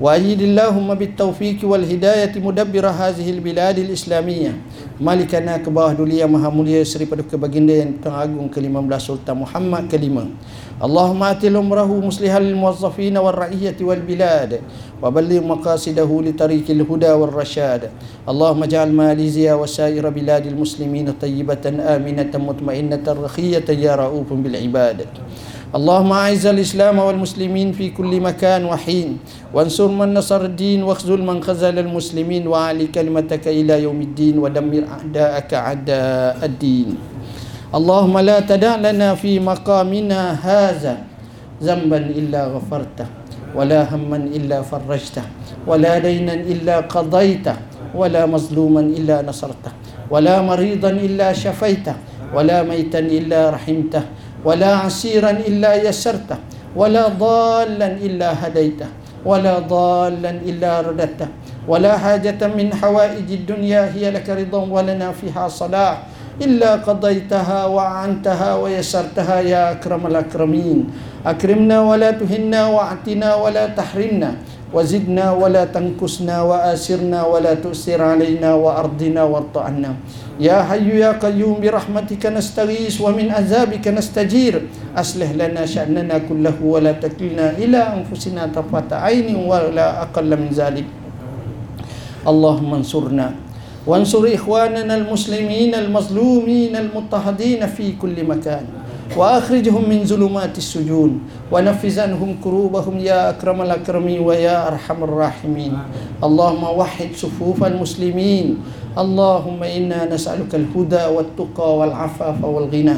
وأيد 0.00 0.40
اللهم 0.42 0.94
بالتوفيق 0.94 1.58
والهداية 1.64 2.34
مدبر 2.36 2.84
هذه 2.86 3.30
البلاد 3.30 3.78
الإسلامية 3.78 4.52
مالكنا 5.00 5.56
كباه 5.64 5.92
دوليا 5.92 6.26
مها 6.28 6.52
mulia 6.52 6.84
Seri 6.84 7.08
Paduka 7.08 7.40
Baginda 7.40 7.72
yang 7.72 7.96
Agung 8.04 8.52
ke-15 8.52 9.00
Sultan 9.00 9.40
Muhammad 9.40 9.88
kelima 9.88 10.28
اللهم 10.76 11.22
آتل 11.22 11.56
عمره 11.56 11.88
مصلحا 11.88 12.40
للموظفين 12.40 13.16
والرعية 13.16 13.80
والبلاد 13.80 14.60
وبلغ 15.02 15.40
مقاصده 15.40 16.10
لطريق 16.22 16.66
الهدى 16.70 17.12
والرشاد 17.12 17.82
اللهم 18.28 18.62
اجعل 18.62 18.92
ماليزيا 18.92 19.54
وسائر 19.56 20.04
بلاد 20.08 20.46
المسلمين 20.46 21.16
طيبة 21.16 21.64
آمنة 21.96 22.32
مطمئنة 22.34 23.06
رخية 23.08 23.64
يا 23.72 23.96
رؤوف 23.96 24.28
بالعباد 24.32 24.98
اللهم 25.71 26.11
أعز 26.11 26.45
الإسلام 26.51 26.99
والمسلمين 26.99 27.71
في 27.71 27.95
كل 27.95 28.11
مكان 28.19 28.67
وحين 28.67 29.23
وانصر 29.55 29.87
من 29.87 30.11
نصر 30.11 30.51
الدين 30.51 30.83
واخذل 30.83 31.23
من 31.23 31.39
خذل 31.39 31.79
المسلمين 31.79 32.43
وعلي 32.43 32.91
كلمتك 32.91 33.47
إلى 33.47 33.87
يوم 33.87 33.99
الدين 34.01 34.35
ودمر 34.43 34.83
أعداءك 34.83 35.49
أعداء 35.53 36.35
الدين. 36.43 36.87
اللهم 37.71 38.15
لا 38.19 38.37
تدع 38.43 38.83
لنا 38.83 39.15
في 39.15 39.39
مقامنا 39.39 40.19
هذا 40.43 40.93
ذنبا 41.63 42.19
إلا 42.19 42.51
غفرته 42.51 43.07
ولا 43.55 43.87
هما 43.95 44.27
إلا 44.27 44.67
فرجته 44.67 45.23
ولا 45.63 46.03
دينا 46.03 46.33
إلا 46.51 46.91
قضيته 46.91 47.55
ولا 47.95 48.27
مظلوما 48.27 48.91
إلا 48.91 49.23
نصرته 49.23 49.71
ولا 50.11 50.43
مريضا 50.43 50.89
إلا 50.89 51.31
شفيته 51.31 51.95
ولا 52.35 52.63
ميتا 52.63 52.99
إلا 52.99 53.55
رحمته 53.55 54.03
ولا 54.45 54.75
عسيرا 54.75 55.29
إلا 55.31 55.75
يسرته 55.89 56.37
ولا 56.75 57.07
ضالا 57.07 57.87
إلا 57.87 58.47
هديته 58.47 58.87
ولا 59.25 59.59
ضالا 59.59 60.29
إلا 60.29 60.81
رددته 60.81 61.27
ولا 61.67 61.97
حاجة 61.97 62.41
من 62.47 62.73
حوائج 62.73 63.31
الدنيا 63.31 63.93
هي 63.93 64.11
لك 64.11 64.29
رضا 64.29 64.61
ولنا 64.65 65.11
فيها 65.11 65.47
صلاح 65.47 66.03
إلا 66.40 66.84
قضيتها 66.84 67.60
وعنتها 67.66 68.50
ويسرتها 68.56 69.40
يا 69.40 69.72
أكرم 69.72 70.06
الأكرمين 70.06 70.78
أكرمنا 71.26 71.76
ولا 71.80 72.10
تهنا 72.10 72.60
وأعتنا 72.66 73.28
ولا 73.34 73.64
تحرمنا 73.72 74.30
وزدنا 74.74 75.26
ولا 75.32 75.64
تنكسنا 75.64 76.36
وآسرنا 76.42 77.20
ولا 77.24 77.54
تؤسر 77.54 78.02
علينا 78.02 78.50
وأرضنا 78.54 79.22
وارض 79.24 79.56
عنا 79.58 79.92
يا 80.40 80.60
حي 80.68 81.00
يا 81.00 81.16
قيوم 81.16 81.56
برحمتك 81.64 82.26
نستغيث 82.26 83.00
ومن 83.00 83.30
عذابك 83.32 83.88
نستجير 83.88 84.54
أصلح 84.96 85.30
لنا 85.40 85.62
شأننا 85.66 86.18
كله 86.28 86.56
ولا 86.60 86.92
تكلنا 86.92 87.56
إلى 87.56 87.80
أنفسنا 87.96 88.52
طرفة 88.52 88.90
عين 88.92 89.32
ولا 89.48 90.02
أقل 90.04 90.30
من 90.36 90.50
ذلك 90.52 90.84
اللهم 92.28 92.70
انصرنا 92.74 93.26
وانصر 93.86 94.34
إخواننا 94.34 94.94
المسلمين 94.94 95.74
المظلومين 95.74 96.76
المضطهدين 96.76 97.66
في 97.66 97.92
كل 97.92 98.24
مكان 98.26 98.64
وأخرجهم 99.16 99.88
من 99.88 100.04
ظلمات 100.04 100.58
السجون 100.58 101.20
ونفذ 101.52 102.00
عنهم 102.00 102.36
كروبهم 102.44 102.98
يا 102.98 103.30
أكرم 103.30 103.62
الأكرمين 103.62 104.20
ويا 104.20 104.68
أرحم 104.68 105.04
الراحمين 105.04 105.72
اللهم 106.24 106.64
وحد 106.64 107.08
صفوف 107.14 107.64
المسلمين 107.64 108.58
اللهم 108.98 109.62
إنا 109.62 110.10
نسألك 110.14 110.54
الهدى 110.54 111.04
والتقى 111.14 111.68
والعفاف 111.78 112.44
والغنى 112.44 112.96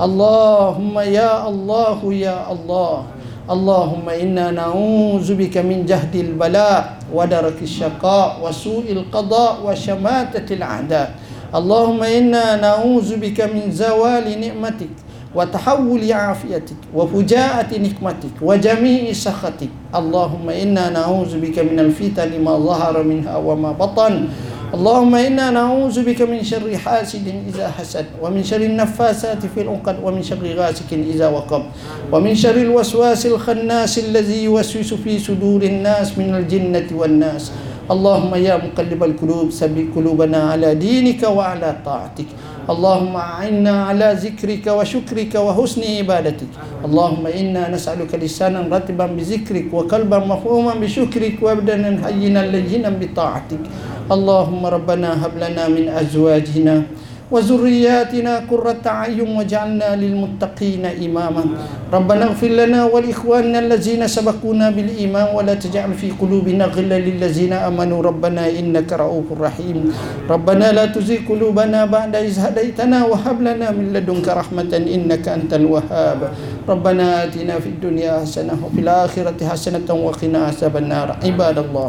اللهم 0.00 0.94
يا 0.98 1.48
الله 1.48 1.98
يا 2.14 2.38
الله 2.52 2.94
اللهم 3.50 4.08
إنا 4.08 4.50
نعوذ 4.50 5.34
بك 5.34 5.56
من 5.58 5.86
جهد 5.86 6.14
البلاء 6.16 6.98
ودرك 7.14 7.58
الشقاء 7.62 8.28
وسوء 8.44 8.84
القضاء 8.92 9.54
وشماتة 9.64 10.54
الأعداء 10.54 11.08
اللهم 11.54 12.02
إنا 12.02 12.56
نعوذ 12.60 13.16
بك 13.16 13.40
من 13.40 13.72
زوال 13.72 14.28
نعمتك 14.40 14.92
وتحول 15.34 16.12
عافيتك 16.12 16.80
وفجاءة 16.94 17.70
نقمتك 17.78 18.34
وجميع 18.42 19.12
سخطك 19.12 19.72
اللهم 19.94 20.46
إنا 20.50 20.90
نعوذ 20.90 21.40
بك 21.40 21.58
من 21.58 21.78
الفتن 21.80 22.30
ما 22.44 22.58
ظهر 22.58 23.02
منها 23.02 23.36
وما 23.36 23.72
بطن 23.72 24.28
اللهم 24.74 25.14
إنا 25.14 25.50
نعوذ 25.50 25.96
بك 26.04 26.20
من 26.28 26.44
شر 26.44 26.68
حاسد 26.78 27.24
إذا 27.48 27.68
حسد 27.78 28.06
ومن 28.22 28.44
شر 28.44 28.60
النفاسات 28.60 29.46
في 29.54 29.60
العقد 29.64 29.96
ومن 30.04 30.22
شر 30.22 30.44
غاسق 30.44 30.90
إذا 30.92 31.28
وقب 31.28 31.62
ومن 32.12 32.34
شر 32.34 32.56
الوسواس 32.56 33.26
الخناس 33.26 33.98
الذي 33.98 34.44
يوسوس 34.44 34.94
في 34.94 35.18
صدور 35.18 35.62
الناس 35.62 36.18
من 36.18 36.34
الجنة 36.34 36.88
والناس 36.92 37.44
اللهم 37.90 38.32
يا 38.34 38.56
مقلب 38.60 39.00
القلوب 39.04 39.48
ثبت 39.50 39.96
قلوبنا 39.96 40.40
على 40.52 40.74
دينك 40.74 41.22
وعلى 41.24 41.76
طاعتك 41.84 42.28
اللهم 42.68 43.16
أعنا 43.16 43.74
على 43.88 44.08
ذكرك 44.24 44.66
وشكرك 44.68 45.32
وحسن 45.34 45.82
عبادتك 45.98 46.52
اللهم 46.84 47.24
إنا 47.26 47.62
نسألك 47.72 48.12
لسانا 48.14 48.60
رتبا 48.68 49.06
بذكرك 49.16 49.72
وقلبا 49.72 50.18
مفهوما 50.32 50.74
بشكرك 50.82 51.36
وبدنا 51.42 51.88
هينا 52.08 52.42
لينا 52.52 52.90
بطاعتك 53.00 53.62
اللهم 54.08 54.62
ربنا 54.66 55.10
هب 55.26 55.34
لنا 55.36 55.68
من 55.68 55.84
أزواجنا 55.88 56.82
وذرياتنا 57.28 58.32
قرة 58.50 58.80
أعين 58.86 59.20
واجعلنا 59.36 59.88
للمتقين 60.00 60.84
إماما 61.06 61.44
ربنا 61.92 62.24
اغفر 62.24 62.48
لنا 62.48 62.80
ولإخواننا 62.88 63.58
الذين 63.58 64.02
سبقونا 64.08 64.70
بالإيمان 64.70 65.36
ولا 65.36 65.54
تجعل 65.54 65.92
في 66.00 66.08
قلوبنا 66.16 66.64
غلا 66.72 66.98
للذين 66.98 67.52
آمنوا 67.52 68.00
ربنا 68.02 68.48
إنك 68.48 68.88
رؤوف 68.92 69.28
رحيم 69.40 69.92
ربنا 70.30 70.72
لا 70.72 70.84
تزغ 70.88 71.28
قلوبنا 71.28 71.84
بعد 71.84 72.16
إذ 72.16 72.34
هديتنا 72.40 72.98
وهب 73.04 73.36
لنا 73.44 73.70
من 73.76 73.92
لدنك 73.92 74.28
رحمة 74.28 74.72
إنك 74.94 75.28
أنت 75.28 75.52
الوهاب 75.54 76.20
ربنا 76.68 77.24
آتنا 77.24 77.54
في 77.60 77.68
الدنيا 77.76 78.24
حسنة 78.24 78.56
وفي 78.64 78.80
الآخرة 78.80 79.36
حسنة 79.52 79.88
وقنا 79.92 80.38
عذاب 80.48 80.74
النار 80.76 81.08
عباد 81.24 81.58
الله 81.58 81.88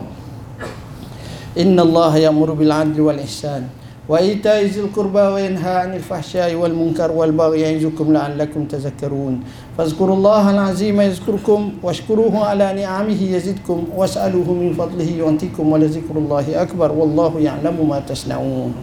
إن 1.57 1.79
الله 1.79 2.17
يأمر 2.17 2.51
بالعدل 2.53 3.01
والإحسان 3.01 3.63
وإيتاء 4.09 4.65
ذي 4.65 4.79
القربى 4.79 5.19
وينهى 5.21 5.73
عن 5.75 5.93
الفحشاء 5.95 6.55
والمنكر 6.55 7.11
والبغي 7.11 7.61
يعظكم 7.61 8.13
لعلكم 8.13 8.65
تذكرون 8.65 9.39
فاذكروا 9.77 10.15
الله 10.15 10.51
العظيم 10.51 11.01
يذكركم 11.01 11.71
واشكروه 11.83 12.45
على 12.45 12.73
نعمه 12.73 13.21
يزدكم 13.23 13.83
واسألوه 13.95 14.53
من 14.53 14.73
فضله 14.73 15.09
يعطيكم 15.19 15.71
ولذكر 15.71 16.15
الله 16.17 16.61
أكبر 16.61 16.91
والله 16.91 17.39
يعلم 17.39 17.89
ما 17.89 17.99
تصنعون 17.99 18.73